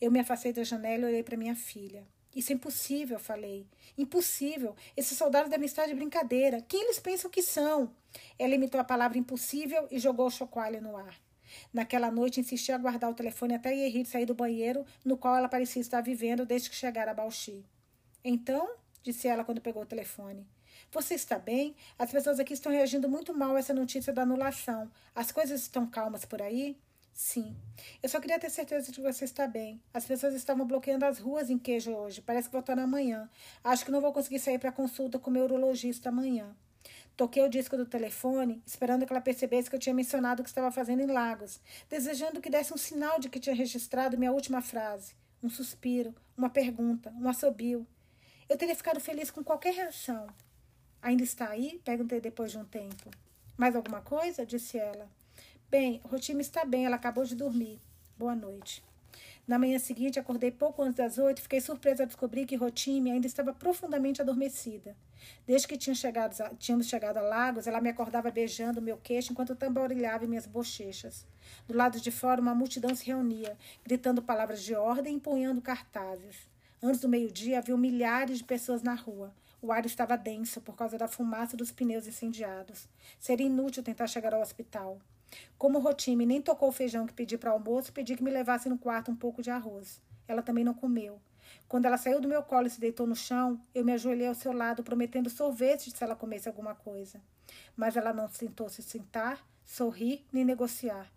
[0.00, 2.06] Eu me afastei da janela e olhei para minha filha.
[2.34, 3.66] Isso é impossível, falei.
[3.98, 4.76] Impossível.
[4.96, 6.62] Esses soldados devem estar de brincadeira.
[6.62, 7.90] Quem eles pensam que são?
[8.38, 11.20] Ela imitou a palavra impossível e jogou o chocalho no ar.
[11.72, 15.48] Naquela noite, insisti a guardar o telefone até Yerrit sair do banheiro, no qual ela
[15.48, 17.64] parecia estar vivendo desde que chegara a Bauchi.
[18.22, 18.70] Então,
[19.02, 20.46] disse ela quando pegou o telefone.
[20.92, 21.74] Você está bem?
[21.98, 24.90] As pessoas aqui estão reagindo muito mal a essa notícia da anulação.
[25.14, 26.76] As coisas estão calmas por aí?
[27.12, 27.54] Sim.
[28.02, 29.80] Eu só queria ter certeza de que você está bem.
[29.92, 32.22] As pessoas estavam bloqueando as ruas em queijo hoje.
[32.22, 33.28] Parece que voltaram amanhã.
[33.62, 36.56] Acho que não vou conseguir sair para consulta com o meu urologista amanhã.
[37.16, 40.48] Toquei o disco do telefone, esperando que ela percebesse que eu tinha mencionado o que
[40.48, 44.62] estava fazendo em Lagos, desejando que desse um sinal de que tinha registrado minha última
[44.62, 45.12] frase.
[45.42, 47.86] Um suspiro, uma pergunta, um assobio.
[48.50, 50.26] Eu teria ficado feliz com qualquer reação.
[51.00, 51.80] Ainda está aí?
[51.84, 53.08] Perguntei depois de um tempo.
[53.56, 54.44] Mais alguma coisa?
[54.44, 55.08] disse ela.
[55.70, 57.78] Bem, Rotime está bem, ela acabou de dormir.
[58.18, 58.82] Boa noite.
[59.46, 63.12] Na manhã seguinte, acordei pouco antes das oito e fiquei surpresa ao descobrir que Rotime
[63.12, 64.96] ainda estava profundamente adormecida.
[65.46, 69.54] Desde que tínhamos chegado, tínhamos chegado a Lagos, ela me acordava beijando meu queixo enquanto
[69.54, 71.24] tamborilhava minhas bochechas.
[71.68, 76.49] Do lado de fora, uma multidão se reunia, gritando palavras de ordem e empunhando cartazes.
[76.82, 79.34] Antes do meio-dia, havia milhares de pessoas na rua.
[79.60, 82.88] O ar estava denso por causa da fumaça dos pneus incendiados.
[83.18, 84.98] Seria inútil tentar chegar ao hospital.
[85.58, 88.78] Como Rotime nem tocou o feijão que pedi para almoço, pedi que me levasse no
[88.78, 90.00] quarto um pouco de arroz.
[90.26, 91.20] Ela também não comeu.
[91.68, 94.34] Quando ela saiu do meu colo e se deitou no chão, eu me ajoelhei ao
[94.34, 97.20] seu lado, prometendo sorvete se ela comesse alguma coisa.
[97.76, 101.12] Mas ela não tentou se sentar, sorrir nem negociar.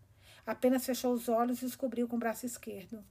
[0.45, 3.02] Apenas fechou os olhos e os cobriu com o braço esquerdo.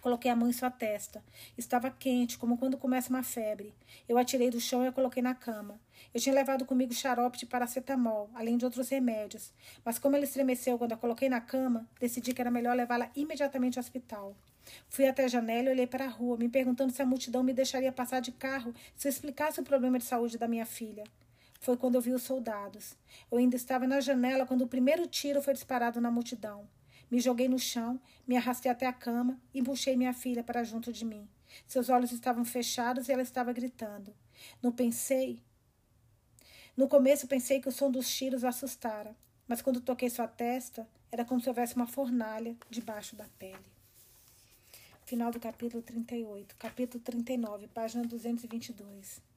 [0.00, 1.22] Coloquei a mão em sua testa.
[1.58, 3.74] Estava quente, como quando começa uma febre.
[4.08, 5.78] Eu a tirei do chão e a coloquei na cama.
[6.14, 9.52] Eu tinha levado comigo xarope de paracetamol, além de outros remédios.
[9.84, 13.78] Mas como ela estremeceu quando a coloquei na cama, decidi que era melhor levá-la imediatamente
[13.78, 14.34] ao hospital.
[14.88, 17.52] Fui até a janela e olhei para a rua, me perguntando se a multidão me
[17.52, 21.04] deixaria passar de carro se eu explicasse o problema de saúde da minha filha.
[21.60, 22.96] Foi quando eu vi os soldados.
[23.30, 26.66] Eu ainda estava na janela quando o primeiro tiro foi disparado na multidão.
[27.10, 30.92] Me joguei no chão, me arrastei até a cama e puxei minha filha para junto
[30.92, 31.28] de mim.
[31.66, 34.14] Seus olhos estavam fechados e ela estava gritando.
[34.62, 35.42] Não pensei.
[36.76, 39.14] No começo pensei que o som dos tiros assustara,
[39.48, 43.58] mas quando toquei sua testa, era como se houvesse uma fornalha debaixo da pele.
[45.04, 49.29] Final do capítulo 38, capítulo 39, página 222.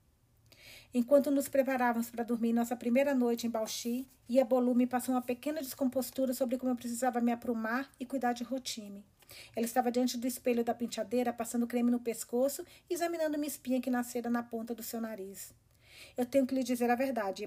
[0.95, 5.59] Enquanto nos preparávamos para dormir nossa primeira noite em Bauxi, Iabolu me passou uma pequena
[5.59, 9.03] descompostura sobre como eu precisava me aprumar e cuidar de Rotime.
[9.55, 13.81] Ela estava diante do espelho da penteadeira, passando creme no pescoço e examinando minha espinha
[13.81, 15.51] que nascera na ponta do seu nariz.
[16.15, 17.43] Eu tenho que lhe dizer a verdade,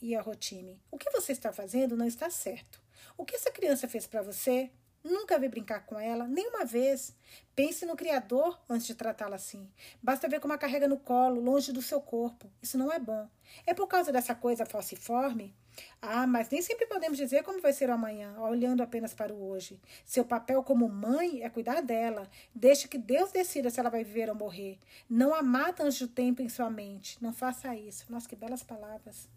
[0.00, 0.80] Ia Rotime.
[0.88, 2.80] O que você está fazendo não está certo.
[3.18, 4.70] O que essa criança fez para você
[5.06, 7.14] Nunca vi brincar com ela, nem uma vez.
[7.54, 9.70] Pense no Criador antes de tratá-la assim.
[10.02, 12.50] Basta ver como a carrega no colo, longe do seu corpo.
[12.60, 13.28] Isso não é bom.
[13.64, 15.54] É por causa dessa coisa falciforme?
[16.02, 19.48] Ah, mas nem sempre podemos dizer como vai ser o amanhã, olhando apenas para o
[19.48, 19.80] hoje.
[20.04, 22.28] Seu papel como mãe é cuidar dela.
[22.52, 24.76] Deixe que Deus decida se ela vai viver ou morrer.
[25.08, 27.16] Não a mata antes do tempo em sua mente.
[27.22, 28.06] Não faça isso.
[28.10, 29.28] Nossa, que belas palavras.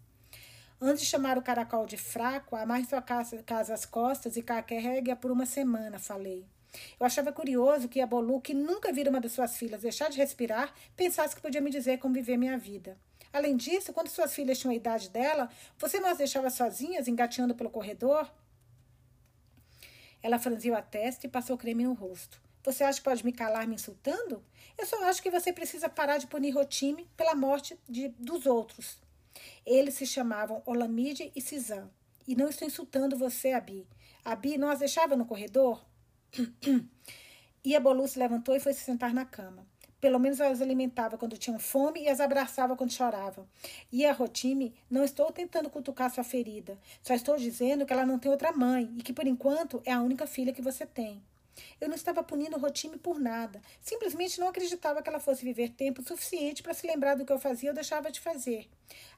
[0.82, 5.14] Antes de chamar o caracol de fraco, amarre sua casa, casa às costas e carregue-a
[5.14, 6.46] por uma semana, falei.
[6.98, 10.16] Eu achava curioso que a Bolu, que nunca vira uma das suas filhas deixar de
[10.16, 12.96] respirar, pensasse que podia me dizer como viver minha vida.
[13.30, 17.54] Além disso, quando suas filhas tinham a idade dela, você não as deixava sozinhas, engateando
[17.54, 18.26] pelo corredor?
[20.22, 22.40] Ela franziu a testa e passou creme no rosto.
[22.64, 24.42] Você acha que pode me calar me insultando?
[24.78, 28.98] Eu só acho que você precisa parar de punir Rotime pela morte de, dos outros.
[29.64, 31.88] Eles se chamavam Olamide e Cisã.
[32.26, 33.86] E não estou insultando você, Abi.
[34.24, 35.84] Abi não as deixava no corredor?
[37.64, 39.66] e a Bolu se levantou e foi se sentar na cama.
[40.00, 43.46] Pelo menos as alimentava quando tinham fome e as abraçava quando choravam.
[43.92, 46.78] E a Rotime, não estou tentando cutucar sua ferida.
[47.02, 50.00] Só estou dizendo que ela não tem outra mãe e que, por enquanto, é a
[50.00, 51.22] única filha que você tem.
[51.80, 53.60] Eu não estava punindo Rotime por nada.
[53.80, 57.38] Simplesmente não acreditava que ela fosse viver tempo suficiente para se lembrar do que eu
[57.38, 58.68] fazia ou deixava de fazer.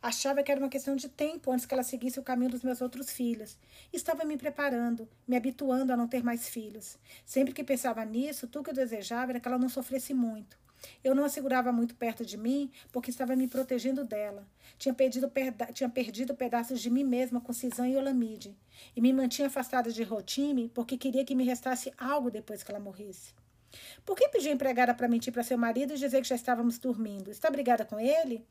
[0.01, 2.81] Achava que era uma questão de tempo antes que ela seguisse o caminho dos meus
[2.81, 3.57] outros filhos.
[3.93, 6.99] Estava me preparando, me habituando a não ter mais filhos.
[7.25, 10.57] Sempre que pensava nisso, tudo que eu desejava era que ela não sofresse muito.
[11.03, 14.47] Eu não a segurava muito perto de mim porque estava me protegendo dela.
[14.79, 15.31] Tinha perdido,
[15.73, 18.57] tinha perdido pedaços de mim mesma com Cisã e Olamide.
[18.97, 22.81] E me mantinha afastada de Rotime porque queria que me restasse algo depois que ela
[22.81, 23.35] morresse.
[24.05, 27.31] Por que pediu empregada para mentir para seu marido e dizer que já estávamos dormindo?
[27.31, 28.47] Está brigada com ele?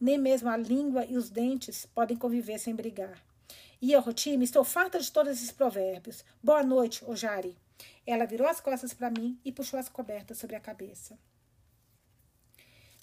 [0.00, 3.20] Nem mesmo a língua e os dentes podem conviver sem brigar.
[3.82, 6.24] E eu, Rotime, estou farta de todos esses provérbios.
[6.42, 7.56] Boa noite, Ojari.
[8.06, 11.18] Ela virou as costas para mim e puxou as cobertas sobre a cabeça.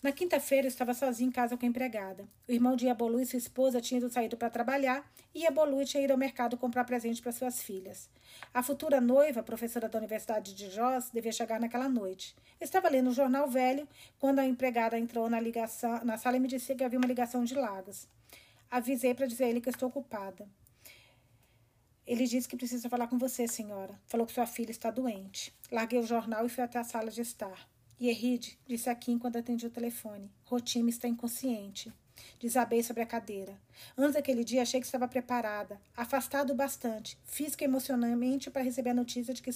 [0.07, 2.25] Na quinta-feira, estava sozinha em casa com a empregada.
[2.47, 5.05] O irmão de Iabolu e sua esposa tinham ido saído para trabalhar
[5.35, 8.09] e Iabolu tinha ido ao mercado comprar presente para suas filhas.
[8.53, 12.33] A futura noiva, professora da Universidade de Jos, devia chegar naquela noite.
[12.61, 13.85] estava lendo o um jornal velho
[14.17, 17.43] quando a empregada entrou na, ligação, na sala e me disse que havia uma ligação
[17.43, 18.07] de Lagos.
[18.71, 20.47] Avisei para dizer a ele que estou ocupada.
[22.05, 23.99] Ele disse que precisa falar com você, senhora.
[24.05, 25.53] Falou que sua filha está doente.
[25.69, 27.67] Larguei o jornal e fui até a sala de estar.
[27.99, 30.31] Yerrid disse aqui enquanto atendi o telefone.
[30.45, 31.91] Rotime está inconsciente.
[32.39, 33.59] Desabei sobre a cadeira.
[33.97, 38.93] Antes daquele dia, achei que estava preparada, afastado bastante, física e emocionalmente, para receber a
[38.93, 39.51] notícia de que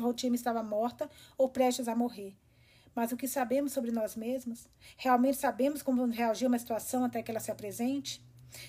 [0.00, 1.08] Rotime estava morta
[1.38, 2.34] ou prestes a morrer.
[2.96, 4.68] Mas o que sabemos sobre nós mesmos?
[4.96, 8.20] Realmente sabemos como reagir a uma situação até que ela se apresente?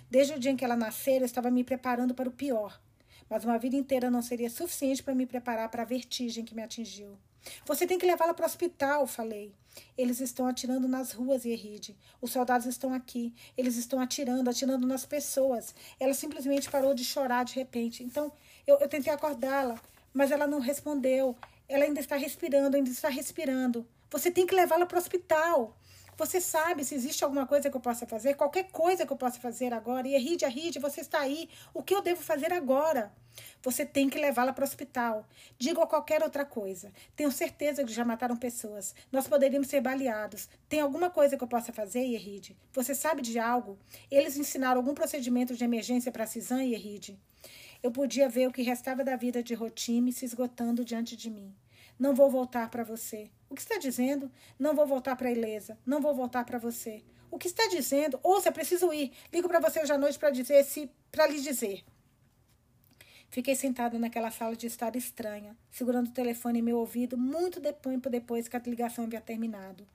[0.09, 2.79] Desde o dia em que ela nasceu, eu estava me preparando para o pior.
[3.27, 6.61] Mas uma vida inteira não seria suficiente para me preparar para a vertigem que me
[6.61, 7.17] atingiu.
[7.65, 9.53] Você tem que levá-la para o hospital, falei.
[9.97, 11.95] Eles estão atirando nas ruas, Yeride.
[12.21, 13.33] Os soldados estão aqui.
[13.57, 15.75] Eles estão atirando, atirando nas pessoas.
[15.99, 18.03] Ela simplesmente parou de chorar de repente.
[18.03, 18.31] Então,
[18.65, 19.79] eu, eu tentei acordá-la,
[20.13, 21.35] mas ela não respondeu.
[21.67, 23.85] Ela ainda está respirando, ainda está respirando.
[24.09, 25.75] Você tem que levá-la para o hospital.
[26.17, 29.39] Você sabe se existe alguma coisa que eu possa fazer, qualquer coisa que eu possa
[29.39, 30.07] fazer agora.
[30.07, 31.49] E Ride, Ride, você está aí.
[31.73, 33.11] O que eu devo fazer agora?
[33.61, 35.27] Você tem que levá-la para o hospital.
[35.57, 36.93] Diga qualquer outra coisa.
[37.15, 38.95] Tenho certeza que já mataram pessoas.
[39.11, 40.47] Nós poderíamos ser baleados.
[40.69, 42.55] Tem alguma coisa que eu possa fazer, Yeride?
[42.71, 43.77] Você sabe de algo?
[44.09, 47.19] Eles ensinaram algum procedimento de emergência para Cisã, Yeride?
[47.83, 51.53] Eu podia ver o que restava da vida de Rotime se esgotando diante de mim.
[51.97, 53.29] Não vou voltar para você.
[53.49, 54.31] O que está dizendo?
[54.59, 55.77] Não vou voltar para a Ilesa.
[55.85, 57.03] Não vou voltar para você.
[57.31, 58.19] O que está dizendo?
[58.23, 59.11] Ouça, preciso ir.
[59.31, 61.83] Ligo para você hoje à noite para dizer se para lhe dizer.
[63.29, 68.09] Fiquei sentada naquela sala de estar estranha, segurando o telefone em meu ouvido, muito tempo
[68.09, 69.85] depois que a ligação havia terminado.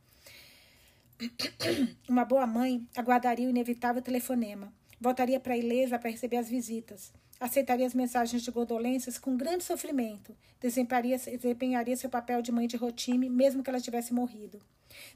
[2.09, 4.73] Uma boa mãe aguardaria o inevitável telefonema.
[5.01, 7.13] Voltaria para a Ilesa para receber as visitas.
[7.41, 10.37] Aceitaria as mensagens de godolências com grande sofrimento.
[10.61, 14.61] Desempenharia seu papel de mãe de Rotime, mesmo que ela tivesse morrido.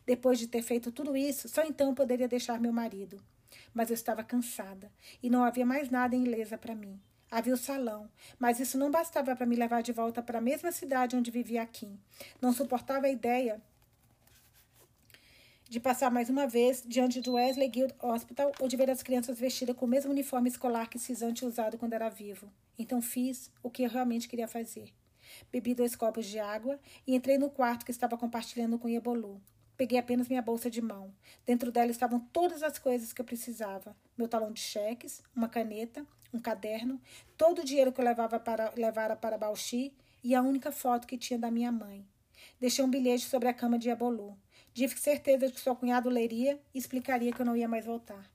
[0.07, 3.23] Depois de ter feito tudo isso, só então poderia deixar meu marido.
[3.75, 4.91] Mas eu estava cansada
[5.23, 6.99] e não havia mais nada em Ilesa para mim.
[7.31, 10.73] Havia o salão, mas isso não bastava para me levar de volta para a mesma
[10.73, 12.01] cidade onde vivia Kim.
[12.41, 13.61] Não suportava a ideia
[15.75, 19.41] de passar mais uma vez diante do Wesley Guild Hospital ou de ver as crianças
[19.41, 22.49] vestidas com o mesmo uniforme escolar que tinha usado quando era vivo.
[22.79, 24.95] Então fiz o que eu realmente queria fazer.
[25.51, 29.43] Bebi dois copos de água e entrei no quarto que estava compartilhando com Yebolu.
[29.77, 31.13] Peguei apenas minha bolsa de mão.
[31.45, 36.07] Dentro dela estavam todas as coisas que eu precisava: meu talão de cheques, uma caneta,
[36.33, 37.01] um caderno,
[37.37, 39.93] todo o dinheiro que eu levava para, levara para Bauxi
[40.23, 42.07] e a única foto que tinha da minha mãe.
[42.61, 44.39] Deixei um bilhete sobre a cama de Yebolu.
[44.75, 48.29] Tive certeza de que seu cunhado leria e explicaria que eu não ia mais voltar.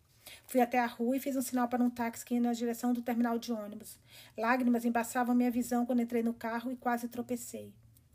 [0.47, 2.93] Fui até a rua e fiz um sinal para um táxi que ia na direção
[2.93, 3.99] do terminal de ônibus.
[4.37, 7.73] Lágrimas embaçavam minha visão quando entrei no carro e quase tropecei.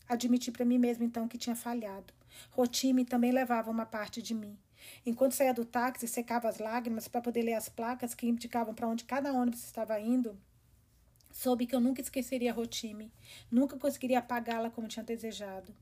[0.08, 2.14] Admiti para mim mesmo então que tinha falhado.
[2.50, 4.56] Rotime também levava uma parte de mim.
[5.04, 8.88] Enquanto saía do táxi secava as lágrimas para poder ler as placas que indicavam para
[8.88, 10.34] onde cada ônibus estava indo,
[11.30, 13.12] soube que eu nunca esqueceria Rotime.
[13.50, 15.74] Nunca conseguiria apagá-la como tinha desejado.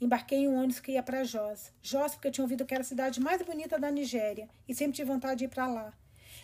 [0.00, 1.72] Embarquei em um ônibus que ia para Jos.
[1.82, 4.96] Jos, porque eu tinha ouvido que era a cidade mais bonita da Nigéria e sempre
[4.96, 5.92] tive vontade de ir para lá.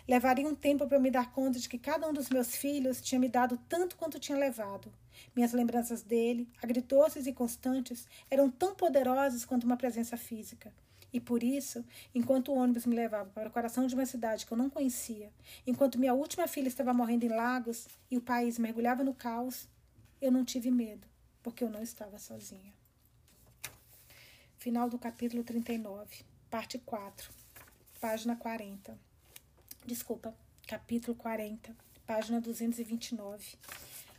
[0.07, 3.19] Levaria um tempo para me dar conta de que cada um dos meus filhos tinha
[3.19, 4.91] me dado tanto quanto tinha levado.
[5.35, 10.73] Minhas lembranças dele, agridoces e constantes, eram tão poderosas quanto uma presença física.
[11.13, 11.83] E por isso,
[12.15, 15.31] enquanto o ônibus me levava para o coração de uma cidade que eu não conhecia,
[15.67, 19.67] enquanto minha última filha estava morrendo em lagos e o país mergulhava no caos,
[20.21, 21.05] eu não tive medo,
[21.43, 22.80] porque eu não estava sozinha.
[24.61, 27.31] Final do capítulo 39, parte 4,
[27.99, 28.95] página 40.
[29.87, 30.35] Desculpa,
[30.67, 31.75] capítulo 40,
[32.05, 33.57] página 229.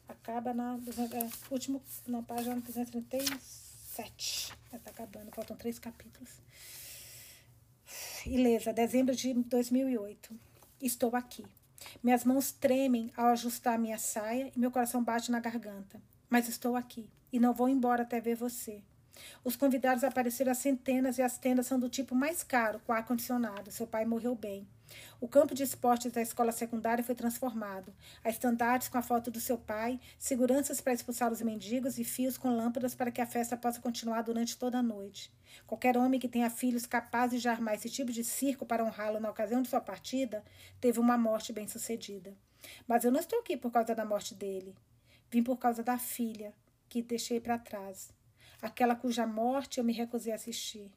[0.08, 4.52] Acaba na, é, último, na página 237.
[4.72, 6.40] Já tá acabando, faltam três capítulos.
[8.26, 10.34] Ilesa, dezembro de 2008.
[10.80, 11.46] Estou aqui.
[12.02, 16.02] Minhas mãos tremem ao ajustar minha saia e meu coração bate na garganta.
[16.28, 18.82] Mas estou aqui e não vou embora até ver você.
[19.44, 23.70] Os convidados apareceram a centenas e as tendas são do tipo mais caro, com ar-condicionado.
[23.70, 24.66] Seu pai morreu bem.
[25.20, 27.94] O campo de esportes da escola secundária foi transformado.
[28.22, 32.36] Há estandartes com a foto do seu pai, seguranças para expulsar os mendigos e fios
[32.36, 35.32] com lâmpadas para que a festa possa continuar durante toda a noite.
[35.66, 39.30] Qualquer homem que tenha filhos capazes de armar esse tipo de circo para honrá-lo na
[39.30, 40.44] ocasião de sua partida
[40.80, 42.34] teve uma morte bem-sucedida.
[42.86, 44.74] Mas eu não estou aqui por causa da morte dele.
[45.30, 46.52] Vim por causa da filha,
[46.88, 48.12] que deixei para trás
[48.62, 50.90] aquela cuja morte eu me recusei a assistir.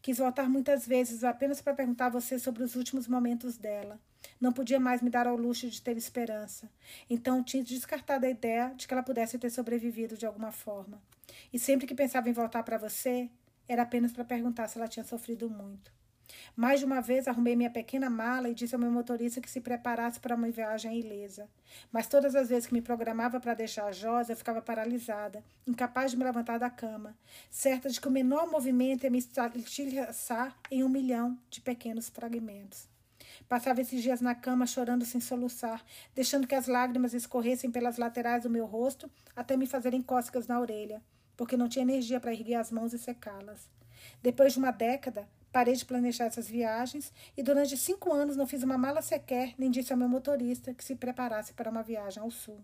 [0.00, 4.00] Quis voltar muitas vezes apenas para perguntar a você sobre os últimos momentos dela.
[4.40, 6.70] Não podia mais me dar ao luxo de ter esperança.
[7.08, 11.02] Então tinha descartado a ideia de que ela pudesse ter sobrevivido de alguma forma.
[11.52, 13.30] E sempre que pensava em voltar para você,
[13.68, 15.92] era apenas para perguntar se ela tinha sofrido muito.
[16.56, 19.60] Mais de uma vez arrumei minha pequena mala e disse ao meu motorista que se
[19.60, 21.48] preparasse para uma viagem ilesa.
[21.92, 26.12] Mas todas as vezes que me programava para deixar a Josa, eu ficava paralisada, incapaz
[26.12, 27.16] de me levantar da cama,
[27.50, 32.88] certa de que o menor movimento ia me estilhaçar em um milhão de pequenos fragmentos.
[33.48, 35.84] Passava esses dias na cama chorando sem soluçar,
[36.14, 40.60] deixando que as lágrimas escorressem pelas laterais do meu rosto até me fazerem cócegas na
[40.60, 41.02] orelha,
[41.36, 43.68] porque não tinha energia para erguer as mãos e secá-las.
[44.22, 48.64] Depois de uma década, Parei de planejar essas viagens e durante cinco anos não fiz
[48.64, 52.28] uma mala sequer, nem disse ao meu motorista que se preparasse para uma viagem ao
[52.28, 52.58] sul.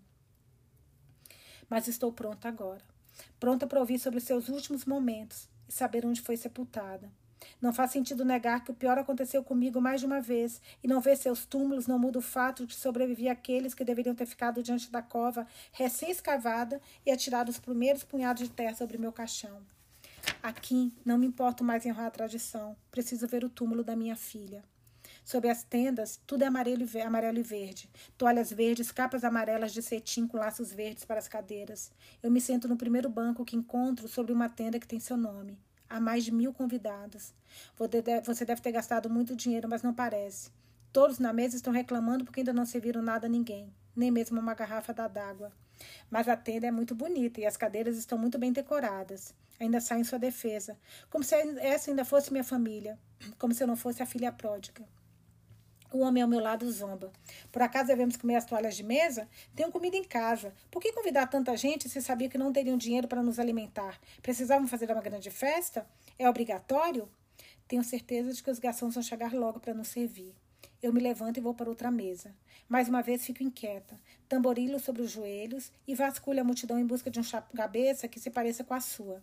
[1.68, 2.82] Mas estou pronta agora.
[3.38, 7.08] Pronta para ouvir sobre seus últimos momentos e saber onde foi sepultada.
[7.62, 11.00] Não faz sentido negar que o pior aconteceu comigo mais de uma vez, e não
[11.00, 14.64] ver seus túmulos não muda o fato de que sobrevivi àqueles que deveriam ter ficado
[14.64, 19.62] diante da cova recém-escavada e atirado os primeiros punhados de terra sobre meu caixão.
[20.42, 22.76] Aqui não me importo mais em honrar a tradição.
[22.90, 24.64] Preciso ver o túmulo da minha filha.
[25.24, 27.90] Sob as tendas, tudo é amarelo e, amarelo e verde.
[28.16, 31.92] Toalhas verdes, capas amarelas de cetim com laços verdes para as cadeiras.
[32.22, 35.58] Eu me sento no primeiro banco que encontro sobre uma tenda que tem seu nome.
[35.88, 37.34] Há mais de mil convidados.
[38.24, 40.50] Você deve ter gastado muito dinheiro, mas não parece.
[40.92, 44.54] Todos na mesa estão reclamando porque ainda não serviram nada a ninguém, nem mesmo uma
[44.54, 45.52] garrafa d'água.
[46.10, 49.34] Mas a tenda é muito bonita e as cadeiras estão muito bem decoradas.
[49.58, 50.78] Ainda sai em sua defesa,
[51.10, 52.98] como se essa ainda fosse minha família,
[53.38, 54.84] como se eu não fosse a filha pródiga.
[55.92, 57.12] O homem ao meu lado zomba.
[57.50, 59.28] Por acaso devemos comer as toalhas de mesa?
[59.56, 60.54] Tenho comida em casa.
[60.70, 63.98] Por que convidar tanta gente se sabia que não teriam dinheiro para nos alimentar?
[64.22, 65.84] Precisavam fazer uma grande festa?
[66.16, 67.08] É obrigatório?
[67.66, 70.32] Tenho certeza de que os garçons vão chegar logo para nos servir.
[70.82, 72.34] Eu me levanto e vou para outra mesa.
[72.66, 73.98] Mais uma vez fico inquieta.
[74.26, 77.22] Tamborilo sobre os joelhos e vasculho a multidão em busca de um
[77.54, 79.22] cabeça que se pareça com a sua.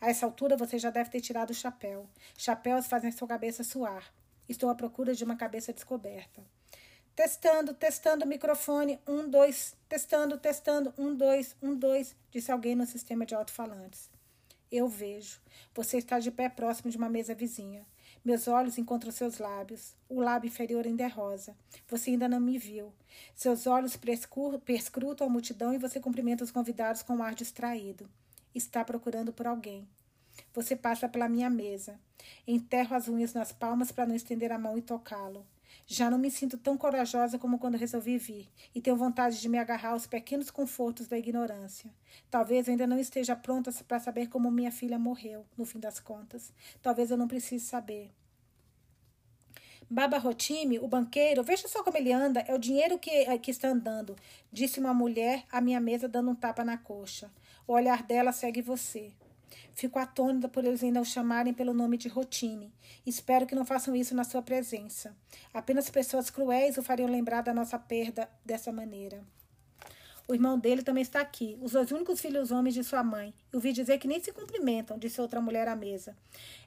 [0.00, 2.06] A essa altura você já deve ter tirado o chapéu.
[2.36, 4.12] Chapéus fazem sua cabeça suar.
[4.48, 6.42] Estou à procura de uma cabeça descoberta.
[7.16, 9.00] Testando, testando o microfone.
[9.06, 9.74] Um, dois.
[9.88, 10.92] Testando, testando.
[10.98, 12.14] Um, dois, um, dois.
[12.30, 14.10] Disse alguém no sistema de alto-falantes.
[14.70, 15.40] Eu vejo.
[15.74, 17.86] Você está de pé próximo de uma mesa vizinha.
[18.24, 19.94] Meus olhos encontram seus lábios.
[20.08, 21.56] O lábio inferior ainda é rosa.
[21.88, 22.92] Você ainda não me viu.
[23.34, 28.08] Seus olhos perscrutam a multidão e você cumprimenta os convidados com um ar distraído.
[28.54, 29.86] Está procurando por alguém.
[30.54, 31.98] Você passa pela minha mesa.
[32.46, 35.46] Enterro as unhas nas palmas para não estender a mão e tocá-lo.
[35.90, 39.56] Já não me sinto tão corajosa como quando resolvi vir, e tenho vontade de me
[39.56, 41.90] agarrar aos pequenos confortos da ignorância.
[42.30, 45.98] Talvez eu ainda não esteja pronta para saber como minha filha morreu, no fim das
[45.98, 46.52] contas.
[46.82, 48.10] Talvez eu não precise saber.
[49.88, 53.50] Baba Rotimi, o banqueiro, veja só como ele anda, é o dinheiro que, eh, que
[53.50, 54.14] está andando,
[54.52, 57.30] disse uma mulher à minha mesa, dando um tapa na coxa.
[57.66, 59.10] O olhar dela segue você.
[59.74, 62.72] Fico atônita por eles ainda o chamarem pelo nome de Rotine.
[63.06, 65.16] Espero que não façam isso na sua presença.
[65.52, 69.22] Apenas pessoas cruéis o fariam lembrar da nossa perda dessa maneira.
[70.30, 73.32] O irmão dele também está aqui, os dois únicos filhos homens de sua mãe.
[73.50, 76.14] Eu ouvi dizer que nem se cumprimentam, disse outra mulher à mesa.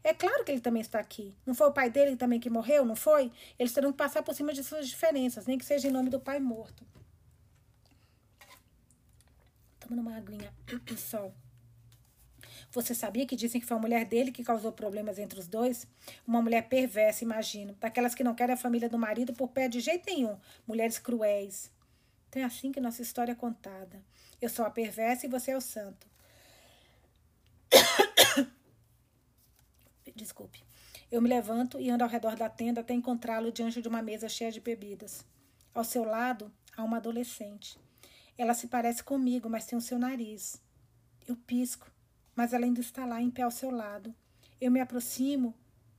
[0.04, 1.36] É claro que ele também está aqui.
[1.46, 3.32] Não foi o pai dele também que morreu, não foi?
[3.60, 6.20] Eles terão que passar por cima de suas diferenças, nem que seja em nome do
[6.20, 6.84] pai morto.
[9.80, 10.52] Toma uma aguinha.
[10.98, 11.32] Sol.
[12.72, 15.86] Você sabia que dizem que foi a mulher dele que causou problemas entre os dois?
[16.26, 17.76] Uma mulher perversa, imagino.
[17.78, 20.40] Daquelas que não querem a família do marido por pé de jeito nenhum.
[20.66, 21.70] Mulheres cruéis.
[22.30, 24.02] Então é assim que nossa história é contada.
[24.42, 26.08] Eu sou a perversa e você é o santo.
[30.16, 30.64] Desculpe.
[31.12, 34.30] Eu me levanto e ando ao redor da tenda até encontrá-lo diante de uma mesa
[34.30, 35.26] cheia de bebidas.
[35.74, 37.78] Ao seu lado há uma adolescente.
[38.38, 40.62] Ela se parece comigo, mas tem o seu nariz.
[41.28, 41.92] Eu pisco
[42.36, 44.14] mas ela ainda está lá em pé ao seu lado.
[44.60, 45.56] Eu me aproximo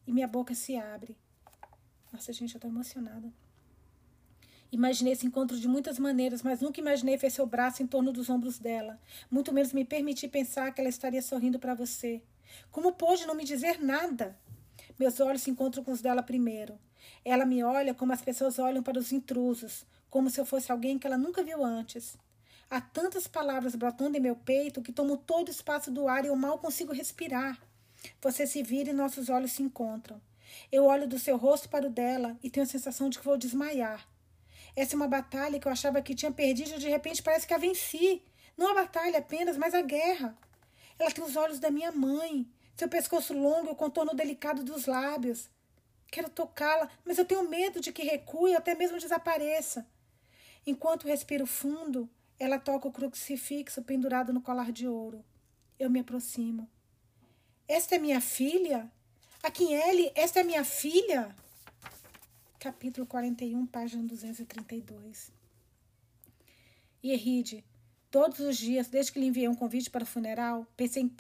[0.06, 1.16] e minha boca se abre.
[2.12, 3.32] Nossa, gente, eu estou emocionada.
[4.70, 8.30] Imaginei esse encontro de muitas maneiras, mas nunca imaginei ver seu braço em torno dos
[8.30, 8.98] ombros dela.
[9.30, 12.22] Muito menos me permitir pensar que ela estaria sorrindo para você.
[12.70, 14.38] Como pôde não me dizer nada?
[14.98, 16.78] Meus olhos se encontram com os dela primeiro.
[17.24, 20.98] Ela me olha como as pessoas olham para os intrusos, como se eu fosse alguém
[20.98, 22.16] que ela nunca viu antes.
[22.72, 26.28] Há tantas palavras brotando em meu peito que tomo todo o espaço do ar e
[26.28, 27.60] eu mal consigo respirar.
[28.22, 30.18] Você se vira e nossos olhos se encontram.
[30.72, 33.36] Eu olho do seu rosto para o dela e tenho a sensação de que vou
[33.36, 34.08] desmaiar.
[34.74, 37.52] Essa é uma batalha que eu achava que tinha perdido e de repente parece que
[37.52, 38.22] a venci.
[38.56, 40.34] Não a batalha apenas, mas a guerra.
[40.98, 44.86] Ela tem os olhos da minha mãe, seu pescoço longo e o contorno delicado dos
[44.86, 45.50] lábios.
[46.10, 49.86] Quero tocá-la, mas eu tenho medo de que recue ou até mesmo desapareça.
[50.66, 52.08] Enquanto respiro fundo,
[52.38, 55.24] ela toca o crucifixo pendurado no colar de ouro.
[55.78, 56.68] Eu me aproximo.
[57.68, 58.90] Esta é minha filha?
[59.42, 61.34] A L, esta é minha filha?
[62.59, 65.32] Capítulo 41, página 232.
[67.04, 67.64] Ieride,
[68.10, 71.10] todos os dias, desde que lhe enviei um convite para o funeral, pensei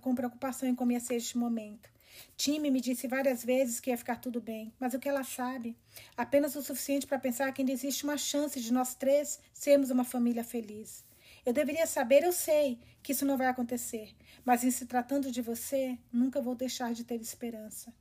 [0.00, 1.90] com preocupação em como ia ser este momento.
[2.36, 5.76] Time me disse várias vezes que ia ficar tudo bem, mas o que ela sabe?
[6.16, 10.04] Apenas o suficiente para pensar que ainda existe uma chance de nós três sermos uma
[10.04, 11.04] família feliz.
[11.44, 14.14] Eu deveria saber, eu sei, que isso não vai acontecer,
[14.44, 17.94] mas em se tratando de você, nunca vou deixar de ter esperança.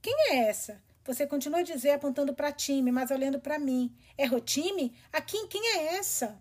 [0.00, 0.80] Quem é essa?
[1.04, 3.96] Você continua a dizer apontando para Time, mas olhando para mim.
[4.16, 4.94] É Rotime?
[5.12, 6.40] A quem, quem é essa?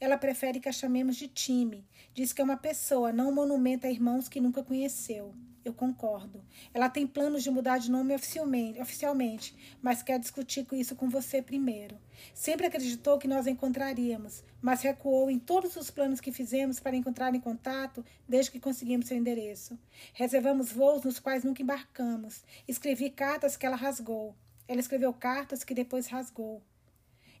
[0.00, 1.86] Ela prefere que a chamemos de time.
[2.14, 5.34] Diz que é uma pessoa, não um monumento a irmãos que nunca conheceu.
[5.62, 6.42] Eu concordo.
[6.72, 11.98] Ela tem planos de mudar de nome oficialmente, mas quer discutir isso com você primeiro.
[12.32, 17.34] Sempre acreditou que nós encontraríamos, mas recuou em todos os planos que fizemos para encontrar
[17.34, 19.78] em contato desde que conseguimos seu endereço.
[20.14, 22.42] Reservamos voos nos quais nunca embarcamos.
[22.66, 24.34] Escrevi cartas que ela rasgou.
[24.66, 26.62] Ela escreveu cartas que depois rasgou.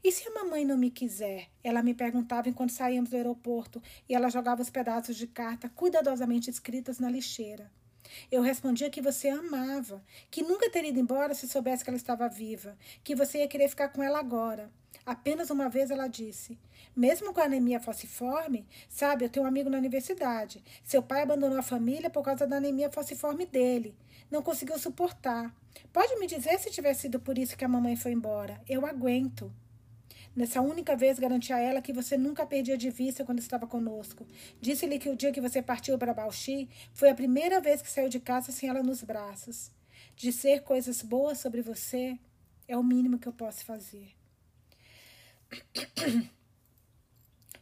[0.02, 1.48] E se a mamãe não me quiser?
[1.62, 6.48] Ela me perguntava enquanto saíamos do aeroporto e ela jogava os pedaços de carta cuidadosamente
[6.48, 7.70] escritas na lixeira.
[8.32, 12.28] Eu respondia que você amava, que nunca teria ido embora se soubesse que ela estava
[12.28, 14.70] viva, que você ia querer ficar com ela agora.
[15.04, 16.58] Apenas uma vez ela disse:
[16.96, 20.64] Mesmo com a anemia falciforme, sabe, eu tenho um amigo na universidade.
[20.82, 23.94] Seu pai abandonou a família por causa da anemia falciforme dele.
[24.30, 25.54] Não conseguiu suportar.
[25.92, 28.60] Pode me dizer se tivesse sido por isso que a mamãe foi embora?
[28.68, 29.52] Eu aguento.
[30.34, 34.24] Nessa única vez, garanti a ela que você nunca perdia de vista quando estava conosco.
[34.60, 38.08] Disse-lhe que o dia que você partiu para Bauchi foi a primeira vez que saiu
[38.08, 39.70] de casa sem ela nos braços.
[40.14, 42.16] Dizer coisas boas sobre você
[42.68, 44.14] é o mínimo que eu posso fazer.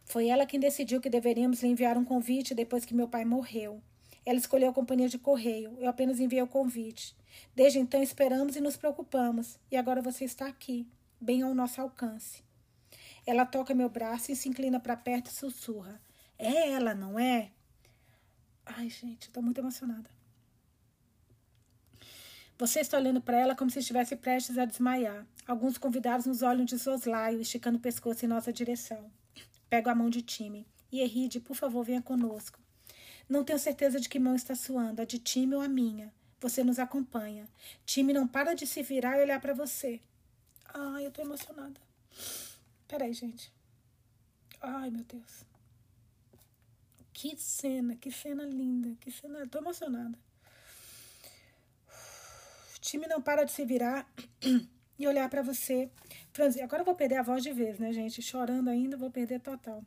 [0.04, 3.82] Foi ela quem decidiu que deveríamos lhe enviar um convite depois que meu pai morreu.
[4.24, 5.76] Ela escolheu a companhia de correio.
[5.78, 7.14] Eu apenas enviei o convite.
[7.54, 9.58] Desde então esperamos e nos preocupamos.
[9.70, 10.86] E agora você está aqui,
[11.20, 12.47] bem ao nosso alcance.
[13.28, 16.00] Ela toca meu braço e se inclina para perto e sussurra.
[16.38, 17.52] É ela, não é?
[18.64, 20.09] Ai, gente, estou muito emocionada.
[22.56, 25.26] Você está olhando para ela como se estivesse prestes a desmaiar.
[25.46, 29.12] Alguns convidados nos olham de soslaio, esticando o pescoço em nossa direção.
[29.68, 30.66] Pego a mão de time.
[30.90, 32.59] E Eride, por favor, venha conosco.
[33.28, 36.10] Não tenho certeza de que mão está suando, a de time ou a minha.
[36.40, 37.46] Você nos acompanha.
[37.84, 40.00] Time não para de se virar e olhar para você.
[40.72, 41.78] Ai, eu tô emocionada.
[42.89, 43.52] Peraí, gente.
[44.60, 45.44] Ai, meu Deus.
[47.12, 49.47] Que cena, que cena linda, que cena.
[49.47, 50.19] Tô emocionada.
[52.74, 54.09] O time não para de se virar
[54.98, 55.90] e olhar para você.
[56.32, 58.23] Franzi, agora eu vou perder a voz de vez, né, gente?
[58.23, 59.85] Chorando ainda, vou perder total.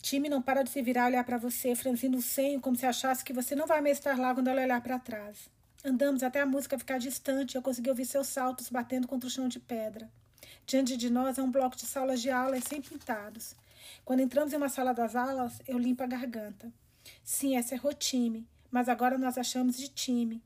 [0.00, 2.86] Time não para de se virar e olhar para você, franzindo o senho, como se
[2.86, 5.48] achasse que você não vai mais estar lá quando ela olhar para trás.
[5.84, 9.48] Andamos até a música ficar distante eu consegui ouvir seus saltos batendo contra o chão
[9.48, 10.10] de pedra.
[10.66, 13.54] Diante de nós é um bloco de salas de aula sem pintados.
[14.04, 16.72] Quando entramos em uma sala das aulas, eu limpo a garganta.
[17.22, 20.42] Sim, essa é Rotime, mas agora nós achamos de time.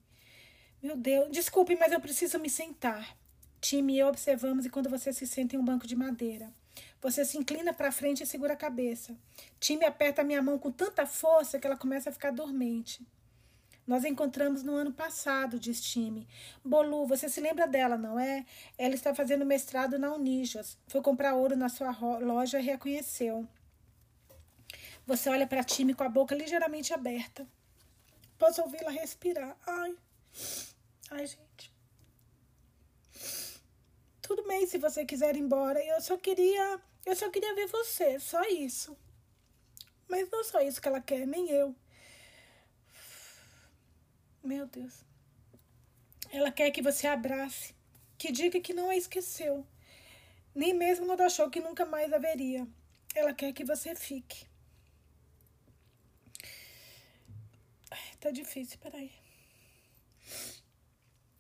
[0.83, 3.17] Meu Deus, desculpe, mas eu preciso me sentar.
[3.61, 6.53] Time e eu observamos enquanto você se senta em um banco de madeira.
[7.01, 9.17] Você se inclina para frente e segura a cabeça.
[9.61, 13.07] Time aperta minha mão com tanta força que ela começa a ficar dormente.
[13.87, 16.27] Nós encontramos no ano passado, diz Time.
[16.65, 18.47] Bolu, você se lembra dela, não é?
[18.79, 20.79] Ela está fazendo mestrado na Unijas.
[20.89, 23.47] Foi comprar ouro na sua loja e reconheceu.
[25.07, 27.47] Você olha para Time com a boca ligeiramente aberta.
[28.39, 29.55] Posso ouvi-la respirar.
[29.67, 29.97] Ai.
[31.11, 31.75] Ai, gente.
[34.23, 35.79] Tudo bem se você quiser ir embora.
[35.85, 36.81] Eu só queria.
[37.05, 38.97] Eu só queria ver você, só isso.
[40.09, 41.77] Mas não só isso que ela quer, nem eu.
[44.45, 45.03] Meu Deus.
[46.31, 47.75] Ela quer que você abrace,
[48.19, 49.67] que diga que não a esqueceu,
[50.55, 52.69] nem mesmo quando achou que nunca mais haveria.
[53.15, 54.47] Ela quer que você fique.
[57.91, 59.11] Ai, tá difícil, peraí.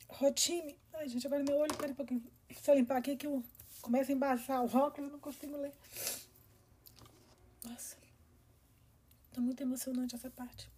[0.09, 0.79] Rotime.
[0.95, 2.25] Ai, gente, agora meu olho, peraí um pouquinho.
[2.63, 3.45] Se eu limpar aqui que eu
[3.83, 5.75] começo a embaçar o óculos, eu não consigo ler.
[7.65, 7.99] Nossa.
[9.33, 10.71] Tá muito emocionante essa parte.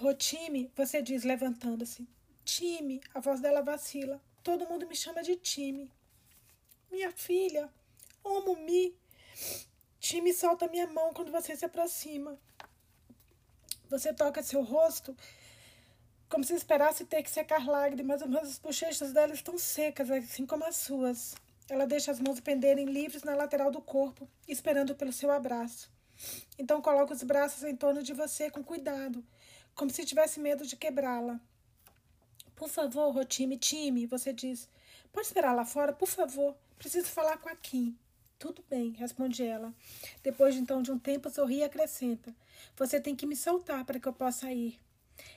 [0.00, 2.08] Rotime, você diz levantando-se.
[2.42, 4.18] Time, a voz dela vacila.
[4.42, 5.92] Todo mundo me chama de Time.
[6.90, 7.68] Minha filha,
[8.24, 8.96] amo-me.
[10.00, 12.38] Time solta minha mão quando você se aproxima.
[13.90, 15.14] Você toca seu rosto
[16.30, 20.64] como se esperasse ter que secar lágrimas, mas as bochechas dela estão secas, assim como
[20.64, 21.34] as suas.
[21.68, 25.90] Ela deixa as mãos penderem livres na lateral do corpo, esperando pelo seu abraço.
[26.58, 29.22] Então coloca os braços em torno de você com cuidado,
[29.80, 31.40] como se tivesse medo de quebrá-la.
[32.54, 34.68] Por favor, Rotime, time, você diz.
[35.10, 36.54] Pode esperar lá fora, por favor.
[36.78, 37.96] Preciso falar com a Kim.
[38.38, 39.72] Tudo bem, responde ela.
[40.22, 42.30] Depois de então de um tempo, sorri e acrescenta:
[42.76, 44.78] Você tem que me soltar para que eu possa ir.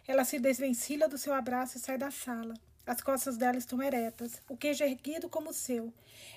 [0.06, 2.53] Ela se desvencilha do seu abraço e sai da sala.
[2.86, 5.94] As costas dela estão eretas, o queijo erguido como o seu.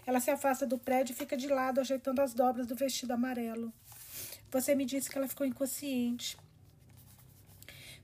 [0.07, 3.73] Ela se afasta do prédio e fica de lado, ajeitando as dobras do vestido amarelo.
[4.53, 6.37] Você me disse que ela ficou inconsciente.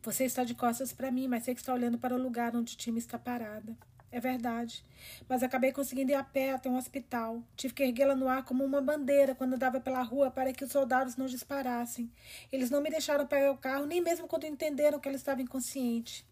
[0.02, 2.74] Você está de costas para mim, mas sei que está olhando para o lugar onde
[2.74, 3.76] o time está parada.
[4.10, 4.84] É verdade.
[5.28, 7.40] Mas acabei conseguindo ir a pé até um hospital.
[7.56, 10.72] Tive que erguê-la no ar como uma bandeira quando andava pela rua para que os
[10.72, 12.10] soldados não disparassem.
[12.50, 16.26] Eles não me deixaram pegar o carro, nem mesmo quando entenderam que ela estava inconsciente.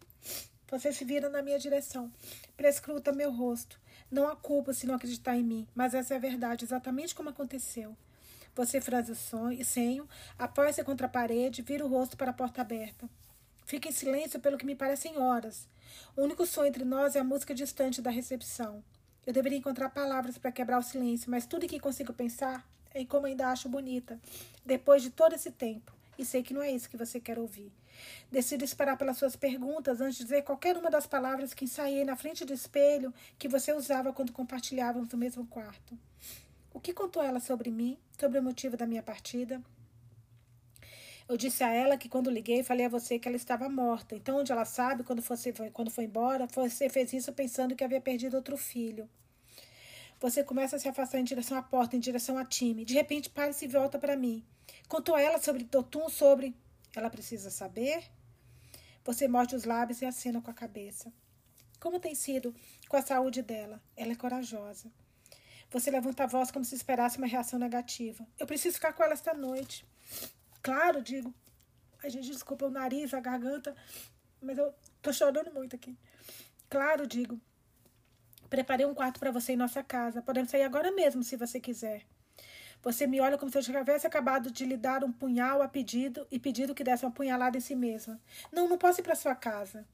[0.69, 2.11] Você se vira na minha direção.
[2.57, 3.79] Prescruta meu rosto.
[4.11, 7.29] Não há culpa se não acreditar em mim, mas essa é a verdade, exatamente como
[7.29, 7.95] aconteceu.
[8.53, 10.07] Você franze o senho,
[10.37, 13.09] apoia-se contra a parede, vira o rosto para a porta aberta.
[13.71, 15.65] Fica em silêncio pelo que me parecem horas.
[16.13, 18.83] O único som entre nós é a música distante da recepção.
[19.25, 23.05] Eu deveria encontrar palavras para quebrar o silêncio, mas tudo que consigo pensar é em
[23.05, 24.19] como ainda acho bonita,
[24.65, 25.93] depois de todo esse tempo.
[26.19, 27.71] E sei que não é isso que você quer ouvir.
[28.29, 32.17] Decido esperar pelas suas perguntas antes de dizer qualquer uma das palavras que ensaiei na
[32.17, 35.97] frente do espelho que você usava quando compartilhávamos no mesmo quarto.
[36.73, 39.61] O que contou ela sobre mim, sobre o motivo da minha partida?
[41.31, 44.17] Eu disse a ela que quando liguei, falei a você que ela estava morta.
[44.17, 48.01] Então, onde ela sabe, quando, fosse, quando foi embora, você fez isso pensando que havia
[48.01, 49.09] perdido outro filho.
[50.19, 52.83] Você começa a se afastar em direção à porta, em direção a time.
[52.83, 54.45] De repente, para e se volta para mim.
[54.89, 56.53] Contou a ela sobre Totum, sobre.
[56.93, 58.03] Ela precisa saber?
[59.05, 61.13] Você morde os lábios e acena com a cabeça.
[61.79, 62.53] Como tem sido
[62.89, 63.81] com a saúde dela?
[63.95, 64.91] Ela é corajosa.
[65.69, 68.27] Você levanta a voz como se esperasse uma reação negativa.
[68.37, 69.85] Eu preciso ficar com ela esta noite.
[70.61, 71.33] Claro, digo.
[72.03, 73.75] A gente desculpa o nariz, a garganta,
[74.41, 75.97] mas eu tô chorando muito aqui.
[76.69, 77.39] Claro, digo.
[78.49, 80.21] Preparei um quarto para você em nossa casa.
[80.21, 82.05] Podemos sair agora mesmo, se você quiser.
[82.83, 86.25] Você me olha como se eu tivesse acabado de lhe dar um punhal a pedido
[86.31, 88.19] e pedido que desse uma punhalada em si mesma.
[88.51, 89.85] Não, não posso ir para sua casa.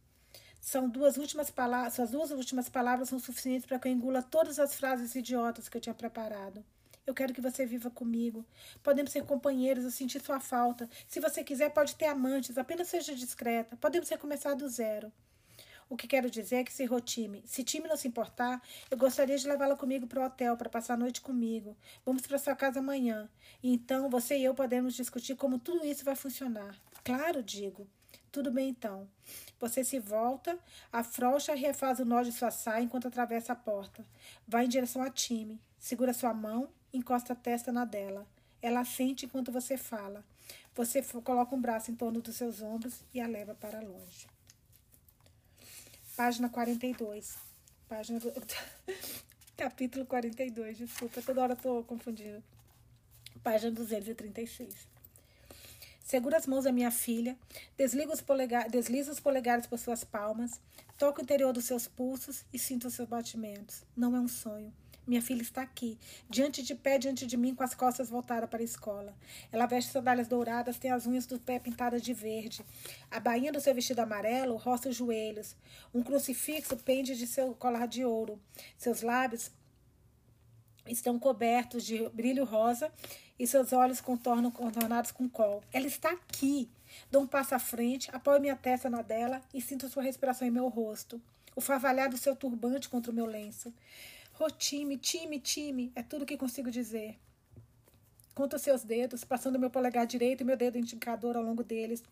[0.62, 4.58] São duas últimas palavras, suas duas últimas palavras são suficientes para que eu engula todas
[4.58, 6.64] as frases idiotas que eu tinha preparado.
[7.08, 8.46] Eu quero que você viva comigo.
[8.84, 10.90] Podemos ser companheiros, eu senti sua falta.
[11.08, 13.78] Se você quiser, pode ter amantes, apenas seja discreta.
[13.78, 15.10] Podemos recomeçar do zero.
[15.90, 18.62] O que quero dizer é que se Rotime, se time não se importar,
[18.92, 21.78] eu gostaria de levá-la comigo para o hotel para passar a noite comigo.
[22.06, 23.30] Vamos para sua casa amanhã.
[23.64, 26.76] Então você e eu podemos discutir como tudo isso vai funcionar.
[27.06, 27.88] Claro, digo.
[28.34, 29.08] Tudo bem então.
[29.62, 30.60] Você se volta,
[30.92, 34.06] afrouxa e refaz o nó de sua saia enquanto atravessa a porta.
[34.46, 35.62] Vai em direção a time.
[35.80, 38.28] Segura sua mão encosta a testa na dela.
[38.62, 40.24] Ela sente enquanto você fala.
[40.76, 44.28] Você coloca um braço em torno dos seus ombros e a leva para longe.
[46.16, 47.38] Página 42.
[47.88, 48.32] Página do...
[49.58, 52.44] Capítulo 42, desculpa, toda hora estou confundindo.
[53.42, 54.88] Página 236.
[56.04, 57.36] Segura as mãos da minha filha,
[57.76, 60.62] desliga os polegar, desliza os polegares por suas palmas,
[60.98, 63.84] toca o interior dos seus pulsos e sinta os seus batimentos.
[63.96, 64.72] Não é um sonho.
[65.08, 65.98] Minha filha está aqui,
[66.30, 69.16] diante de pé, diante de mim, com as costas voltadas para a escola.
[69.54, 72.66] Ela veste sandálias douradas, tem as unhas do pé pintadas de verde.
[73.10, 75.56] A bainha do seu vestido amarelo roça os joelhos.
[75.94, 78.38] Um crucifixo pende de seu colar de ouro.
[78.78, 79.50] Seus lábios
[80.86, 82.92] estão cobertos de brilho rosa
[83.40, 85.64] e seus olhos contornam, contornados com col.
[85.72, 86.70] Ela está aqui.
[87.10, 90.52] Dou um passo à frente, apoio minha testa na dela e sinto sua respiração em
[90.52, 91.22] meu rosto.
[91.56, 93.74] O favalhar do seu turbante contra o meu lenço.
[94.40, 97.18] Oh, time, time, é tudo que consigo dizer.
[98.36, 102.04] Conto seus dedos, passando meu polegar direito e meu dedo indicador ao longo deles,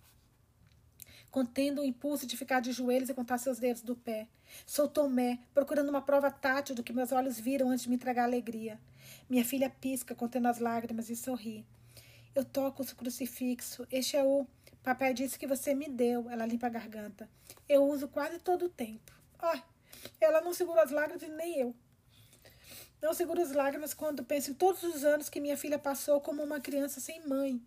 [1.30, 4.28] contendo o impulso de ficar de joelhos e contar seus dedos do pé.
[4.66, 8.24] Sou Tomé, procurando uma prova tátil do que meus olhos viram antes de me entregar
[8.24, 8.80] alegria.
[9.30, 11.64] Minha filha pisca, contendo as lágrimas, e sorri.
[12.34, 13.88] Eu toco o crucifixo.
[13.92, 14.48] Este é o.
[14.82, 16.28] Papai disse que você me deu.
[16.30, 17.30] Ela limpa a garganta.
[17.70, 19.14] Eu uso quase todo o tempo.
[19.44, 19.60] Oh,
[20.20, 21.76] ela não segura as lágrimas nem eu.
[23.06, 26.42] Não seguro as lágrimas quando penso em todos os anos que minha filha passou como
[26.42, 27.62] uma criança sem mãe.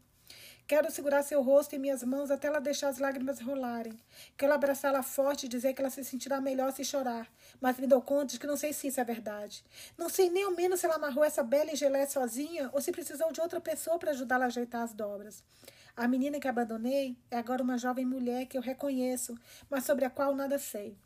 [0.66, 3.96] Quero segurar seu rosto em minhas mãos até ela deixar as lágrimas rolarem.
[4.36, 7.30] Quero abraçá-la forte e dizer que ela se sentirá melhor se chorar.
[7.60, 9.64] Mas me dou conta de que não sei se isso é verdade.
[9.96, 13.30] Não sei nem ao menos se ela amarrou essa bela gelé sozinha ou se precisou
[13.30, 15.44] de outra pessoa para ajudá-la a ajeitar as dobras.
[15.96, 19.38] A menina que abandonei é agora uma jovem mulher que eu reconheço,
[19.70, 20.96] mas sobre a qual nada sei.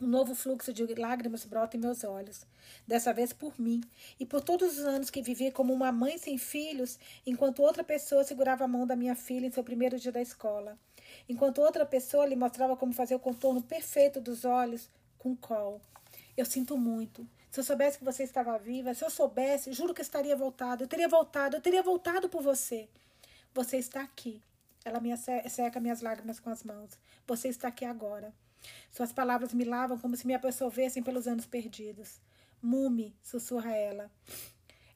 [0.00, 2.44] Um novo fluxo de lágrimas brota em meus olhos,
[2.86, 3.82] dessa vez por mim
[4.20, 8.22] e por todos os anos que vivi como uma mãe sem filhos, enquanto outra pessoa
[8.22, 10.78] segurava a mão da minha filha em seu primeiro dia da escola.
[11.28, 15.80] enquanto outra pessoa lhe mostrava como fazer o contorno perfeito dos olhos com col.
[16.36, 17.26] Eu sinto muito.
[17.50, 20.84] Se eu soubesse que você estava viva, se eu soubesse, juro que estaria voltado.
[20.84, 22.86] Eu teria voltado, eu teria voltado por você.
[23.54, 24.42] Você está aqui.
[24.84, 26.98] Ela me seca minhas lágrimas com as mãos.
[27.26, 28.34] Você está aqui agora.
[28.90, 32.20] Suas palavras me lavam como se me absolvessem pelos anos perdidos.
[32.62, 34.10] Mume, sussurra ela.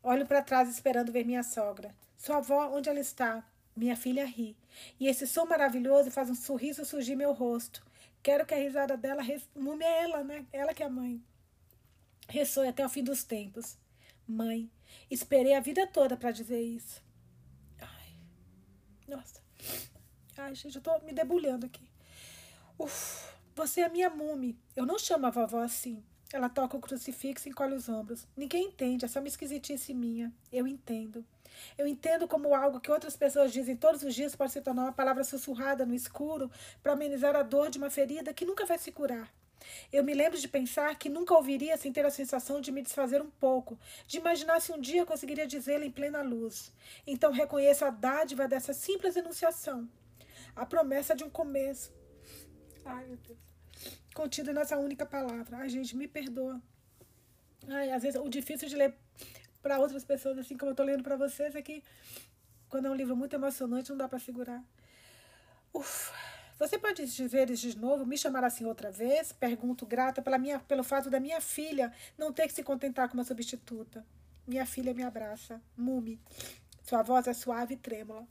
[0.03, 1.95] Olho para trás esperando ver minha sogra.
[2.17, 3.47] Sua avó, onde ela está?
[3.77, 4.57] Minha filha ri.
[4.99, 7.85] E esse som maravilhoso faz um sorriso surgir meu rosto.
[8.23, 9.23] Quero que a risada dela
[9.55, 10.47] mume ela, né?
[10.53, 11.23] Ela que é a mãe.
[12.29, 13.79] Ressoe até o fim dos tempos.
[14.27, 14.71] Mãe,
[15.11, 17.03] esperei a vida toda para dizer isso.
[17.81, 18.15] Ai,
[19.09, 19.43] nossa.
[20.37, 21.91] Ai, gente, eu tô me debulhando aqui.
[22.79, 24.59] Uf, você é minha mume.
[24.75, 26.03] Eu não chamo a vovó assim.
[26.33, 28.27] Ela toca o crucifixo e encolhe os ombros.
[28.35, 30.33] Ninguém entende, é só uma esquisitice minha.
[30.51, 31.23] Eu entendo.
[31.77, 34.93] Eu entendo como algo que outras pessoas dizem todos os dias pode se tornar uma
[34.95, 36.51] palavra sussurrada no escuro
[36.83, 39.31] para amenizar a dor de uma ferida que nunca vai se curar.
[39.93, 43.21] Eu me lembro de pensar que nunca ouviria sem ter a sensação de me desfazer
[43.21, 46.73] um pouco, de imaginar se um dia conseguiria dizê-la em plena luz.
[47.07, 49.87] Então reconheço a dádiva dessa simples enunciação,
[50.57, 51.93] a promessa de um começo.
[52.87, 53.50] Ai, meu Deus.
[54.15, 55.59] Contida nessa única palavra.
[55.59, 56.61] Ai, gente, me perdoa.
[57.69, 58.95] Ai, às vezes o difícil de ler
[59.63, 61.83] para outras pessoas, assim como eu estou lendo para vocês, é que
[62.69, 64.63] quando é um livro muito emocionante, não dá para segurar.
[65.75, 66.15] Ufa.
[66.59, 69.33] Você pode dizer isso de novo, me chamar assim outra vez?
[69.33, 73.15] Pergunto grata pela minha, pelo fato da minha filha não ter que se contentar com
[73.15, 74.05] uma substituta.
[74.47, 75.61] Minha filha me abraça.
[75.77, 76.21] Mume.
[76.83, 78.27] Sua voz é suave e trêmula.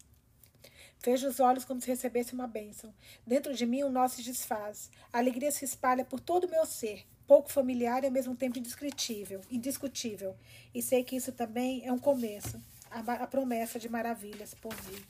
[1.00, 2.94] Fecho os olhos como se recebesse uma bênção.
[3.26, 4.92] Dentro de mim o um nó se desfaz.
[5.12, 8.60] A alegria se espalha por todo o meu ser, pouco familiar e ao mesmo tempo
[8.60, 10.36] indescritível, indiscutível.
[10.74, 12.62] E sei que isso também é um começo,
[12.92, 15.02] a, a promessa de maravilhas por vir.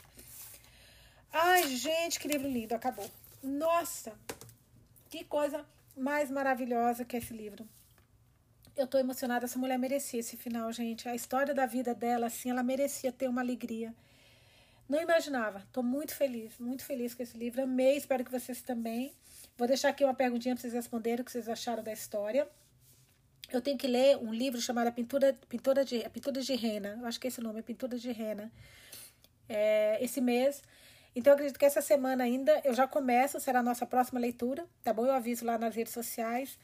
[1.31, 3.09] Ai, gente, que livro lindo, acabou.
[3.41, 4.13] Nossa,
[5.09, 5.65] que coisa
[5.97, 7.67] mais maravilhosa que esse livro.
[8.75, 11.09] Eu tô emocionada, essa mulher merecia esse final, gente.
[11.09, 13.93] A história da vida dela, assim, ela merecia ter uma alegria.
[14.89, 15.63] Não imaginava.
[15.71, 17.61] Tô muito feliz, muito feliz com esse livro.
[17.61, 19.13] Amei, espero que vocês também.
[19.55, 22.49] Vou deixar aqui uma perguntinha para vocês responderem o que vocês acharam da história.
[23.51, 26.97] Eu tenho que ler um livro chamado A Pintura, Pintura, de, A Pintura de Rena.
[26.99, 28.51] Eu acho que é esse nome, Pintura de Rena.
[29.47, 30.63] É, esse mês.
[31.15, 34.65] Então, eu acredito que essa semana ainda eu já começo, será a nossa próxima leitura,
[34.83, 35.05] tá bom?
[35.05, 36.57] Eu aviso lá nas redes sociais,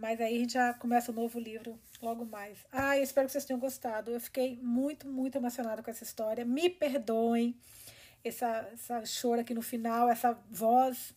[0.00, 2.58] mas aí a gente já começa o um novo livro logo mais.
[2.72, 4.10] Ah, eu espero que vocês tenham gostado.
[4.10, 6.44] Eu fiquei muito, muito emocionada com essa história.
[6.44, 7.56] Me perdoem
[8.24, 11.14] essa, essa choro aqui no final, essa voz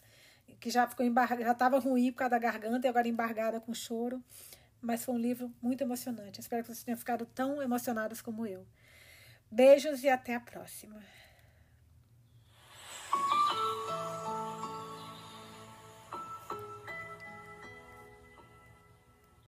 [0.60, 3.74] que já ficou embargada, já estava ruim por causa da garganta e agora embargada com
[3.74, 4.24] choro.
[4.82, 6.40] Mas foi um livro muito emocionante.
[6.40, 8.66] espero que vocês tenham ficado tão emocionados como eu.
[9.52, 11.02] Beijos e até a próxima.